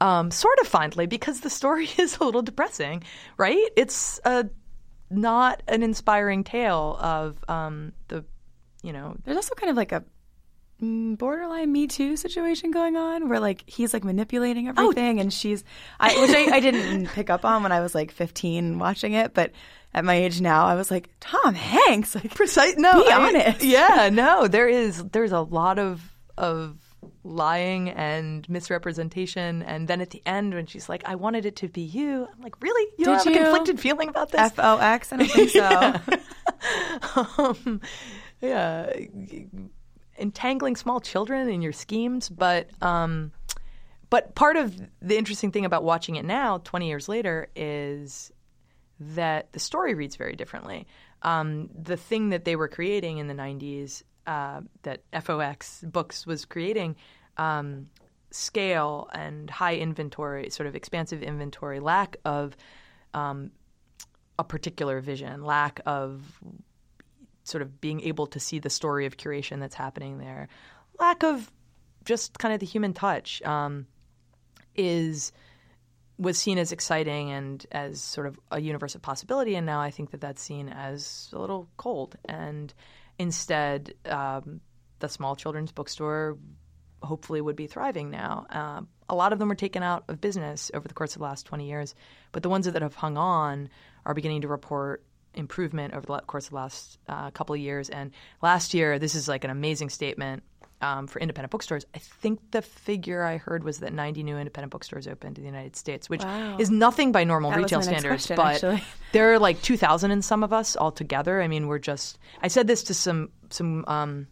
um, 0.00 0.30
sort 0.30 0.58
of 0.60 0.68
fondly 0.68 1.06
because 1.06 1.40
the 1.40 1.50
story 1.50 1.88
is 1.98 2.16
a 2.18 2.24
little 2.24 2.42
depressing, 2.42 3.02
right? 3.36 3.68
It's 3.76 4.20
a 4.24 4.48
not 5.10 5.62
an 5.68 5.82
inspiring 5.82 6.44
tale 6.44 6.96
of 7.00 7.38
um, 7.48 7.92
the, 8.08 8.24
you 8.82 8.92
know. 8.92 9.16
There's 9.24 9.36
also 9.36 9.54
kind 9.54 9.70
of 9.70 9.76
like 9.76 9.92
a 9.92 10.04
mm, 10.82 11.16
borderline 11.16 11.72
Me 11.72 11.86
Too 11.86 12.16
situation 12.16 12.70
going 12.70 12.96
on 12.96 13.28
where 13.28 13.40
like 13.40 13.64
he's 13.66 13.92
like 13.92 14.04
manipulating 14.04 14.68
everything, 14.68 15.18
oh. 15.18 15.22
and 15.22 15.32
she's, 15.32 15.64
I, 15.98 16.20
which 16.20 16.30
I, 16.30 16.56
I 16.56 16.60
didn't 16.60 17.06
pick 17.14 17.30
up 17.30 17.44
on 17.44 17.62
when 17.62 17.72
I 17.72 17.80
was 17.80 17.94
like 17.94 18.10
15 18.10 18.78
watching 18.78 19.14
it, 19.14 19.34
but 19.34 19.52
at 19.94 20.04
my 20.04 20.14
age 20.14 20.40
now, 20.40 20.66
I 20.66 20.74
was 20.74 20.90
like 20.90 21.08
Tom 21.20 21.54
Hanks, 21.54 22.14
like 22.14 22.34
precise. 22.34 22.76
No, 22.76 23.04
be 23.04 23.10
I, 23.10 23.28
honest. 23.28 23.64
Yeah, 23.64 24.10
no, 24.12 24.46
there 24.46 24.68
is 24.68 25.02
there's 25.12 25.32
a 25.32 25.40
lot 25.40 25.78
of 25.78 26.02
of 26.36 26.76
lying 27.24 27.90
and 27.90 28.48
misrepresentation. 28.48 29.62
And 29.62 29.88
then 29.88 30.00
at 30.00 30.10
the 30.10 30.22
end, 30.26 30.54
when 30.54 30.66
she's 30.66 30.88
like, 30.88 31.02
I 31.06 31.14
wanted 31.14 31.46
it 31.46 31.56
to 31.56 31.68
be 31.68 31.82
you, 31.82 32.28
I'm 32.32 32.42
like, 32.42 32.60
really? 32.62 32.90
You 32.98 33.06
Did 33.06 33.14
have 33.14 33.26
you? 33.26 33.32
a 33.32 33.36
conflicted 33.36 33.80
feeling 33.80 34.08
about 34.08 34.30
this? 34.30 34.40
F 34.40 34.58
O 34.58 34.78
X? 34.78 35.12
I 35.12 35.16
don't 35.16 35.30
think 35.30 35.50
so. 35.50 35.58
yeah. 35.60 36.00
um, 37.38 37.80
yeah. 38.40 38.92
Entangling 40.18 40.76
small 40.76 41.00
children 41.00 41.48
in 41.48 41.62
your 41.62 41.72
schemes. 41.72 42.28
But, 42.28 42.70
um, 42.82 43.32
but 44.10 44.34
part 44.34 44.56
of 44.56 44.80
the 45.00 45.16
interesting 45.16 45.52
thing 45.52 45.64
about 45.64 45.84
watching 45.84 46.16
it 46.16 46.24
now, 46.24 46.58
20 46.58 46.88
years 46.88 47.08
later, 47.08 47.48
is 47.54 48.32
that 49.00 49.52
the 49.52 49.60
story 49.60 49.94
reads 49.94 50.16
very 50.16 50.34
differently. 50.34 50.86
Um, 51.22 51.70
the 51.74 51.96
thing 51.96 52.30
that 52.30 52.44
they 52.44 52.56
were 52.56 52.68
creating 52.68 53.18
in 53.18 53.26
the 53.26 53.34
90s 53.34 54.02
uh, 54.28 54.60
that 54.82 55.00
FOX 55.22 55.82
Books 55.82 56.26
was 56.26 56.44
creating 56.44 56.96
um, 57.38 57.88
scale 58.30 59.08
and 59.14 59.48
high 59.48 59.76
inventory, 59.76 60.50
sort 60.50 60.66
of 60.66 60.76
expansive 60.76 61.22
inventory, 61.22 61.80
lack 61.80 62.18
of 62.26 62.54
um, 63.14 63.50
a 64.38 64.44
particular 64.44 65.00
vision, 65.00 65.44
lack 65.44 65.80
of 65.86 66.22
sort 67.44 67.62
of 67.62 67.80
being 67.80 68.02
able 68.02 68.26
to 68.26 68.38
see 68.38 68.58
the 68.58 68.68
story 68.68 69.06
of 69.06 69.16
curation 69.16 69.60
that's 69.60 69.74
happening 69.74 70.18
there, 70.18 70.48
lack 71.00 71.24
of 71.24 71.50
just 72.04 72.38
kind 72.38 72.52
of 72.52 72.60
the 72.60 72.66
human 72.66 72.92
touch 72.92 73.40
um, 73.42 73.86
is 74.76 75.32
was 76.18 76.36
seen 76.36 76.58
as 76.58 76.72
exciting 76.72 77.30
and 77.30 77.64
as 77.70 78.02
sort 78.02 78.26
of 78.26 78.38
a 78.50 78.60
universe 78.60 78.94
of 78.94 79.00
possibility, 79.00 79.54
and 79.54 79.64
now 79.64 79.80
I 79.80 79.90
think 79.90 80.10
that 80.10 80.20
that's 80.20 80.42
seen 80.42 80.68
as 80.68 81.30
a 81.32 81.38
little 81.38 81.66
cold. 81.78 82.16
And 82.26 82.74
instead, 83.18 83.94
um, 84.06 84.60
the 85.00 85.08
small 85.08 85.36
children's 85.36 85.72
bookstore 85.72 86.38
hopefully 87.02 87.40
would 87.40 87.56
be 87.56 87.66
thriving 87.66 88.10
now. 88.10 88.46
Uh, 88.50 88.80
a 89.08 89.14
lot 89.14 89.32
of 89.32 89.38
them 89.38 89.48
were 89.48 89.54
taken 89.54 89.82
out 89.82 90.04
of 90.08 90.20
business 90.20 90.70
over 90.74 90.86
the 90.86 90.94
course 90.94 91.14
of 91.14 91.20
the 91.20 91.24
last 91.24 91.46
20 91.46 91.68
years, 91.68 91.94
but 92.32 92.42
the 92.42 92.48
ones 92.48 92.66
that 92.66 92.82
have 92.82 92.94
hung 92.94 93.16
on 93.16 93.68
are 94.04 94.14
beginning 94.14 94.42
to 94.42 94.48
report 94.48 95.04
improvement 95.34 95.94
over 95.94 96.04
the 96.04 96.20
course 96.20 96.46
of 96.46 96.50
the 96.50 96.56
last 96.56 96.98
uh, 97.08 97.30
couple 97.30 97.54
of 97.54 97.60
years. 97.60 97.88
And 97.88 98.10
last 98.42 98.74
year, 98.74 98.98
this 98.98 99.14
is 99.14 99.28
like 99.28 99.44
an 99.44 99.50
amazing 99.50 99.90
statement 99.90 100.42
um, 100.80 101.06
for 101.06 101.20
independent 101.20 101.50
bookstores. 101.50 101.84
I 101.94 101.98
think 101.98 102.50
the 102.50 102.62
figure 102.62 103.22
I 103.22 103.36
heard 103.36 103.64
was 103.64 103.80
that 103.80 103.92
90 103.92 104.22
new 104.22 104.36
independent 104.36 104.70
bookstores 104.70 105.06
opened 105.08 105.38
in 105.38 105.44
the 105.44 105.50
United 105.50 105.76
States, 105.76 106.08
which 106.08 106.22
wow. 106.22 106.56
is 106.58 106.70
nothing 106.70 107.12
by 107.12 107.24
normal 107.24 107.50
that 107.50 107.58
retail 107.58 107.82
standards. 107.82 108.26
Question, 108.26 108.36
but 108.36 108.54
actually. 108.54 108.84
there 109.12 109.32
are 109.32 109.38
like 109.38 109.60
2,000 109.62 110.10
in 110.10 110.22
some 110.22 110.42
of 110.42 110.52
us 110.52 110.76
altogether. 110.76 111.42
I 111.42 111.48
mean, 111.48 111.66
we're 111.66 111.78
just. 111.78 112.18
I 112.42 112.48
said 112.48 112.66
this 112.66 112.84
to 112.84 112.94
some 112.94 113.30
some. 113.50 113.84
Um, 113.86 114.26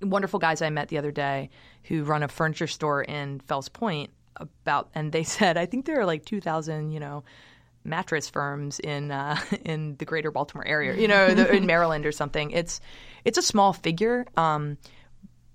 wonderful 0.00 0.38
guys 0.40 0.62
I 0.62 0.70
met 0.70 0.88
the 0.88 0.98
other 0.98 1.12
day 1.12 1.50
who 1.84 2.04
run 2.04 2.22
a 2.22 2.28
furniture 2.28 2.66
store 2.66 3.02
in 3.02 3.40
Fells 3.40 3.68
Point 3.68 4.10
about, 4.36 4.90
and 4.94 5.12
they 5.12 5.22
said, 5.22 5.56
I 5.56 5.66
think 5.66 5.86
there 5.86 6.00
are 6.00 6.06
like 6.06 6.24
2,000, 6.24 6.90
you 6.90 7.00
know, 7.00 7.24
mattress 7.84 8.28
firms 8.28 8.78
in 8.78 9.10
uh, 9.10 9.36
in 9.64 9.96
the 9.96 10.04
greater 10.04 10.30
Baltimore 10.30 10.66
area, 10.66 10.94
you 10.94 11.08
know, 11.08 11.34
the, 11.34 11.52
in 11.52 11.66
Maryland 11.66 12.06
or 12.06 12.12
something. 12.12 12.50
It's 12.52 12.80
it's 13.24 13.38
a 13.38 13.42
small 13.42 13.72
figure, 13.72 14.26
um, 14.36 14.78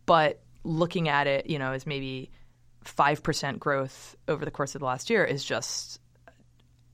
but 0.07 0.41
looking 0.63 1.07
at 1.07 1.27
it, 1.27 1.45
you 1.47 1.59
know, 1.59 1.73
as 1.73 1.85
maybe 1.85 2.31
five 2.83 3.21
percent 3.21 3.59
growth 3.59 4.15
over 4.27 4.43
the 4.43 4.51
course 4.51 4.73
of 4.73 4.79
the 4.79 4.85
last 4.85 5.11
year 5.11 5.23
is 5.23 5.45
just 5.45 5.99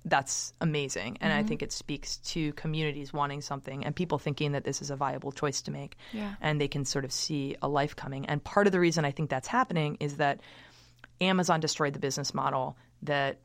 that's 0.06 0.52
amazing. 0.60 1.18
And 1.22 1.32
mm-hmm. 1.32 1.40
I 1.40 1.44
think 1.48 1.62
it 1.64 1.72
speaks 1.72 2.18
to 2.18 2.52
communities 2.54 3.14
wanting 3.14 3.40
something 3.40 3.86
and 3.86 3.96
people 3.96 4.20
thinking 4.20 4.52
that 4.52 4.66
this 4.66 4.82
is 4.82 4.92
a 4.92 4.98
viable 4.98 5.32
choice 5.32 5.62
to 5.62 5.72
make. 5.72 5.96
Yeah. 6.12 6.34
And 6.42 6.60
they 6.60 6.68
can 6.68 6.84
sort 6.84 7.06
of 7.06 7.14
see 7.14 7.56
a 7.62 7.70
life 7.70 7.96
coming. 7.96 8.26
And 8.26 8.44
part 8.44 8.68
of 8.68 8.74
the 8.74 8.82
reason 8.82 9.06
I 9.06 9.12
think 9.12 9.30
that's 9.30 9.48
happening 9.48 9.96
is 10.02 10.18
that 10.18 10.42
Amazon 11.22 11.62
destroyed 11.62 11.94
the 11.94 12.00
business 12.00 12.34
model 12.34 12.76
that 13.04 13.40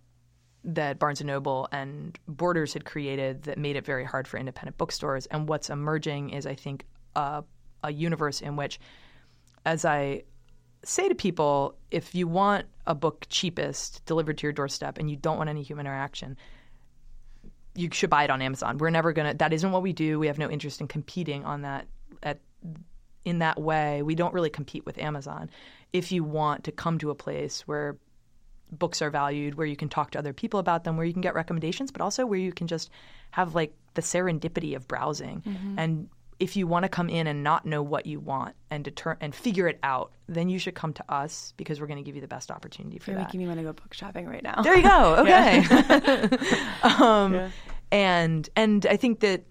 that 0.65 0.99
Barnes 0.99 1.21
and 1.21 1.29
Noble 1.29 1.69
and 1.71 2.19
Borders 2.27 2.73
had 2.73 2.85
created 2.85 3.45
that 3.45 3.59
made 3.59 3.77
it 3.77 3.87
very 3.87 4.05
hard 4.05 4.27
for 4.27 4.37
independent 4.37 4.77
bookstores. 4.77 5.27
And 5.27 5.49
what's 5.49 5.71
emerging 5.71 6.31
is, 6.31 6.47
I 6.47 6.57
think, 6.57 6.85
a, 7.15 7.45
a 7.85 7.93
universe 7.93 8.41
in 8.41 8.57
which, 8.57 8.81
as 9.65 9.85
I 9.85 10.23
say 10.85 11.09
to 11.09 11.15
people 11.15 11.75
if 11.91 12.15
you 12.15 12.29
want 12.29 12.67
a 12.87 12.95
book 12.95 13.27
cheapest 13.29 14.05
delivered 14.07 14.39
to 14.39 14.45
your 14.45 14.53
doorstep 14.53 14.99
and 14.99 15.11
you 15.11 15.17
don't 15.17 15.37
want 15.37 15.51
any 15.51 15.63
human 15.63 15.87
interaction, 15.87 16.37
you 17.75 17.89
should 17.93 18.11
buy 18.11 18.25
it 18.25 18.31
on 18.31 18.43
Amazon. 18.43 18.79
We're 18.79 18.91
never 18.91 19.13
gonna. 19.13 19.35
That 19.35 19.53
isn't 19.53 19.71
what 19.71 19.83
we 19.83 19.93
do. 19.93 20.19
We 20.19 20.27
have 20.27 20.39
no 20.39 20.51
interest 20.51 20.81
in 20.81 20.89
competing 20.89 21.45
on 21.45 21.63
that 21.63 21.87
at 22.23 22.41
in 23.25 23.39
that 23.41 23.61
way. 23.61 24.03
We 24.03 24.15
don't 24.15 24.35
really 24.35 24.51
compete 24.51 24.87
with 24.87 24.99
Amazon. 24.99 25.51
If 25.93 26.13
you 26.13 26.25
want 26.25 26.65
to 26.65 26.73
come 26.73 26.99
to 26.99 27.11
a 27.11 27.15
place 27.15 27.63
where 27.67 27.97
books 28.71 29.01
are 29.01 29.11
valued, 29.11 29.55
where 29.55 29.67
you 29.67 29.77
can 29.77 29.89
talk 29.89 30.11
to 30.11 30.19
other 30.19 30.33
people 30.33 30.61
about 30.61 30.85
them, 30.85 30.97
where 30.97 31.07
you 31.07 31.13
can 31.13 31.23
get 31.23 31.35
recommendations, 31.35 31.91
but 31.91 32.03
also 32.03 32.27
where 32.27 32.39
you 32.39 32.53
can 32.53 32.67
just 32.67 32.91
have 33.31 33.55
like 33.55 33.75
the 33.95 34.03
serendipity 34.03 34.77
of 34.77 34.87
browsing 34.87 35.43
mm-hmm. 35.47 35.79
and 35.79 36.09
if 36.41 36.57
you 36.57 36.67
want 36.67 36.85
to 36.85 36.89
come 36.89 37.09
in 37.09 37.27
and 37.27 37.43
not 37.43 37.67
know 37.67 37.83
what 37.83 38.07
you 38.07 38.21
want 38.21 38.55
and 38.71 38.85
deter 38.85 39.17
and 39.21 39.35
figure 39.35 39.67
it 39.67 39.79
out, 39.83 40.13
then 40.29 40.49
you 40.49 40.59
should 40.59 40.75
come 40.75 40.93
to 40.93 41.05
us 41.13 41.53
because 41.57 41.81
we're 41.81 41.87
going 41.87 41.99
to 41.99 42.05
give 42.05 42.15
you 42.15 42.21
the 42.21 42.29
best 42.29 42.51
opportunity 42.51 42.99
for 42.99 43.07
that. 43.07 43.11
You're 43.11 43.21
that. 43.21 43.29
making 43.29 43.41
me 43.41 43.47
want 43.47 43.59
to 43.59 43.65
go 43.65 43.73
book 43.73 43.93
shopping 43.93 44.27
right 44.29 44.43
now. 44.43 44.63
There 44.63 44.77
you 44.77 44.83
go. 44.83 45.17
Okay. 45.19 45.59
um, 46.83 47.35
Yeah. 47.35 47.51
And 47.91 48.49
and 48.55 48.87
I 48.87 48.97
think 48.97 49.21
that 49.21 49.45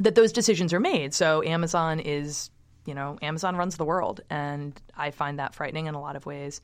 that 0.00 0.14
those 0.14 0.32
decisions 0.32 0.72
are 0.72 0.80
made. 0.80 1.14
So 1.14 1.42
Amazon 1.42 2.00
is, 2.00 2.50
you 2.86 2.94
know, 2.94 3.18
Amazon 3.22 3.56
runs 3.56 3.76
the 3.76 3.84
world, 3.84 4.22
and 4.30 4.80
I 4.96 5.10
find 5.10 5.38
that 5.38 5.54
frightening 5.54 5.86
in 5.86 5.94
a 5.94 6.00
lot 6.00 6.16
of 6.16 6.26
ways 6.26 6.60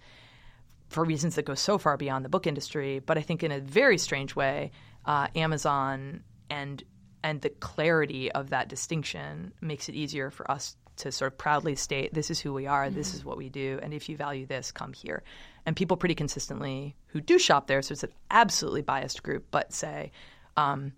for 0.89 1.05
reasons 1.05 1.35
that 1.37 1.45
go 1.45 1.55
so 1.55 1.79
far 1.79 1.97
beyond 1.97 2.25
the 2.25 2.29
book 2.29 2.47
industry. 2.47 2.99
But 2.99 3.19
I 3.19 3.23
think 3.23 3.43
in 3.43 3.53
a 3.53 3.61
very 3.61 3.99
strange 3.99 4.35
way, 4.35 4.71
uh, 5.05 5.29
Amazon 5.35 6.23
and 6.51 6.83
and 7.23 7.41
the 7.41 7.51
clarity 7.51 8.31
of 8.33 8.51
that 8.51 8.69
distinction 8.69 9.53
makes 9.61 9.89
it 9.89 9.95
easier 9.95 10.31
for 10.31 10.51
us 10.51 10.77
to 10.97 11.11
sort 11.11 11.33
of 11.33 11.39
proudly 11.39 11.75
state 11.75 12.13
this 12.13 12.31
is 12.31 12.39
who 12.39 12.53
we 12.53 12.67
are, 12.67 12.91
this 12.91 13.15
is 13.15 13.25
what 13.25 13.37
we 13.37 13.49
do, 13.49 13.79
and 13.83 13.95
if 13.95 14.09
you 14.09 14.17
value 14.17 14.47
this, 14.47 14.71
come 14.71 14.93
here. 14.93 15.23
And 15.65 15.75
people 15.75 15.97
pretty 15.97 16.15
consistently 16.15 16.97
who 17.07 17.21
do 17.21 17.39
shop 17.39 17.67
there, 17.67 17.83
so 17.83 17.93
it's 17.93 18.03
an 18.03 18.13
absolutely 18.31 18.83
biased 18.83 19.23
group, 19.23 19.47
but 19.51 19.73
say, 19.73 20.13
um, 20.57 20.93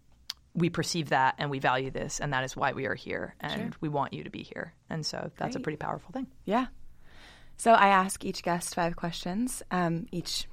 we 0.55 0.71
perceive 0.71 1.11
that 1.11 1.35
and 1.39 1.51
we 1.51 1.59
value 1.59 1.91
this, 1.91 2.21
and 2.21 2.33
that 2.33 2.45
is 2.45 2.57
why 2.57 2.73
we 2.73 2.87
are 2.87 2.95
here, 2.95 3.35
and 3.41 3.75
we 3.81 3.89
want 3.89 4.13
you 4.13 4.25
to 4.25 4.31
be 4.31 4.43
here. 4.43 4.73
And 4.91 5.05
so 5.05 5.31
that's 5.37 5.57
a 5.57 5.61
pretty 5.61 5.77
powerful 5.77 6.13
thing. 6.13 6.27
Yeah. 6.45 6.67
So 7.57 7.73
I 7.73 7.89
ask 7.89 8.25
each 8.25 8.43
guest 8.43 8.75
five 8.75 8.97
questions, 8.97 9.63
um, 9.71 10.07
each 10.11 10.49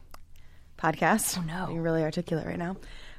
podcast. 0.77 1.37
Oh 1.37 1.41
no. 1.41 1.67
Being 1.67 1.81
really 1.81 2.03
articulate 2.03 2.45
right 2.45 2.59
now. 2.59 2.77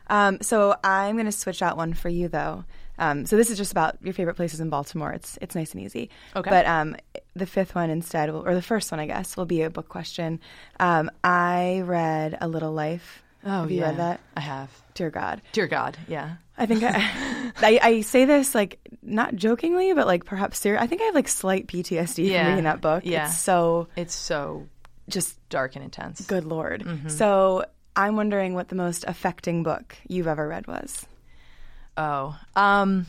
Um, 0.08 0.38
so 0.42 0.76
I'm 0.84 1.14
going 1.16 1.26
to 1.26 1.32
switch 1.32 1.62
out 1.62 1.76
one 1.76 1.94
for 1.94 2.08
you 2.08 2.28
though. 2.28 2.64
Um, 2.98 3.24
so 3.26 3.36
this 3.36 3.50
is 3.50 3.56
just 3.56 3.72
about 3.72 3.96
your 4.02 4.12
favorite 4.14 4.34
places 4.34 4.60
in 4.60 4.68
Baltimore. 4.68 5.12
It's 5.12 5.38
it's 5.40 5.54
nice 5.54 5.72
and 5.72 5.82
easy. 5.82 6.10
Okay. 6.36 6.48
But 6.50 6.66
um, 6.66 6.96
the 7.34 7.46
fifth 7.46 7.74
one 7.74 7.90
instead, 7.90 8.30
will, 8.30 8.46
or 8.46 8.54
the 8.54 8.62
first 8.62 8.90
one, 8.92 9.00
I 9.00 9.06
guess, 9.06 9.36
will 9.36 9.46
be 9.46 9.62
a 9.62 9.70
book 9.70 9.88
question. 9.88 10.38
Um, 10.78 11.10
I 11.24 11.82
read 11.84 12.36
A 12.40 12.46
Little 12.48 12.72
Life. 12.72 13.22
Oh, 13.44 13.62
have 13.62 13.70
you 13.72 13.82
read 13.82 13.96
that? 13.96 14.20
I 14.36 14.40
have. 14.40 14.70
Dear 14.94 15.10
God. 15.10 15.42
Dear 15.52 15.66
God, 15.66 15.96
yeah. 16.06 16.34
I 16.56 16.66
think 16.66 16.84
I, 16.84 16.92
I, 17.62 17.80
I 17.82 18.00
say 18.02 18.24
this 18.24 18.54
like 18.54 18.78
not 19.02 19.34
jokingly, 19.34 19.94
but 19.94 20.06
like 20.06 20.24
perhaps 20.24 20.58
serious. 20.60 20.80
I 20.80 20.86
think 20.86 21.00
I 21.00 21.06
have 21.06 21.14
like 21.16 21.26
slight 21.28 21.66
PTSD 21.66 22.28
Yeah. 22.28 22.42
from 22.44 22.50
reading 22.50 22.64
that 22.64 22.80
book. 22.80 23.02
Yeah. 23.04 23.26
It's 23.26 23.38
so 23.38 23.88
It's 23.96 24.14
so 24.14 24.68
just 25.08 25.36
dark 25.48 25.74
and 25.74 25.84
intense. 25.84 26.20
good 26.26 26.44
lord. 26.44 26.84
Mm-hmm. 26.84 27.08
So 27.08 27.64
I'm 27.94 28.16
wondering 28.16 28.54
what 28.54 28.68
the 28.68 28.74
most 28.74 29.04
affecting 29.06 29.62
book 29.62 29.96
you've 30.08 30.26
ever 30.26 30.48
read 30.48 30.66
was. 30.66 31.06
Oh, 31.96 32.38
um, 32.56 33.06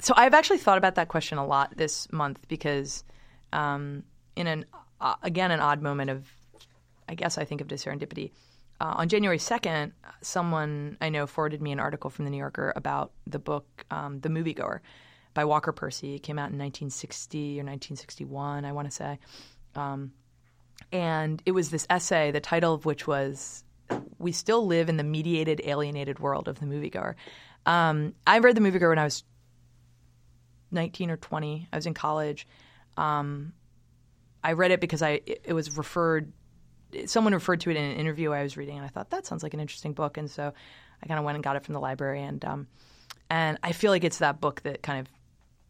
so 0.00 0.14
I've 0.16 0.34
actually 0.34 0.58
thought 0.58 0.78
about 0.78 0.94
that 0.94 1.08
question 1.08 1.38
a 1.38 1.46
lot 1.46 1.76
this 1.76 2.10
month 2.12 2.46
because, 2.48 3.04
um, 3.52 4.02
in 4.36 4.46
an 4.46 4.64
uh, 5.00 5.14
again 5.22 5.50
an 5.50 5.60
odd 5.60 5.82
moment 5.82 6.10
of, 6.10 6.26
I 7.08 7.14
guess 7.14 7.36
I 7.36 7.44
think 7.44 7.60
of 7.60 7.68
serendipity. 7.68 8.30
Uh, 8.80 8.94
on 8.96 9.08
January 9.08 9.38
second, 9.38 9.92
someone 10.20 10.96
I 11.00 11.10
know 11.10 11.26
forwarded 11.26 11.62
me 11.62 11.72
an 11.72 11.80
article 11.80 12.10
from 12.10 12.24
the 12.24 12.30
New 12.30 12.38
Yorker 12.38 12.72
about 12.74 13.12
the 13.26 13.38
book 13.38 13.84
um, 13.90 14.20
"The 14.20 14.30
Moviegoer" 14.30 14.80
by 15.34 15.44
Walker 15.44 15.72
Percy. 15.72 16.14
It 16.14 16.22
came 16.22 16.38
out 16.38 16.50
in 16.50 16.58
1960 16.58 17.38
or 17.60 17.64
1961, 17.64 18.64
I 18.64 18.72
want 18.72 18.88
to 18.88 18.94
say. 18.94 19.18
Um, 19.74 20.12
and 20.92 21.42
it 21.44 21.52
was 21.52 21.70
this 21.70 21.86
essay, 21.90 22.30
the 22.30 22.40
title 22.40 22.74
of 22.74 22.84
which 22.84 23.06
was 23.06 23.63
"We 24.18 24.32
Still 24.32 24.66
Live 24.66 24.88
in 24.88 24.96
the 24.96 25.04
Mediated, 25.04 25.60
Alienated 25.64 26.18
World 26.18 26.48
of 26.48 26.60
the 26.60 26.66
Moviegoer." 26.66 27.14
Um, 27.66 28.14
I 28.26 28.38
read 28.38 28.56
the 28.56 28.60
moviegoer 28.60 28.90
when 28.90 28.98
I 28.98 29.04
was 29.04 29.24
19 30.70 31.10
or 31.10 31.16
20. 31.16 31.68
I 31.72 31.76
was 31.76 31.86
in 31.86 31.94
college. 31.94 32.46
Um, 32.96 33.52
I 34.42 34.52
read 34.52 34.70
it 34.70 34.80
because 34.80 35.02
I 35.02 35.22
it, 35.26 35.42
it 35.44 35.52
was 35.54 35.76
referred. 35.76 36.32
Someone 37.06 37.32
referred 37.32 37.60
to 37.60 37.70
it 37.70 37.76
in 37.76 37.84
an 37.84 37.96
interview 37.96 38.32
I 38.32 38.42
was 38.42 38.56
reading, 38.56 38.76
and 38.76 38.84
I 38.84 38.88
thought 38.88 39.10
that 39.10 39.26
sounds 39.26 39.42
like 39.42 39.54
an 39.54 39.60
interesting 39.60 39.94
book, 39.94 40.16
and 40.18 40.30
so 40.30 40.52
I 41.02 41.06
kind 41.06 41.18
of 41.18 41.24
went 41.24 41.36
and 41.36 41.44
got 41.44 41.56
it 41.56 41.64
from 41.64 41.72
the 41.72 41.80
library, 41.80 42.22
and 42.22 42.44
um, 42.44 42.66
and 43.30 43.58
I 43.62 43.72
feel 43.72 43.90
like 43.90 44.04
it's 44.04 44.18
that 44.18 44.40
book 44.40 44.62
that 44.62 44.82
kind 44.82 45.00
of, 45.00 45.08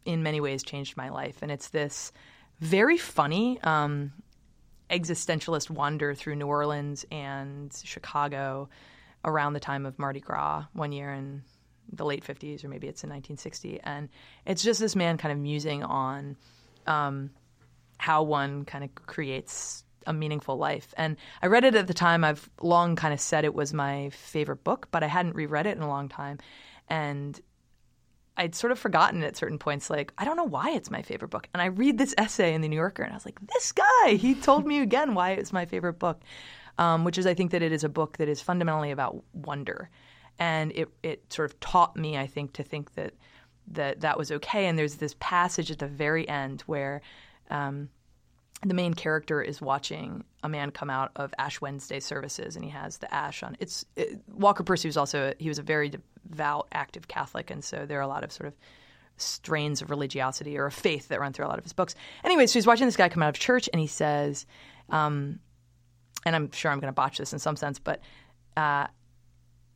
in 0.03 0.21
many 0.21 0.41
ways, 0.41 0.61
changed 0.61 0.97
my 0.97 1.09
life, 1.09 1.37
and 1.41 1.51
it's 1.51 1.69
this 1.69 2.11
very 2.59 2.97
funny 2.97 3.59
um, 3.61 4.11
existentialist 4.89 5.69
wander 5.69 6.13
through 6.13 6.35
New 6.35 6.47
Orleans 6.47 7.05
and 7.11 7.73
Chicago 7.83 8.69
around 9.23 9.53
the 9.53 9.59
time 9.59 9.85
of 9.85 9.97
Mardi 9.97 10.19
Gras 10.19 10.65
one 10.73 10.91
year 10.91 11.11
in 11.11 11.43
the 11.91 12.05
late 12.05 12.23
50s, 12.23 12.63
or 12.63 12.69
maybe 12.69 12.87
it's 12.87 13.03
in 13.03 13.09
1960. 13.09 13.79
And 13.83 14.09
it's 14.45 14.63
just 14.63 14.79
this 14.79 14.95
man 14.95 15.17
kind 15.17 15.31
of 15.31 15.39
musing 15.39 15.83
on 15.83 16.35
um, 16.87 17.31
how 17.97 18.23
one 18.23 18.65
kind 18.65 18.83
of 18.83 18.93
creates 19.05 19.83
a 20.07 20.13
meaningful 20.13 20.57
life. 20.57 20.93
And 20.97 21.17
I 21.41 21.47
read 21.47 21.63
it 21.63 21.75
at 21.75 21.87
the 21.87 21.93
time. 21.93 22.23
I've 22.23 22.47
long 22.61 22.95
kind 22.95 23.13
of 23.13 23.19
said 23.19 23.45
it 23.45 23.55
was 23.55 23.73
my 23.73 24.09
favorite 24.11 24.63
book, 24.63 24.87
but 24.91 25.03
I 25.03 25.07
hadn't 25.07 25.35
reread 25.35 25.65
it 25.65 25.77
in 25.77 25.83
a 25.83 25.89
long 25.89 26.09
time. 26.09 26.39
And 26.87 27.39
I'd 28.37 28.55
sort 28.55 28.71
of 28.71 28.79
forgotten 28.79 29.23
at 29.23 29.37
certain 29.37 29.57
points, 29.57 29.89
like, 29.89 30.13
I 30.17 30.25
don't 30.25 30.35
know 30.35 30.43
why 30.43 30.71
it's 30.71 30.91
my 30.91 31.01
favorite 31.01 31.29
book. 31.29 31.47
And 31.53 31.61
I 31.61 31.67
read 31.67 31.97
this 31.97 32.13
essay 32.17 32.53
in 32.53 32.61
the 32.61 32.67
New 32.67 32.75
Yorker, 32.75 33.03
and 33.03 33.11
I 33.11 33.15
was 33.15 33.25
like, 33.25 33.39
this 33.47 33.71
guy, 33.71 34.15
he 34.15 34.35
told 34.35 34.65
me 34.65 34.79
again 34.79 35.13
why 35.13 35.31
it's 35.31 35.53
my 35.53 35.65
favorite 35.65 35.99
book, 35.99 36.21
um, 36.77 37.03
which 37.03 37.17
is 37.17 37.25
I 37.25 37.33
think 37.33 37.51
that 37.51 37.61
it 37.61 37.71
is 37.71 37.83
a 37.83 37.89
book 37.89 38.17
that 38.17 38.27
is 38.27 38.41
fundamentally 38.41 38.91
about 38.91 39.23
wonder. 39.33 39.89
And 40.37 40.71
it, 40.73 40.89
it 41.01 41.31
sort 41.31 41.49
of 41.49 41.59
taught 41.61 41.95
me, 41.95 42.17
I 42.17 42.27
think, 42.27 42.53
to 42.53 42.63
think 42.63 42.95
that 42.95 43.13
that, 43.67 44.01
that 44.01 44.17
was 44.17 44.31
okay. 44.31 44.67
And 44.67 44.77
there's 44.77 44.95
this 44.95 45.15
passage 45.19 45.71
at 45.71 45.79
the 45.79 45.87
very 45.87 46.27
end 46.27 46.61
where 46.61 47.01
um, 47.49 47.89
the 48.61 48.73
main 48.73 48.93
character 48.93 49.41
is 49.41 49.61
watching 49.61 50.23
a 50.43 50.49
man 50.49 50.71
come 50.71 50.89
out 50.89 51.11
of 51.15 51.33
Ash 51.37 51.61
Wednesday 51.61 51.99
services, 51.99 52.55
and 52.55 52.63
he 52.63 52.71
has 52.71 52.97
the 52.97 53.13
ash 53.13 53.43
on. 53.43 53.57
It's 53.59 53.85
it, 53.95 54.19
Walker 54.27 54.63
Percy 54.63 54.87
was 54.87 54.97
also 54.97 55.33
he 55.39 55.49
was 55.49 55.59
a 55.59 55.63
very 55.63 55.89
devout, 55.89 56.67
active 56.71 57.07
Catholic, 57.07 57.51
and 57.51 57.63
so 57.63 57.85
there 57.85 57.99
are 57.99 58.03
a 58.03 58.07
lot 58.07 58.23
of 58.23 58.31
sort 58.31 58.47
of 58.47 58.55
strains 59.17 59.81
of 59.81 59.89
religiosity 59.89 60.57
or 60.57 60.65
of 60.65 60.73
faith 60.73 61.07
that 61.07 61.19
run 61.19 61.31
through 61.31 61.45
a 61.45 61.47
lot 61.47 61.57
of 61.57 61.63
his 61.63 61.73
books. 61.73 61.95
Anyway, 62.23 62.47
so 62.47 62.53
he's 62.53 62.67
watching 62.67 62.85
this 62.85 62.97
guy 62.97 63.09
come 63.09 63.23
out 63.23 63.29
of 63.29 63.39
church, 63.39 63.69
and 63.71 63.79
he 63.79 63.87
says, 63.87 64.45
um, 64.89 65.39
and 66.25 66.35
I'm 66.35 66.51
sure 66.51 66.71
I'm 66.71 66.79
going 66.79 66.89
to 66.89 66.95
botch 66.95 67.17
this 67.17 67.33
in 67.33 67.39
some 67.39 67.55
sense, 67.55 67.79
but 67.79 68.01
uh, 68.57 68.87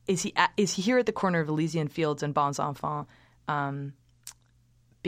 is 0.08 0.22
he 0.24 0.34
at, 0.36 0.52
is 0.58 0.74
he 0.74 0.82
here 0.82 0.98
at 0.98 1.06
the 1.06 1.12
corner 1.12 1.40
of 1.40 1.48
Elysian 1.48 1.88
Fields 1.88 2.24
and 2.24 2.34
Bons 2.34 2.60
Enfants? 2.60 3.10
Um, 3.48 3.94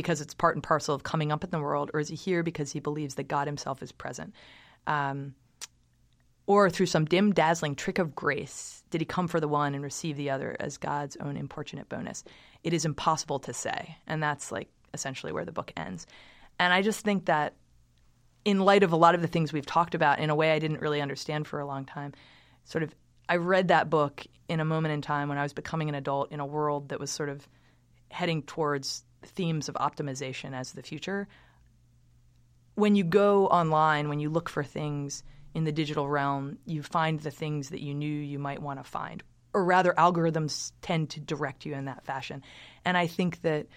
because 0.02 0.20
it's 0.20 0.34
part 0.34 0.56
and 0.56 0.64
parcel 0.64 0.96
of 0.96 1.04
coming 1.04 1.32
up 1.32 1.44
in 1.44 1.52
the 1.52 1.60
world, 1.60 1.92
or 1.94 2.00
is 2.00 2.10
he 2.10 2.16
here 2.16 2.42
because 2.42 2.72
he 2.72 2.80
believes 2.80 3.16
that 3.16 3.28
God 3.28 3.48
himself 3.48 3.84
is 3.84 3.92
present? 3.92 4.34
Um, 4.88 5.36
or 6.48 6.70
through 6.70 6.88
some 6.88 7.06
dim, 7.06 7.34
dazzling 7.34 7.76
trick 7.76 8.00
of 8.00 8.16
grace, 8.16 8.84
did 8.90 9.00
he 9.00 9.06
come 9.06 9.28
for 9.28 9.40
the 9.40 9.48
one 9.48 9.76
and 9.76 9.84
receive 9.84 10.18
the 10.18 10.32
other 10.32 10.58
as 10.60 10.78
God's 10.78 11.16
own 11.18 11.38
importunate 11.38 11.88
bonus? 11.88 12.24
It 12.64 12.74
is 12.74 12.84
impossible 12.84 13.40
to 13.40 13.54
say. 13.54 13.96
And 14.08 14.22
that's 14.22 14.52
like 14.52 14.70
essentially 14.94 15.32
where 15.32 15.46
the 15.46 15.52
book 15.52 15.72
ends. 15.78 16.08
And 16.60 16.74
I 16.74 16.82
just 16.82 17.06
think 17.06 17.26
that 17.26 17.54
in 18.44 18.60
light 18.60 18.84
of 18.84 18.92
a 18.92 18.98
lot 18.98 19.14
of 19.14 19.22
the 19.22 19.28
things 19.28 19.54
we've 19.54 19.66
talked 19.66 19.94
about 19.94 20.20
in 20.20 20.32
a 20.32 20.36
way 20.36 20.52
I 20.52 20.60
didn't 20.60 20.82
really 20.82 21.00
understand 21.00 21.48
for 21.48 21.60
a 21.60 21.66
long 21.66 21.86
time, 21.86 22.14
sort 22.66 22.84
of, 22.84 22.94
I 23.30 23.36
read 23.36 23.68
that 23.68 23.90
book 23.90 24.26
in 24.50 24.60
a 24.60 24.66
moment 24.66 24.94
in 24.94 25.02
time 25.02 25.30
when 25.30 25.38
I 25.38 25.44
was 25.44 25.54
becoming 25.54 25.90
an 25.90 25.96
adult 25.96 26.32
in 26.32 26.40
a 26.40 26.46
world 26.46 26.90
that 26.90 27.00
was 27.00 27.12
sort 27.12 27.30
of 27.30 27.48
heading 28.10 28.42
towards 28.42 29.04
themes 29.24 29.70
of 29.70 29.76
optimization 29.76 30.54
as 30.54 30.72
the 30.72 30.82
future. 30.82 31.28
When 32.76 32.96
you 32.96 33.04
go 33.04 33.48
online, 33.48 34.10
when 34.10 34.20
you 34.20 34.30
look 34.30 34.50
for 34.50 34.64
things 34.64 35.24
in 35.54 35.66
the 35.66 35.72
digital 35.72 36.08
realm, 36.08 36.58
you 36.66 36.82
find 36.82 37.20
the 37.20 37.32
things 37.32 37.70
that 37.70 37.82
you 37.82 37.94
knew 37.94 38.08
you 38.08 38.40
might 38.40 38.62
want 38.62 38.80
to 38.80 38.90
find. 38.90 39.24
Or 39.54 39.66
rather, 39.66 39.94
algorithms 39.94 40.72
tend 40.82 41.10
to 41.12 41.20
direct 41.20 41.66
you 41.66 41.74
in 41.74 41.86
that 41.86 42.06
fashion. 42.06 42.42
And 42.86 42.96
I 42.96 43.08
think 43.08 43.42
that 43.42 43.68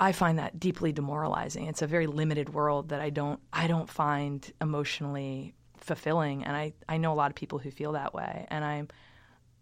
I 0.00 0.12
find 0.12 0.38
that 0.38 0.58
deeply 0.58 0.92
demoralizing. 0.92 1.66
It's 1.66 1.82
a 1.82 1.86
very 1.86 2.06
limited 2.06 2.52
world 2.52 2.88
that 2.88 3.00
I 3.00 3.10
don't 3.10 3.38
I 3.52 3.66
don't 3.66 3.88
find 3.88 4.50
emotionally 4.60 5.54
fulfilling. 5.76 6.44
And 6.44 6.56
I, 6.56 6.72
I 6.88 6.96
know 6.96 7.12
a 7.12 7.14
lot 7.14 7.30
of 7.30 7.34
people 7.34 7.58
who 7.58 7.70
feel 7.70 7.92
that 7.92 8.14
way. 8.14 8.46
And 8.50 8.64
I'm 8.64 8.88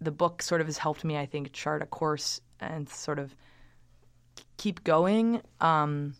the 0.01 0.13
book 0.13 0.43
sort 0.43 0.61
of 0.61 0.67
has 0.69 0.79
helped 0.79 1.05
me, 1.05 1.19
I 1.19 1.27
think, 1.27 1.53
chart 1.53 1.83
a 1.83 1.87
course 1.87 2.41
and 2.61 2.89
sort 2.89 3.19
of 3.19 3.35
keep 4.57 4.85
going. 4.85 5.43
Um, 5.61 6.15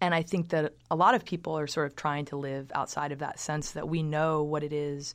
and 0.00 0.14
I 0.14 0.22
think 0.22 0.50
that 0.50 0.74
a 0.90 0.96
lot 0.96 1.14
of 1.14 1.24
people 1.24 1.58
are 1.58 1.66
sort 1.66 1.86
of 1.86 1.96
trying 1.96 2.24
to 2.26 2.36
live 2.36 2.70
outside 2.74 3.12
of 3.12 3.18
that 3.18 3.38
sense 3.38 3.72
that 3.72 3.88
we 3.88 4.02
know 4.02 4.42
what 4.42 4.62
it 4.62 4.72
is 4.72 5.14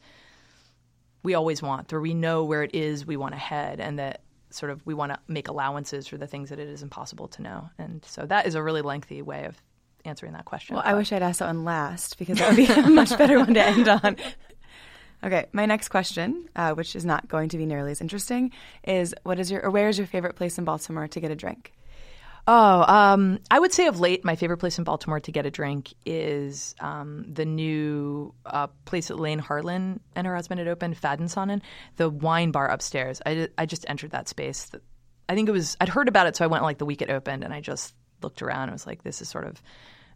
we 1.23 1.34
always 1.34 1.61
want, 1.61 1.91
or 1.91 1.99
we 1.99 2.13
know 2.13 2.43
where 2.43 2.61
it 2.61 2.76
is 2.76 3.05
we 3.05 3.17
want 3.17 3.34
to 3.34 3.39
head, 3.39 3.80
and 3.80 3.97
that 3.97 4.21
sort 4.51 4.71
of 4.71 4.86
we 4.86 4.93
want 4.93 5.11
to 5.11 5.19
make 5.28 5.47
allowances 5.47 6.07
for 6.07 6.17
the 6.17 6.28
things 6.28 6.49
that 6.49 6.59
it 6.59 6.69
is 6.69 6.84
impossible 6.84 7.28
to 7.30 7.41
know. 7.41 7.69
And 7.80 8.05
so 8.05 8.26
that 8.28 8.45
is 8.45 8.53
a 8.53 8.61
really 8.61 8.82
lengthy 8.82 9.21
way 9.23 9.45
of 9.45 9.59
answering 10.05 10.34
that 10.34 10.45
question. 10.45 10.76
Well, 10.76 10.84
I 10.86 10.93
wish 10.93 11.11
I'd 11.11 11.23
asked 11.23 11.39
that 11.39 11.47
one 11.47 11.65
last 11.65 12.19
because 12.19 12.38
that 12.38 12.49
would 12.49 12.57
be 12.57 12.67
a 12.67 12.82
much 12.89 13.09
better 13.17 13.39
one 13.39 13.55
to 13.55 13.65
end 13.65 13.88
on. 13.88 14.17
Okay, 15.23 15.47
my 15.53 15.65
next 15.65 15.89
question, 15.89 16.47
uh, 16.55 16.73
which 16.73 16.95
is 16.95 17.03
not 17.03 17.28
going 17.28 17.49
to 17.49 17.57
be 17.57 17.65
nearly 17.65 17.91
as 17.91 18.01
interesting, 18.01 18.51
is 18.84 19.15
what 19.23 19.39
is 19.39 19.49
your 19.49 19.65
or 19.65 19.71
where 19.71 19.89
is 19.89 19.97
your 19.97 20.05
favorite 20.05 20.36
place 20.36 20.57
in 20.59 20.65
Baltimore 20.65 21.07
to 21.07 21.19
get 21.19 21.32
a 21.32 21.36
drink? 21.36 21.73
Oh, 22.47 22.83
um, 22.83 23.39
I 23.49 23.59
would 23.59 23.73
say 23.73 23.87
of 23.87 23.99
late, 23.99 24.23
my 24.23 24.35
favorite 24.35 24.57
place 24.57 24.77
in 24.77 24.83
Baltimore 24.83 25.19
to 25.19 25.31
get 25.31 25.47
a 25.47 25.51
drink 25.51 25.93
is 26.05 26.75
um, 26.79 27.25
the 27.27 27.45
new 27.45 28.35
uh, 28.45 28.67
place 28.85 29.07
that 29.07 29.19
Lane 29.19 29.39
Harlan 29.39 29.99
and 30.15 30.27
her 30.27 30.35
husband 30.35 30.59
had 30.59 30.67
opened, 30.67 30.99
Fadensonnen, 30.99 31.61
the 31.95 32.07
wine 32.07 32.51
bar 32.51 32.67
upstairs. 32.67 33.19
I, 33.25 33.49
I 33.57 33.65
just 33.65 33.83
entered 33.89 34.11
that 34.11 34.27
space. 34.27 34.69
I 35.27 35.33
think 35.33 35.49
it 35.49 35.53
was, 35.53 35.75
I'd 35.81 35.89
heard 35.89 36.07
about 36.07 36.27
it, 36.27 36.35
so 36.35 36.43
I 36.45 36.47
went 36.47 36.63
like 36.63 36.77
the 36.77 36.85
week 36.85 37.01
it 37.01 37.09
opened 37.09 37.43
and 37.43 37.51
I 37.51 37.61
just 37.61 37.95
looked 38.21 38.43
around 38.43 38.63
and 38.63 38.73
was 38.73 38.85
like, 38.85 39.01
this 39.01 39.23
is 39.23 39.29
sort 39.29 39.45
of 39.45 39.59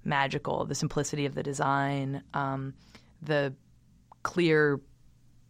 magical. 0.03 0.65
The 0.65 0.75
simplicity 0.75 1.25
of 1.25 1.33
the 1.33 1.41
design, 1.41 2.23
um, 2.35 2.75
the 3.23 3.55
clear 4.21 4.79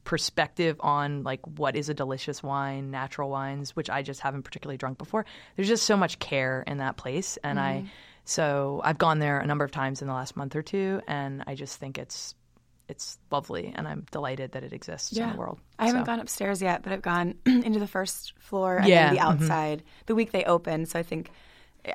perspective 0.09 0.75
on 0.79 1.21
like 1.21 1.39
what 1.59 1.75
is 1.75 1.87
a 1.87 1.93
delicious 1.93 2.41
wine, 2.41 2.89
natural 2.89 3.29
wines, 3.29 3.75
which 3.75 3.91
I 3.91 4.01
just 4.01 4.21
haven't 4.21 4.41
particularly 4.41 4.75
drunk 4.77 4.97
before. 4.97 5.23
There's 5.55 5.67
just 5.67 5.83
so 5.85 5.95
much 5.95 6.17
care 6.17 6.63
in 6.65 6.79
that 6.79 6.97
place, 6.97 7.37
and 7.43 7.59
I 7.59 7.85
so 8.25 8.81
I've 8.83 8.97
gone 8.97 9.19
there 9.19 9.39
a 9.39 9.45
number 9.45 9.63
of 9.63 9.69
times 9.71 10.01
in 10.01 10.07
the 10.07 10.13
last 10.15 10.35
month 10.35 10.55
or 10.55 10.63
two, 10.63 10.99
and 11.07 11.43
I 11.45 11.53
just 11.53 11.77
think 11.79 11.99
it's 11.99 12.33
it's 12.87 13.19
lovely, 13.29 13.71
and 13.75 13.87
I'm 13.87 14.07
delighted 14.11 14.53
that 14.53 14.63
it 14.63 14.73
exists 14.73 15.15
in 15.15 15.29
the 15.29 15.37
world. 15.37 15.59
I 15.77 15.85
haven't 15.85 16.01
So- 16.01 16.05
gone 16.07 16.19
upstairs 16.19 16.59
yet, 16.59 16.81
but 16.81 16.91
I've 16.91 17.03
gone 17.03 17.35
into 17.45 17.77
the 17.77 17.85
first 17.85 18.33
floor 18.39 18.77
and 18.77 18.87
Yeah, 18.87 19.11
the 19.13 19.17
mhm. 19.19 19.21
outside 19.21 19.83
the 20.07 20.15
week 20.15 20.31
they 20.31 20.43
opened. 20.43 20.89
So 20.89 20.97
I 20.97 21.03
think 21.03 21.29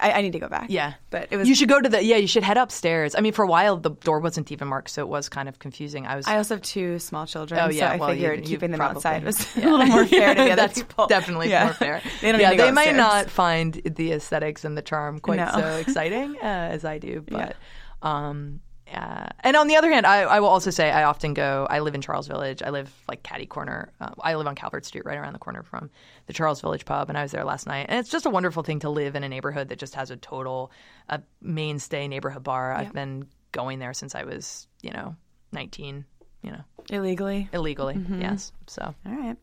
I, 0.00 0.12
I 0.12 0.20
need 0.22 0.32
to 0.32 0.38
go 0.38 0.48
back. 0.48 0.66
Yeah, 0.70 0.94
but 1.10 1.28
it 1.30 1.36
was. 1.36 1.48
You 1.48 1.54
should 1.54 1.68
go 1.68 1.80
to 1.80 1.88
the 1.88 2.02
yeah. 2.02 2.16
You 2.16 2.26
should 2.26 2.42
head 2.42 2.56
upstairs. 2.56 3.14
I 3.14 3.20
mean, 3.20 3.32
for 3.32 3.44
a 3.44 3.46
while 3.46 3.76
the 3.76 3.90
door 3.90 4.18
wasn't 4.20 4.50
even 4.50 4.68
marked, 4.68 4.90
so 4.90 5.02
it 5.02 5.08
was 5.08 5.28
kind 5.28 5.48
of 5.48 5.58
confusing. 5.58 6.06
I 6.06 6.16
was. 6.16 6.26
I 6.26 6.36
also 6.38 6.54
have 6.54 6.62
two 6.62 6.98
small 6.98 7.26
children, 7.26 7.60
Oh 7.60 7.68
yeah, 7.68 7.88
so 7.90 7.94
I 7.94 7.96
well, 7.98 8.08
you- 8.14 8.14
figured 8.22 8.40
you 8.40 8.56
keeping 8.56 8.70
them 8.70 8.78
probably- 8.78 8.96
outside 8.96 9.24
was 9.24 9.46
yeah. 9.56 9.64
a 9.68 9.70
little 9.70 9.86
more 9.86 10.06
fair 10.06 10.34
to 10.34 10.40
the 10.42 10.46
other 10.52 10.56
That's 10.56 10.78
people. 10.82 11.06
Definitely 11.06 11.50
Yeah. 11.50 11.64
more 11.64 11.74
fair. 11.74 12.02
They 12.22 12.32
don't 12.32 12.40
yeah, 12.40 12.48
need 12.50 12.56
to 12.56 12.62
go 12.62 12.64
they 12.66 12.72
might 12.72 12.96
not 12.96 13.28
find 13.30 13.74
the 13.74 14.12
aesthetics 14.12 14.64
and 14.64 14.76
the 14.76 14.82
charm 14.82 15.20
quite 15.20 15.36
No. 15.36 15.50
so 15.54 15.76
exciting 15.76 16.36
uh, 16.42 16.46
as 16.46 16.84
I 16.84 16.98
do, 16.98 17.22
but. 17.28 17.56
Um, 18.02 18.60
uh, 18.92 19.28
and 19.40 19.56
on 19.56 19.66
the 19.66 19.76
other 19.76 19.90
hand, 19.90 20.06
I, 20.06 20.22
I 20.22 20.40
will 20.40 20.48
also 20.48 20.70
say 20.70 20.90
I 20.90 21.04
often 21.04 21.34
go. 21.34 21.66
I 21.70 21.80
live 21.80 21.94
in 21.94 22.00
Charles 22.00 22.26
Village. 22.26 22.62
I 22.62 22.70
live 22.70 22.92
like 23.08 23.22
catty 23.22 23.46
corner. 23.46 23.92
Uh, 24.00 24.10
I 24.20 24.34
live 24.34 24.46
on 24.46 24.54
Calvert 24.54 24.84
Street, 24.84 25.04
right 25.06 25.18
around 25.18 25.32
the 25.32 25.38
corner 25.38 25.62
from 25.62 25.90
the 26.26 26.32
Charles 26.32 26.60
Village 26.60 26.84
pub, 26.84 27.08
and 27.08 27.16
I 27.16 27.22
was 27.22 27.32
there 27.32 27.44
last 27.44 27.66
night. 27.66 27.86
And 27.88 27.98
it's 27.98 28.10
just 28.10 28.26
a 28.26 28.30
wonderful 28.30 28.62
thing 28.62 28.80
to 28.80 28.90
live 28.90 29.16
in 29.16 29.24
a 29.24 29.28
neighborhood 29.28 29.68
that 29.68 29.78
just 29.78 29.94
has 29.94 30.10
a 30.10 30.16
total, 30.16 30.70
a 31.08 31.22
mainstay 31.40 32.08
neighborhood 32.08 32.42
bar. 32.42 32.72
I've 32.72 32.92
been 32.92 33.26
going 33.52 33.78
there 33.78 33.94
since 33.94 34.14
I 34.14 34.24
was, 34.24 34.68
you 34.82 34.90
know, 34.90 35.16
nineteen. 35.52 36.04
You 36.42 36.50
know, 36.50 36.64
illegally. 36.90 37.48
illegally. 37.54 37.94
Mm-hmm. 37.94 38.20
Yes. 38.20 38.52
So 38.66 38.94
All 39.06 39.12
right. 39.12 39.36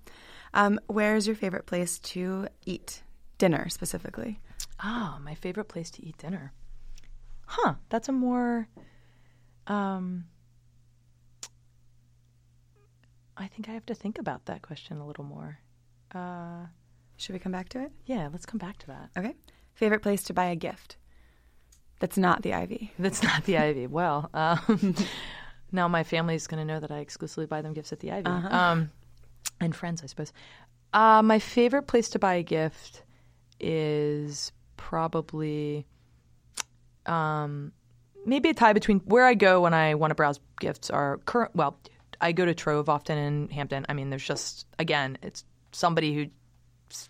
Um, 0.54 0.80
where 0.86 1.16
is 1.16 1.26
your 1.26 1.36
favorite 1.36 1.66
place 1.66 1.98
to 2.00 2.48
eat 2.66 3.02
dinner 3.40 3.70
specifically? 3.70 4.40
Ah, 4.80 5.18
my 5.24 5.34
favorite 5.34 5.68
place 5.68 5.90
to 5.92 6.06
eat 6.06 6.18
dinner. 6.20 6.54
Huh, 7.48 7.74
that's 7.90 8.08
a 8.08 8.12
more 8.12 8.68
um 9.68 10.26
I 13.38 13.48
think 13.48 13.70
I 13.70 13.72
have 13.72 13.86
to 13.88 13.96
think 13.96 14.20
about 14.20 14.46
that 14.46 14.62
question 14.62 15.00
a 15.00 15.08
little 15.08 15.24
more. 15.24 15.60
Uh 16.14 16.66
Should 17.18 17.34
we 17.34 17.40
come 17.40 17.52
back 17.52 17.70
to 17.70 17.84
it? 17.84 17.92
yeah, 18.06 18.30
let's 18.32 18.46
come 18.46 18.60
back 18.60 18.78
to 18.80 18.88
that. 18.88 19.10
Okay. 19.18 19.36
Favorite 19.74 20.02
place 20.02 20.24
to 20.24 20.34
buy 20.34 20.46
a 20.46 20.56
gift 20.56 20.98
that's 22.02 22.18
not 22.18 22.42
the 22.42 22.54
Ivy. 22.54 22.92
That's 23.00 23.22
not 23.24 23.46
the 23.46 23.60
Ivy. 23.60 23.86
Well, 23.86 24.30
um, 24.34 24.96
now 25.72 25.88
my 25.88 26.04
family's 26.04 26.48
going 26.48 26.58
to 26.58 26.66
know 26.66 26.80
that 26.80 26.92
I 26.92 26.98
exclusively 26.98 27.46
buy 27.46 27.62
them 27.62 27.74
gifts 27.74 27.94
at 27.94 28.00
the 28.00 28.12
Ivy. 28.12 28.26
Um, 28.26 28.90
and 29.62 29.76
friends, 29.76 30.02
I 30.04 30.08
suppose. 30.08 30.34
Uh, 30.94 31.22
my 31.22 31.38
favorite 31.38 31.84
place 31.84 32.10
to 32.10 32.20
buy 32.20 32.34
a 32.34 32.44
gift 32.44 33.04
is 33.60 34.52
probably 34.78 35.86
um, 37.06 37.72
maybe 38.26 38.50
a 38.50 38.54
tie 38.54 38.74
between 38.74 39.00
where 39.02 39.26
I 39.26 39.34
go 39.34 39.62
when 39.62 39.74
I 39.74 39.96
want 39.96 40.12
to 40.12 40.16
browse 40.16 40.40
gifts 40.60 40.90
are 40.90 41.18
current. 41.26 41.56
Well, 41.56 41.78
I 42.20 42.32
go 42.32 42.46
to 42.46 42.54
Trove 42.54 42.90
often 42.90 43.18
in 43.18 43.50
Hampden. 43.50 43.86
I 43.90 43.94
mean, 43.94 44.10
there's 44.10 44.26
just 44.26 44.66
again, 44.80 45.18
it's 45.22 45.44
somebody 45.72 46.14
who 46.14 46.28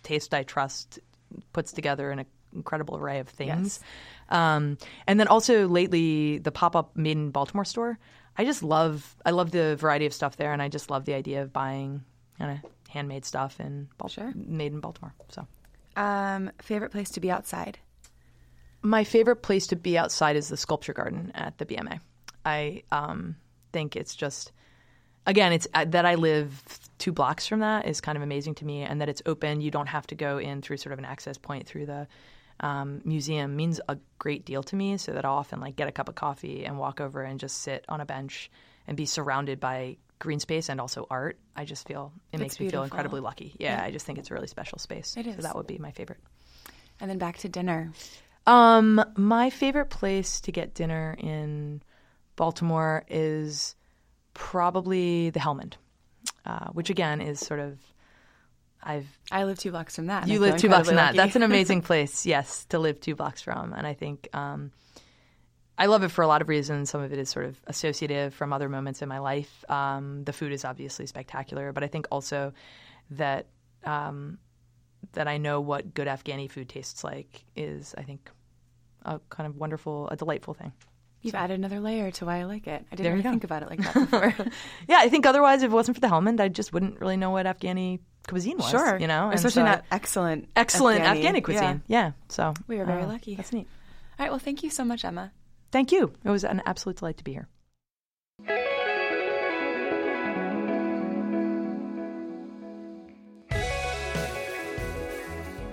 taste 0.02 0.32
I 0.32 0.42
trust 0.42 0.98
puts 1.52 1.72
together 1.72 2.10
an 2.10 2.24
incredible 2.54 2.96
array 2.96 3.18
of 3.18 3.28
things. 3.28 3.80
Um, 4.28 4.78
and 5.06 5.18
then 5.20 5.28
also 5.28 5.68
lately, 5.68 6.38
the 6.38 6.52
pop 6.52 6.76
up 6.76 6.96
Made 6.96 7.16
in 7.16 7.30
Baltimore 7.30 7.64
store. 7.64 7.98
I 8.36 8.44
just 8.44 8.62
love 8.62 9.14
I 9.26 9.30
love 9.30 9.50
the 9.50 9.76
variety 9.76 10.06
of 10.06 10.14
stuff 10.14 10.36
there, 10.36 10.52
and 10.52 10.62
I 10.62 10.68
just 10.68 10.90
love 10.90 11.04
the 11.04 11.14
idea 11.14 11.42
of 11.42 11.52
buying 11.52 12.02
kind 12.38 12.52
of 12.64 12.70
handmade 12.88 13.24
stuff 13.24 13.60
in 13.60 13.88
Bal- 13.98 14.08
Sure. 14.08 14.32
made 14.34 14.72
in 14.72 14.80
Baltimore. 14.80 15.14
So. 15.28 15.46
Um, 15.96 16.50
favorite 16.62 16.90
place 16.92 17.10
to 17.10 17.20
be 17.20 17.30
outside? 17.30 17.78
My 18.82 19.04
favorite 19.04 19.36
place 19.36 19.68
to 19.68 19.76
be 19.76 19.96
outside 19.96 20.36
is 20.36 20.48
the 20.48 20.56
sculpture 20.56 20.92
garden 20.92 21.32
at 21.34 21.58
the 21.58 21.66
BMA. 21.66 22.00
I 22.44 22.82
um, 22.90 23.36
think 23.72 23.94
it's 23.94 24.14
just, 24.16 24.52
again, 25.26 25.52
it's 25.52 25.68
uh, 25.72 25.84
that 25.86 26.04
I 26.04 26.16
live 26.16 26.62
two 26.98 27.12
blocks 27.12 27.46
from 27.46 27.60
that 27.60 27.86
is 27.86 28.00
kind 28.00 28.16
of 28.16 28.22
amazing 28.22 28.56
to 28.56 28.64
me, 28.64 28.82
and 28.82 29.00
that 29.00 29.08
it's 29.08 29.22
open. 29.24 29.60
You 29.60 29.70
don't 29.70 29.86
have 29.86 30.06
to 30.08 30.14
go 30.14 30.38
in 30.38 30.62
through 30.62 30.78
sort 30.78 30.92
of 30.92 30.98
an 30.98 31.04
access 31.04 31.38
point 31.38 31.66
through 31.66 31.86
the 31.86 32.08
um, 32.60 33.00
museum 33.04 33.56
means 33.56 33.80
a 33.88 33.98
great 34.18 34.44
deal 34.44 34.62
to 34.64 34.76
me. 34.76 34.96
So 34.96 35.12
that 35.12 35.24
I'll 35.24 35.34
often 35.34 35.60
like 35.60 35.76
get 35.76 35.88
a 35.88 35.92
cup 35.92 36.08
of 36.08 36.16
coffee 36.16 36.64
and 36.64 36.78
walk 36.78 37.00
over 37.00 37.22
and 37.22 37.38
just 37.38 37.58
sit 37.58 37.84
on 37.88 38.00
a 38.00 38.06
bench 38.06 38.50
and 38.86 38.96
be 38.96 39.06
surrounded 39.06 39.60
by 39.60 39.96
green 40.18 40.40
space 40.40 40.68
and 40.68 40.80
also 40.80 41.06
art. 41.10 41.38
I 41.56 41.64
just 41.64 41.86
feel 41.86 42.12
it 42.32 42.40
makes 42.40 42.58
me 42.58 42.68
feel 42.68 42.82
incredibly 42.82 43.20
lucky. 43.20 43.54
Yeah, 43.58 43.80
I 43.82 43.90
just 43.90 44.06
think 44.06 44.18
it's 44.18 44.30
a 44.30 44.34
really 44.34 44.46
special 44.46 44.78
space. 44.78 45.16
It 45.16 45.26
So 45.26 45.42
that 45.42 45.56
would 45.56 45.66
be 45.66 45.78
my 45.78 45.90
favorite. 45.90 46.20
And 47.00 47.10
then 47.10 47.18
back 47.18 47.38
to 47.38 47.48
dinner. 47.48 47.92
Um, 48.46 49.04
my 49.16 49.50
favorite 49.50 49.90
place 49.90 50.40
to 50.42 50.52
get 50.52 50.74
dinner 50.74 51.16
in 51.18 51.82
Baltimore 52.36 53.04
is 53.08 53.76
probably 54.34 55.30
the 55.30 55.40
Helmand, 55.40 55.74
uh, 56.44 56.68
which 56.68 56.90
again 56.90 57.20
is 57.20 57.38
sort 57.40 57.60
of 57.60 57.78
I've 58.82 59.06
I 59.30 59.44
live 59.44 59.58
two 59.58 59.70
blocks 59.70 59.94
from 59.94 60.06
that. 60.06 60.26
you 60.26 60.40
live 60.40 60.56
two 60.56 60.68
blocks 60.68 60.88
from 60.88 60.96
that. 60.96 61.14
That's 61.14 61.36
an 61.36 61.42
amazing 61.52 61.82
place, 61.82 62.26
yes, 62.26 62.64
to 62.66 62.78
live 62.78 63.00
two 63.00 63.14
blocks 63.14 63.40
from, 63.40 63.72
and 63.72 63.86
I 63.86 63.94
think 63.94 64.28
um, 64.32 64.72
I 65.78 65.86
love 65.86 66.02
it 66.02 66.08
for 66.10 66.22
a 66.22 66.26
lot 66.26 66.42
of 66.42 66.48
reasons. 66.48 66.90
Some 66.90 67.00
of 67.00 67.12
it 67.12 67.18
is 67.18 67.30
sort 67.30 67.46
of 67.46 67.60
associative 67.66 68.34
from 68.34 68.52
other 68.52 68.68
moments 68.68 69.02
in 69.02 69.08
my 69.08 69.18
life. 69.18 69.64
Um, 69.68 70.24
the 70.24 70.32
food 70.32 70.52
is 70.52 70.64
obviously 70.64 71.06
spectacular, 71.06 71.72
but 71.72 71.84
I 71.84 71.86
think 71.86 72.08
also 72.10 72.52
that 73.10 73.46
um, 73.84 74.38
that 75.12 75.28
I 75.28 75.38
know 75.38 75.60
what 75.60 75.94
good 75.94 76.08
Afghani 76.08 76.50
food 76.50 76.68
tastes 76.68 77.02
like 77.04 77.44
is, 77.56 77.94
I 77.98 78.02
think, 78.02 78.30
a 79.04 79.18
kind 79.30 79.46
of 79.46 79.56
wonderful, 79.56 80.08
a 80.08 80.16
delightful 80.16 80.54
thing. 80.54 80.72
You've 81.22 81.34
added 81.36 81.54
another 81.58 81.78
layer 81.78 82.10
to 82.12 82.26
why 82.26 82.38
I 82.40 82.44
like 82.44 82.66
it. 82.66 82.84
I 82.90 82.96
didn't 82.96 83.12
really 83.12 83.22
think 83.22 83.44
about 83.44 83.62
it 83.62 83.70
like 83.70 83.80
that 83.80 83.94
before. 83.94 84.34
Yeah, 84.88 84.96
I 84.98 85.08
think 85.08 85.24
otherwise, 85.24 85.62
if 85.62 85.70
it 85.70 85.74
wasn't 85.74 85.96
for 85.96 86.00
the 86.00 86.08
Helmand, 86.08 86.40
I 86.40 86.48
just 86.48 86.72
wouldn't 86.72 87.00
really 87.00 87.16
know 87.16 87.30
what 87.30 87.46
Afghani 87.46 88.00
cuisine 88.26 88.56
was. 88.58 88.70
sure. 88.70 88.98
you 88.98 89.06
know, 89.06 89.30
especially 89.32 89.62
so 89.62 89.66
not 89.66 89.84
excellent, 89.92 90.48
excellent 90.56 91.02
Afghani. 91.04 91.22
Afghani, 91.22 91.34
Yeah. 91.34 91.40
cuisine. 91.40 91.82
Yeah. 91.86 92.12
so 92.28 92.54
We 92.66 92.78
were 92.78 92.84
very 92.84 93.02
uh, 93.02 93.06
lucky. 93.08 93.36
That's 93.36 93.52
neat. 93.52 93.68
All 94.18 94.24
right. 94.26 94.30
Well, 94.30 94.40
thank 94.40 94.62
you 94.64 94.70
so 94.70 94.84
much, 94.84 95.04
Emma. 95.04 95.30
Thank 95.70 95.92
you. 95.92 96.12
It 96.24 96.30
was 96.30 96.42
an 96.44 96.60
absolute 96.66 96.98
delight 96.98 97.18
to 97.18 97.24
be 97.24 97.32
here. 97.32 97.48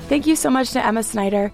Thank 0.09 0.25
you 0.25 0.35
so 0.35 0.49
much 0.49 0.71
to 0.71 0.83
Emma 0.83 1.03
Snyder. 1.03 1.51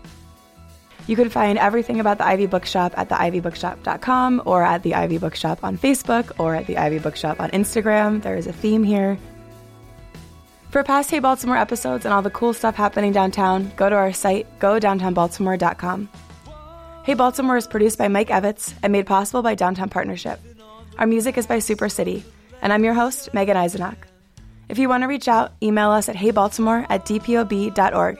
You 1.07 1.17
can 1.17 1.29
find 1.29 1.59
everything 1.59 1.99
about 1.99 2.17
the 2.17 2.25
Ivy 2.25 2.47
Bookshop 2.47 2.97
at 2.97 3.09
theivybookshop.com 3.09 4.43
or 4.45 4.63
at 4.63 4.81
the 4.81 4.95
Ivy 4.95 5.17
Bookshop 5.17 5.63
on 5.63 5.77
Facebook 5.77 6.31
or 6.39 6.55
at 6.55 6.65
the 6.65 6.77
Ivy 6.77 6.99
Bookshop 6.99 7.41
on 7.41 7.51
Instagram. 7.51 8.23
There 8.23 8.37
is 8.37 8.47
a 8.47 8.53
theme 8.53 8.83
here. 8.83 9.17
For 10.71 10.83
past 10.83 11.11
Hey 11.11 11.19
Baltimore 11.19 11.57
episodes 11.57 12.05
and 12.05 12.13
all 12.13 12.21
the 12.21 12.29
cool 12.29 12.53
stuff 12.53 12.75
happening 12.75 13.11
downtown, 13.11 13.71
go 13.75 13.89
to 13.89 13.95
our 13.95 14.13
site, 14.13 14.47
godowntownbaltimore.com. 14.59 16.09
Hey 17.03 17.13
Baltimore 17.13 17.57
is 17.57 17.67
produced 17.67 17.97
by 17.97 18.07
Mike 18.07 18.29
Evitz 18.29 18.73
and 18.81 18.91
made 18.91 19.05
possible 19.05 19.41
by 19.41 19.55
Downtown 19.55 19.89
Partnership. 19.89 20.39
Our 20.97 21.07
music 21.07 21.37
is 21.37 21.45
by 21.45 21.59
Super 21.59 21.89
City, 21.89 22.23
and 22.61 22.71
I'm 22.71 22.85
your 22.85 22.93
host, 22.93 23.33
Megan 23.33 23.57
Eisenach. 23.57 23.97
If 24.69 24.79
you 24.79 24.89
want 24.89 25.03
to 25.03 25.07
reach 25.07 25.27
out, 25.27 25.51
email 25.61 25.91
us 25.91 26.09
at 26.09 26.15
heybaltimore 26.15 26.87
at 26.89 27.05
dpob.org, 27.05 28.19